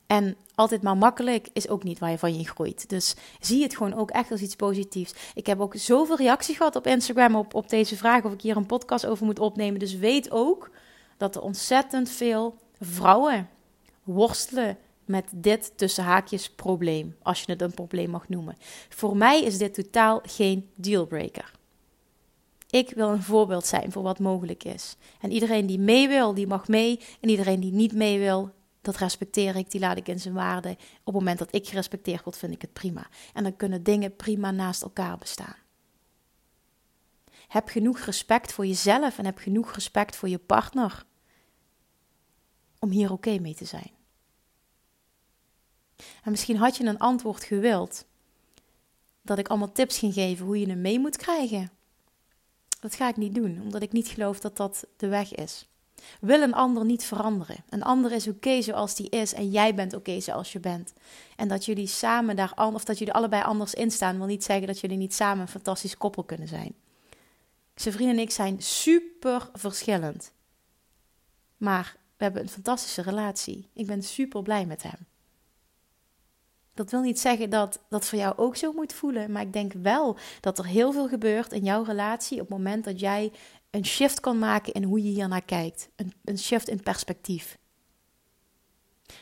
En 0.08 0.36
altijd 0.56 0.82
maar 0.82 0.98
makkelijk 0.98 1.50
is 1.54 1.70
ook 1.70 1.84
niet 1.84 2.00
waar 2.00 2.12
je 2.12 2.18
van 2.18 2.38
je 2.38 2.48
groeit. 2.48 2.90
Dus 2.90 3.16
zie 3.40 3.64
het 3.64 3.76
gewoon 3.76 3.94
ook 3.94 4.12
echt 4.12 4.32
als 4.32 4.42
iets 4.42 4.56
positiefs. 4.56 5.14
Ik 5.34 5.46
heb 5.46 5.60
ook 5.60 5.76
zoveel 5.76 6.18
reacties 6.18 6.58
gehad 6.58 6.76
op 6.76 6.88
Instagram 6.88 7.36
op, 7.36 7.54
op 7.54 7.70
deze 7.70 7.98
vraag 7.98 8.24
of 8.24 8.34
ik 8.34 8.42
hier 8.42 8.58
een 8.58 8.66
podcast 8.66 9.06
over 9.06 9.26
moet 9.26 9.40
opnemen. 9.40 9.80
Dus 9.80 9.96
weet 9.96 10.32
ook 10.32 10.70
dat 11.18 11.36
er 11.36 11.42
ontzettend 11.42 12.10
veel 12.10 12.56
vrouwen 12.80 13.50
worstelen 14.04 14.78
met 15.06 15.26
dit 15.32 15.72
tussen 15.76 16.04
haakjes 16.04 16.50
probleem, 16.50 17.16
als 17.22 17.42
je 17.42 17.52
het 17.52 17.62
een 17.62 17.74
probleem 17.74 18.10
mag 18.10 18.30
noemen. 18.30 18.58
Voor 18.90 19.18
mij 19.18 19.44
is 19.44 19.58
dit 19.58 19.74
totaal 19.74 20.22
geen 20.24 20.70
dealbreaker. 20.76 21.55
Ik 22.70 22.90
wil 22.90 23.10
een 23.10 23.24
voorbeeld 23.24 23.66
zijn 23.66 23.92
voor 23.92 24.04
wat 24.04 24.20
mogelijk 24.20 24.64
is. 24.64 24.96
En 25.22 25.32
iedereen 25.32 25.66
die 25.66 25.80
mee 25.80 26.08
wil, 26.08 26.34
die 26.34 26.48
mag 26.48 26.68
mee. 26.68 27.00
En 27.20 27.30
iedereen 27.30 27.60
die 27.60 27.72
niet 27.72 27.94
mee 27.94 28.20
wil, 28.20 28.54
dat 28.82 28.98
respecteer 28.98 29.56
ik, 29.56 29.72
die 29.72 29.80
laat 29.80 29.98
ik 29.98 30.08
in 30.08 30.20
zijn 30.20 30.34
waarde. 30.34 30.70
Op 30.70 31.06
het 31.06 31.14
moment 31.14 31.40
dat 31.40 31.56
ik 31.56 31.68
gerespecteerd 31.68 32.24
word, 32.24 32.38
vind 32.38 32.54
ik 32.54 32.62
het 32.62 32.74
prima. 32.74 33.08
En 33.34 33.44
dan 33.44 33.56
kunnen 33.56 33.84
dingen 33.84 34.16
prima 34.16 34.52
naast 34.52 34.82
elkaar 34.82 35.18
bestaan. 35.18 35.56
Heb 37.48 37.68
genoeg 37.68 38.00
respect 38.00 38.54
voor 38.54 38.66
jezelf 38.66 39.18
en 39.18 39.26
heb 39.26 39.38
genoeg 39.38 39.74
respect 39.74 40.16
voor 40.16 40.30
je 40.30 40.38
partner. 40.38 41.06
Om 42.80 42.90
hier 42.90 43.12
oké 43.12 43.40
mee 43.40 43.56
te 43.56 43.66
zijn. 43.66 43.92
En 46.24 46.32
misschien 46.32 46.58
had 46.58 46.78
je 46.78 46.86
een 46.86 47.00
antwoord 47.00 47.44
gewild. 47.44 48.06
Dat 49.22 49.38
ik 49.38 49.48
allemaal 49.48 49.72
tips 49.72 49.98
ging 49.98 50.14
geven 50.14 50.46
hoe 50.46 50.60
je 50.60 50.68
hem 50.68 50.82
mee 50.82 51.00
moet 51.00 51.18
krijgen. 51.18 51.72
Dat 52.86 52.96
ga 52.96 53.08
ik 53.08 53.18
niet 53.18 53.36
doen, 53.36 53.62
omdat 53.62 53.82
ik 53.82 53.92
niet 53.92 54.08
geloof 54.08 54.40
dat 54.40 54.58
dat 54.58 54.86
de 54.98 55.08
weg 55.08 55.36
is. 55.36 55.68
Wil 56.20 56.42
een 56.42 56.54
ander 56.54 56.86
niet 56.86 57.04
veranderen. 57.04 57.64
Een 57.70 57.84
ander 57.84 58.12
is 58.12 58.28
oké 58.28 58.62
zoals 58.62 58.96
die 58.96 59.10
is 59.10 59.34
en 59.34 59.50
jij 59.50 59.76
bent 59.76 59.94
oké 59.94 60.20
zoals 60.20 60.52
je 60.52 60.60
bent. 60.60 60.94
En 61.36 61.48
dat 61.48 61.66
jullie 61.66 61.88
samen 61.88 62.36
daar, 62.36 62.54
of 62.74 62.84
dat 62.84 62.98
jullie 62.98 63.14
allebei 63.14 63.44
anders 63.44 63.74
instaan, 63.74 64.18
wil 64.18 64.26
niet 64.26 64.44
zeggen 64.44 64.68
dat 64.68 64.80
jullie 64.80 64.98
niet 64.98 65.14
samen 65.14 65.42
een 65.42 65.48
fantastisch 65.48 65.98
koppel 65.98 66.24
kunnen 66.24 66.48
zijn. 66.48 66.76
Vrienden 67.76 68.16
en 68.16 68.22
ik 68.22 68.32
zijn 68.32 68.62
super 68.62 69.50
verschillend. 69.54 70.32
Maar 71.58 71.96
we 72.18 72.24
hebben 72.24 72.42
een 72.42 72.50
fantastische 72.50 73.02
relatie. 73.02 73.70
Ik 73.74 73.86
ben 73.86 74.04
super 74.04 74.42
blij 74.42 74.66
met 74.66 74.84
hem. 74.84 75.08
Dat 76.76 76.92
wil 76.92 77.02
niet 77.02 77.20
zeggen 77.20 77.50
dat 77.50 77.80
dat 77.90 78.06
voor 78.06 78.18
jou 78.18 78.38
ook 78.38 78.56
zo 78.56 78.72
moet 78.72 78.94
voelen, 78.94 79.32
maar 79.32 79.42
ik 79.42 79.54
denk 79.54 79.74
wel 79.74 80.18
dat 80.40 80.58
er 80.58 80.66
heel 80.66 80.92
veel 80.92 81.08
gebeurt 81.08 81.52
in 81.52 81.64
jouw 81.64 81.84
relatie 81.84 82.42
op 82.42 82.48
het 82.48 82.58
moment 82.58 82.84
dat 82.84 83.00
jij 83.00 83.32
een 83.70 83.86
shift 83.86 84.20
kan 84.20 84.40
maken 84.40 84.74
in 84.74 84.84
hoe 84.84 85.04
je 85.04 85.10
hier 85.10 85.28
naar 85.28 85.46
kijkt. 85.46 85.90
Een, 85.96 86.14
een 86.24 86.40
shift 86.40 86.68
in 86.68 86.84
perspectief. 86.84 87.58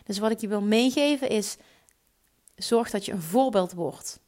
Dus 0.04 0.20
wat 0.20 0.32
ik 0.32 0.40
je 0.40 0.48
wil 0.48 0.62
meegeven 0.62 1.30
is: 1.30 1.58
zorg 2.56 2.90
dat 2.90 3.06
je 3.06 3.12
een 3.12 3.22
voorbeeld 3.22 3.74
wordt. 3.74 4.20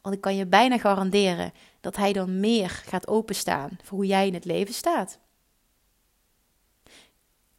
Want 0.00 0.14
ik 0.14 0.20
kan 0.20 0.36
je 0.36 0.46
bijna 0.46 0.78
garanderen 0.78 1.52
dat 1.80 1.96
hij 1.96 2.12
dan 2.12 2.40
meer 2.40 2.68
gaat 2.68 3.08
openstaan 3.08 3.78
voor 3.82 3.98
hoe 3.98 4.06
jij 4.06 4.26
in 4.26 4.34
het 4.34 4.44
leven 4.44 4.74
staat. 4.74 5.18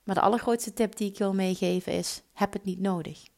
Maar 0.04 0.16
de 0.16 0.22
allergrootste 0.22 0.74
tip 0.74 0.96
die 0.96 1.10
ik 1.10 1.18
wil 1.18 1.34
meegeven 1.34 1.94
is: 1.94 2.22
heb 2.34 2.54
het 2.54 2.64
niet 2.64 2.80
nodig. 2.80 3.31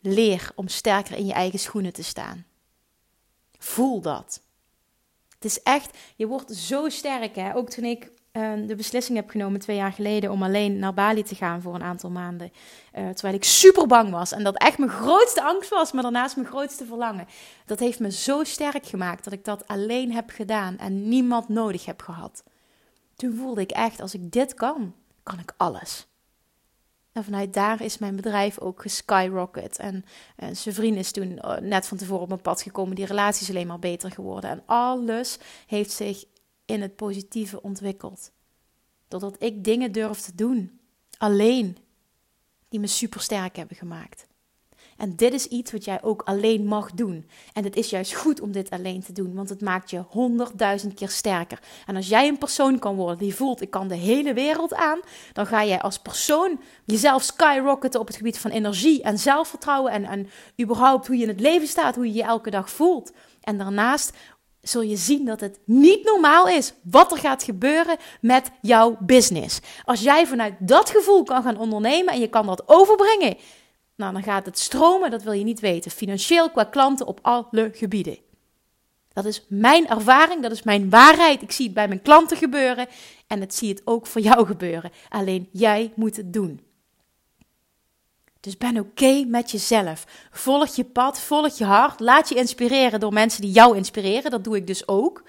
Leer 0.00 0.50
om 0.54 0.68
sterker 0.68 1.16
in 1.16 1.26
je 1.26 1.32
eigen 1.32 1.58
schoenen 1.58 1.92
te 1.92 2.02
staan. 2.02 2.44
Voel 3.58 4.00
dat. 4.00 4.40
Het 5.28 5.44
is 5.44 5.62
echt, 5.62 5.98
je 6.16 6.26
wordt 6.26 6.52
zo 6.54 6.88
sterk. 6.88 7.34
Hè? 7.34 7.54
Ook 7.54 7.70
toen 7.70 7.84
ik 7.84 8.10
uh, 8.32 8.52
de 8.66 8.74
beslissing 8.74 9.16
heb 9.16 9.30
genomen 9.30 9.60
twee 9.60 9.76
jaar 9.76 9.92
geleden 9.92 10.30
om 10.30 10.42
alleen 10.42 10.78
naar 10.78 10.94
Bali 10.94 11.22
te 11.22 11.34
gaan 11.34 11.62
voor 11.62 11.74
een 11.74 11.82
aantal 11.82 12.10
maanden. 12.10 12.52
Uh, 12.98 13.08
terwijl 13.08 13.34
ik 13.34 13.44
super 13.44 13.86
bang 13.86 14.10
was 14.10 14.32
en 14.32 14.44
dat 14.44 14.56
echt 14.56 14.78
mijn 14.78 14.90
grootste 14.90 15.42
angst 15.42 15.70
was, 15.70 15.92
maar 15.92 16.02
daarnaast 16.02 16.36
mijn 16.36 16.48
grootste 16.48 16.84
verlangen. 16.84 17.26
Dat 17.66 17.78
heeft 17.78 18.00
me 18.00 18.10
zo 18.10 18.44
sterk 18.44 18.86
gemaakt 18.86 19.24
dat 19.24 19.32
ik 19.32 19.44
dat 19.44 19.68
alleen 19.68 20.12
heb 20.12 20.30
gedaan 20.30 20.78
en 20.78 21.08
niemand 21.08 21.48
nodig 21.48 21.84
heb 21.84 22.02
gehad. 22.02 22.42
Toen 23.16 23.36
voelde 23.36 23.60
ik 23.60 23.70
echt, 23.70 24.00
als 24.00 24.14
ik 24.14 24.32
dit 24.32 24.54
kan, 24.54 24.94
kan 25.22 25.38
ik 25.38 25.54
alles. 25.56 26.06
En 27.12 27.24
vanuit 27.24 27.54
daar 27.54 27.82
is 27.82 27.98
mijn 27.98 28.16
bedrijf 28.16 28.58
ook 28.58 28.82
geskyrocket. 28.82 29.78
En, 29.78 30.04
en 30.36 30.56
zijn 30.56 30.74
vriend 30.74 30.96
is 30.96 31.12
toen 31.12 31.38
eh, 31.38 31.58
net 31.58 31.86
van 31.86 31.96
tevoren 31.96 32.22
op 32.22 32.28
mijn 32.28 32.40
pad 32.40 32.62
gekomen. 32.62 32.94
Die 32.94 33.06
relatie 33.06 33.42
is 33.42 33.48
alleen 33.50 33.66
maar 33.66 33.78
beter 33.78 34.10
geworden. 34.10 34.50
En 34.50 34.62
alles 34.66 35.38
heeft 35.66 35.90
zich 35.90 36.24
in 36.64 36.82
het 36.82 36.96
positieve 36.96 37.62
ontwikkeld. 37.62 38.32
Doordat 39.08 39.42
ik 39.42 39.64
dingen 39.64 39.92
durf 39.92 40.20
te 40.20 40.34
doen. 40.34 40.80
Alleen. 41.18 41.76
Die 42.68 42.80
me 42.80 42.86
super 42.86 43.20
sterk 43.20 43.56
hebben 43.56 43.76
gemaakt. 43.76 44.26
En 45.00 45.16
dit 45.16 45.32
is 45.32 45.46
iets 45.46 45.72
wat 45.72 45.84
jij 45.84 46.02
ook 46.02 46.22
alleen 46.22 46.66
mag 46.66 46.92
doen. 46.92 47.28
En 47.52 47.64
het 47.64 47.76
is 47.76 47.90
juist 47.90 48.14
goed 48.14 48.40
om 48.40 48.52
dit 48.52 48.70
alleen 48.70 49.02
te 49.02 49.12
doen, 49.12 49.34
want 49.34 49.48
het 49.48 49.60
maakt 49.60 49.90
je 49.90 50.02
honderdduizend 50.08 50.94
keer 50.94 51.08
sterker. 51.08 51.58
En 51.86 51.96
als 51.96 52.08
jij 52.08 52.28
een 52.28 52.38
persoon 52.38 52.78
kan 52.78 52.96
worden 52.96 53.18
die 53.18 53.34
voelt, 53.34 53.60
ik 53.60 53.70
kan 53.70 53.88
de 53.88 53.94
hele 53.94 54.34
wereld 54.34 54.74
aan, 54.74 55.00
dan 55.32 55.46
ga 55.46 55.64
jij 55.64 55.80
als 55.80 55.98
persoon 55.98 56.60
jezelf 56.84 57.22
skyrocketen 57.22 58.00
op 58.00 58.06
het 58.06 58.16
gebied 58.16 58.38
van 58.38 58.50
energie 58.50 59.02
en 59.02 59.18
zelfvertrouwen 59.18 59.92
en, 59.92 60.04
en 60.04 60.30
überhaupt 60.62 61.06
hoe 61.06 61.16
je 61.16 61.22
in 61.22 61.28
het 61.28 61.40
leven 61.40 61.68
staat, 61.68 61.94
hoe 61.94 62.06
je 62.06 62.14
je 62.14 62.22
elke 62.22 62.50
dag 62.50 62.70
voelt. 62.70 63.12
En 63.40 63.58
daarnaast 63.58 64.12
zul 64.62 64.82
je 64.82 64.96
zien 64.96 65.24
dat 65.24 65.40
het 65.40 65.58
niet 65.64 66.04
normaal 66.04 66.48
is 66.48 66.72
wat 66.82 67.12
er 67.12 67.18
gaat 67.18 67.42
gebeuren 67.42 67.96
met 68.20 68.50
jouw 68.60 68.96
business. 69.00 69.60
Als 69.84 70.00
jij 70.00 70.26
vanuit 70.26 70.54
dat 70.58 70.90
gevoel 70.90 71.22
kan 71.22 71.42
gaan 71.42 71.58
ondernemen 71.58 72.14
en 72.14 72.20
je 72.20 72.28
kan 72.28 72.46
dat 72.46 72.62
overbrengen 72.66 73.36
nou, 74.00 74.12
dan 74.12 74.22
gaat 74.22 74.46
het 74.46 74.58
stromen, 74.58 75.10
dat 75.10 75.22
wil 75.22 75.32
je 75.32 75.44
niet 75.44 75.60
weten. 75.60 75.90
Financieel, 75.90 76.50
qua 76.50 76.64
klanten, 76.64 77.06
op 77.06 77.18
alle 77.22 77.70
gebieden. 77.74 78.18
Dat 79.12 79.24
is 79.24 79.44
mijn 79.48 79.88
ervaring, 79.88 80.42
dat 80.42 80.52
is 80.52 80.62
mijn 80.62 80.90
waarheid. 80.90 81.42
Ik 81.42 81.52
zie 81.52 81.64
het 81.64 81.74
bij 81.74 81.88
mijn 81.88 82.02
klanten 82.02 82.36
gebeuren 82.36 82.86
en 83.26 83.40
het 83.40 83.54
zie 83.54 83.68
het 83.68 83.82
ook 83.84 84.06
voor 84.06 84.20
jou 84.20 84.46
gebeuren. 84.46 84.90
Alleen 85.08 85.48
jij 85.52 85.92
moet 85.94 86.16
het 86.16 86.32
doen. 86.32 86.60
Dus 88.40 88.56
ben 88.56 88.78
oké 88.78 89.24
met 89.24 89.50
jezelf. 89.50 90.06
Volg 90.30 90.76
je 90.76 90.84
pad, 90.84 91.20
volg 91.20 91.58
je 91.58 91.64
hart. 91.64 92.00
Laat 92.00 92.28
je 92.28 92.34
inspireren 92.34 93.00
door 93.00 93.12
mensen 93.12 93.40
die 93.40 93.50
jou 93.50 93.76
inspireren. 93.76 94.30
Dat 94.30 94.44
doe 94.44 94.56
ik 94.56 94.66
dus 94.66 94.88
ook. 94.88 95.22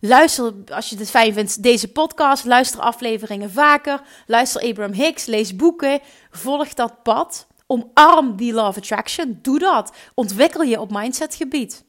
Luister, 0.00 0.54
als 0.72 0.88
je 0.88 0.96
het 0.96 1.10
fijn 1.10 1.32
vindt, 1.32 1.62
deze 1.62 1.88
podcast. 1.88 2.44
Luister 2.44 2.80
afleveringen 2.80 3.50
vaker. 3.50 4.02
Luister 4.26 4.62
Abraham 4.62 4.92
Hicks. 4.92 5.26
Lees 5.26 5.56
boeken. 5.56 6.00
Volg 6.30 6.74
dat 6.74 7.02
pad. 7.02 7.46
Omarm 7.70 8.36
die 8.36 8.62
of 8.62 8.76
attraction. 8.76 9.38
Doe 9.42 9.58
dat. 9.58 9.96
Ontwikkel 10.14 10.62
je 10.62 10.80
op 10.80 10.90
mindsetgebied. 10.90 11.84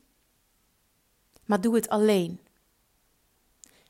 Maar 1.45 1.61
doe 1.61 1.75
het 1.75 1.89
alleen. 1.89 2.39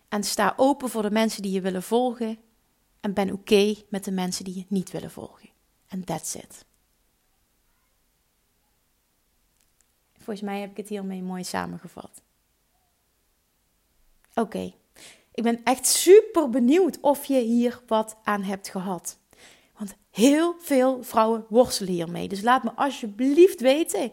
En 0.09 0.23
sta 0.23 0.53
open 0.57 0.89
voor 0.89 1.01
de 1.01 1.11
mensen 1.11 1.41
die 1.41 1.51
je 1.51 1.61
willen 1.61 1.83
volgen. 1.83 2.37
En 2.99 3.13
ben 3.13 3.31
oké 3.31 3.75
met 3.89 4.03
de 4.03 4.11
mensen 4.11 4.43
die 4.43 4.55
je 4.55 4.65
niet 4.67 4.91
willen 4.91 5.11
volgen. 5.11 5.49
En 5.87 6.03
that's 6.03 6.35
it. 6.35 6.65
Volgens 10.13 10.41
mij 10.41 10.59
heb 10.59 10.69
ik 10.69 10.77
het 10.77 10.89
hiermee 10.89 11.21
mooi 11.21 11.43
samengevat. 11.43 12.21
Oké, 14.33 14.73
ik 15.31 15.43
ben 15.43 15.63
echt 15.63 15.85
super 15.85 16.49
benieuwd 16.49 16.99
of 16.99 17.25
je 17.25 17.39
hier 17.39 17.81
wat 17.87 18.17
aan 18.23 18.43
hebt 18.43 18.69
gehad. 18.69 19.19
Want 19.81 19.95
heel 20.11 20.55
veel 20.59 21.03
vrouwen 21.03 21.45
worstelen 21.49 21.93
hiermee. 21.93 22.27
Dus 22.27 22.41
laat 22.41 22.63
me 22.63 22.71
alsjeblieft 22.75 23.61
weten 23.61 24.11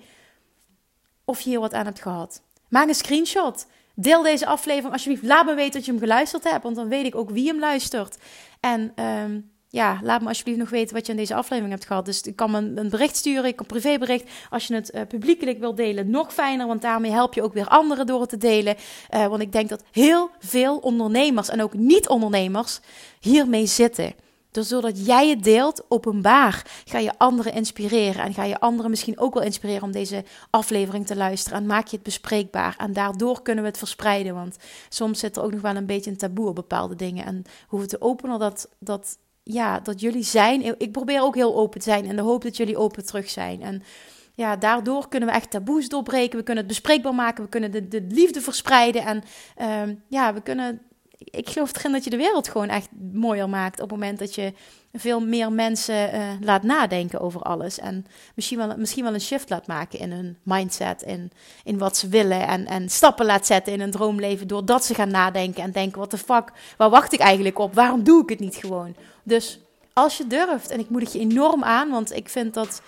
of 1.25 1.41
je 1.41 1.49
hier 1.49 1.61
wat 1.61 1.73
aan 1.73 1.85
hebt 1.85 2.03
gehad. 2.03 2.43
Maak 2.69 2.89
een 2.89 2.95
screenshot. 2.95 3.67
Deel 3.95 4.23
deze 4.23 4.47
aflevering 4.47 4.93
alsjeblieft. 4.93 5.23
Laat 5.23 5.47
me 5.47 5.55
weten 5.55 5.73
dat 5.73 5.85
je 5.85 5.91
hem 5.91 6.01
geluisterd 6.01 6.45
hebt, 6.45 6.63
want 6.63 6.77
dan 6.77 6.89
weet 6.89 7.07
ik 7.07 7.15
ook 7.15 7.31
wie 7.31 7.47
hem 7.47 7.59
luistert. 7.59 8.19
En 8.61 8.93
ehm, 8.95 9.41
ja, 9.69 10.01
laat 10.03 10.21
me 10.21 10.29
alsjeblieft 10.29 10.59
nog 10.59 10.71
weten 10.71 10.95
wat 10.95 11.07
je 11.07 11.13
aan 11.13 11.19
deze 11.19 11.35
aflevering 11.35 11.73
hebt 11.73 11.87
gehad. 11.87 12.05
Dus 12.05 12.21
ik 12.21 12.37
kan 12.37 12.51
me 12.51 12.59
een 12.81 12.91
bericht 12.91 13.17
sturen, 13.17 13.45
ik 13.45 13.57
kan 13.57 13.67
een 13.69 13.81
privébericht. 13.81 14.31
Als 14.51 14.67
je 14.67 14.75
het 14.75 14.95
uh, 14.95 15.01
publiekelijk 15.09 15.59
wil 15.59 15.75
delen, 15.75 16.11
nog 16.11 16.35
fijner, 16.35 16.67
want 16.67 16.83
daarmee 16.83 17.11
help 17.11 17.35
je 17.35 17.43
ook 17.43 17.53
weer 17.53 17.69
anderen 17.69 18.07
door 18.07 18.21
het 18.21 18.31
te 18.31 18.37
delen. 18.37 18.77
Uh, 19.15 19.27
want 19.27 19.43
ik 19.43 19.53
denk 19.53 19.69
dat 19.69 19.83
heel 19.91 20.31
veel 20.39 20.77
ondernemers 20.77 21.49
en 21.49 21.63
ook 21.63 21.75
niet-ondernemers 21.75 22.81
hiermee 23.21 23.67
zitten. 23.67 24.27
Dus 24.59 24.69
doordat 24.69 25.07
jij 25.07 25.29
het 25.29 25.45
deelt, 25.45 25.85
openbaar, 25.89 26.83
ga 26.85 26.99
je 26.99 27.19
anderen 27.19 27.53
inspireren. 27.53 28.25
En 28.25 28.35
ga 28.35 28.45
je 28.45 28.61
anderen 28.61 28.91
misschien 28.91 29.19
ook 29.19 29.35
wel 29.35 29.43
inspireren 29.43 29.83
om 29.83 29.93
deze 29.93 30.25
aflevering 30.51 31.07
te 31.07 31.17
luisteren. 31.17 31.59
En 31.59 31.67
maak 31.67 31.87
je 31.87 31.95
het 31.97 32.05
bespreekbaar. 32.05 32.75
En 32.79 32.93
daardoor 32.93 33.43
kunnen 33.43 33.65
we 33.65 33.71
het 33.71 33.79
verspreiden. 33.79 34.35
Want 34.35 34.57
soms 34.89 35.19
zit 35.19 35.37
er 35.37 35.43
ook 35.43 35.53
nog 35.53 35.61
wel 35.61 35.77
een 35.77 35.87
beetje 35.87 36.11
een 36.11 36.17
taboe 36.17 36.49
op 36.49 36.55
bepaalde 36.55 36.95
dingen. 36.97 37.25
En 37.25 37.45
hoe 37.69 37.81
we 37.81 37.87
te 37.87 38.01
openen 38.01 38.39
dat, 38.39 38.69
dat, 38.79 39.19
ja, 39.43 39.81
dat 39.81 40.01
jullie 40.01 40.25
zijn. 40.25 40.81
Ik 40.81 40.93
probeer 40.93 41.23
ook 41.23 41.35
heel 41.35 41.57
open 41.57 41.81
te 41.81 41.91
zijn. 41.91 42.07
En 42.07 42.17
de 42.17 42.23
hoop 42.23 42.43
dat 42.43 42.57
jullie 42.57 42.77
open 42.77 43.07
terug 43.07 43.31
zijn. 43.31 43.63
En 43.63 43.83
ja, 44.35 44.57
daardoor 44.57 45.09
kunnen 45.09 45.29
we 45.29 45.35
echt 45.35 45.51
taboes 45.51 45.89
doorbreken. 45.89 46.39
We 46.39 46.45
kunnen 46.45 46.65
het 46.65 46.73
bespreekbaar 46.73 47.15
maken. 47.15 47.45
We 47.45 47.51
kunnen 47.51 47.71
de, 47.71 47.89
de 47.89 48.07
liefde 48.09 48.41
verspreiden. 48.41 49.05
En 49.05 49.23
uh, 49.59 49.95
ja, 50.09 50.35
we 50.35 50.41
kunnen 50.41 50.81
ik 51.19 51.49
geloof 51.49 51.77
erin 51.77 51.93
dat 51.93 52.05
je 52.05 52.11
de 52.11 52.17
wereld 52.17 52.49
gewoon 52.49 52.69
echt 52.69 52.89
mooier 53.13 53.49
maakt 53.49 53.81
op 53.81 53.91
het 53.91 53.99
moment 53.99 54.19
dat 54.19 54.35
je 54.35 54.53
veel 54.93 55.21
meer 55.21 55.53
mensen 55.53 56.15
uh, 56.15 56.21
laat 56.41 56.63
nadenken 56.63 57.21
over 57.21 57.43
alles. 57.43 57.79
En 57.79 58.07
misschien 58.35 58.59
wel, 58.59 58.77
misschien 58.77 59.05
wel 59.05 59.15
een 59.15 59.21
shift 59.21 59.51
laat 59.51 59.67
maken 59.67 59.99
in 59.99 60.13
hun 60.13 60.39
mindset, 60.43 61.03
in, 61.03 61.31
in 61.65 61.79
wat 61.79 61.97
ze 61.97 62.09
willen. 62.09 62.47
En, 62.47 62.67
en 62.67 62.89
stappen 62.89 63.27
laat 63.27 63.47
zetten 63.47 63.73
in 63.73 63.81
een 63.81 63.91
droomleven 63.91 64.49
doordat 64.49 64.85
ze 64.85 64.95
gaan 64.95 65.11
nadenken 65.11 65.63
en 65.63 65.73
denken: 65.73 65.99
wat 65.99 66.11
de 66.11 66.19
fuck, 66.19 66.53
waar 66.77 66.91
wacht 66.91 67.13
ik 67.13 67.21
eigenlijk 67.21 67.59
op? 67.59 67.75
Waarom 67.75 68.03
doe 68.03 68.23
ik 68.23 68.29
het 68.29 68.41
niet 68.41 68.57
gewoon? 68.57 68.95
Dus 69.23 69.61
als 69.93 70.17
je 70.17 70.27
durft, 70.27 70.71
en 70.71 70.79
ik 70.79 70.91
moedig 70.91 71.13
je 71.13 71.19
enorm 71.19 71.65
aan, 71.65 71.91
want 71.91 72.17
ik 72.17 72.29
vind 72.29 72.55
dat 72.55 72.83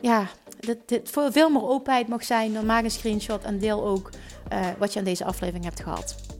ja, 0.00 0.26
dit, 0.60 0.78
dit 0.86 1.10
veel 1.10 1.50
meer 1.50 1.68
openheid 1.68 2.08
mag 2.08 2.24
zijn, 2.24 2.52
dan 2.52 2.66
maak 2.66 2.84
een 2.84 2.90
screenshot 2.90 3.44
en 3.44 3.58
deel 3.58 3.84
ook 3.84 4.10
uh, 4.52 4.66
wat 4.78 4.92
je 4.92 4.98
aan 4.98 5.04
deze 5.04 5.24
aflevering 5.24 5.64
hebt 5.64 5.82
gehad. 5.82 6.33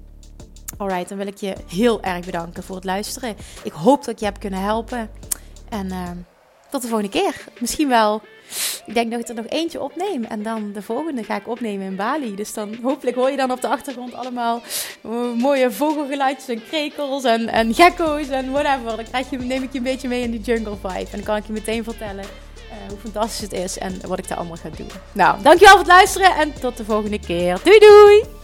Alright, 0.77 1.09
dan 1.09 1.19
wil 1.19 1.27
ik 1.27 1.37
je 1.37 1.55
heel 1.69 2.03
erg 2.03 2.25
bedanken 2.25 2.63
voor 2.63 2.77
het 2.77 2.85
luisteren. 2.85 3.37
Ik 3.63 3.73
hoop 3.73 4.05
dat 4.05 4.15
ik 4.15 4.19
je 4.19 4.25
heb 4.25 4.41
kunnen 4.41 4.61
helpen. 4.61 5.11
En 5.69 5.87
uh, 5.87 6.11
tot 6.71 6.83
de 6.83 6.89
volgende 6.89 7.13
keer. 7.13 7.45
Misschien 7.61 7.89
wel. 7.89 8.23
Ik 8.87 8.95
denk 8.95 9.11
dat 9.11 9.21
ik 9.21 9.29
er 9.29 9.35
nog 9.35 9.47
eentje 9.49 9.83
opneem. 9.83 10.25
En 10.25 10.43
dan 10.43 10.73
de 10.73 10.83
volgende 10.83 11.25
ga 11.25 11.37
ik 11.37 11.49
opnemen 11.49 11.87
in 11.87 11.97
Bali. 11.97 12.35
Dus 12.35 12.55
dan 12.55 12.79
hopelijk 12.83 13.17
hoor 13.17 13.31
je 13.31 13.37
dan 13.37 13.51
op 13.51 13.61
de 13.61 13.69
achtergrond 13.69 14.15
allemaal 14.15 14.63
uh, 15.07 15.33
mooie 15.39 15.71
vogelgeluidjes 15.71 16.49
en 16.49 16.65
krekels 16.69 17.25
en, 17.25 17.49
en 17.49 17.75
gekko's 17.75 18.29
en 18.29 18.51
whatever. 18.51 18.97
Dan 18.97 19.05
krijg 19.05 19.31
je, 19.31 19.39
neem 19.39 19.63
ik 19.63 19.73
je 19.73 19.79
een 19.79 19.85
beetje 19.85 20.09
mee 20.09 20.23
in 20.23 20.31
die 20.31 20.41
jungle 20.41 20.77
vibe. 20.77 20.99
En 20.99 21.07
dan 21.11 21.23
kan 21.23 21.37
ik 21.37 21.47
je 21.47 21.53
meteen 21.53 21.85
vertellen 21.85 22.25
uh, 22.25 22.89
hoe 22.89 22.99
fantastisch 22.99 23.41
het 23.41 23.53
is 23.53 23.79
en 23.79 24.01
wat 24.07 24.19
ik 24.19 24.29
daar 24.29 24.39
allemaal 24.39 24.57
ga 24.57 24.69
doen. 24.77 24.91
Nou, 25.13 25.43
dankjewel 25.43 25.71
voor 25.71 25.85
het 25.85 25.89
luisteren 25.89 26.35
en 26.37 26.53
tot 26.61 26.77
de 26.77 26.85
volgende 26.85 27.19
keer. 27.19 27.61
Doei 27.65 27.79
doei! 27.79 28.44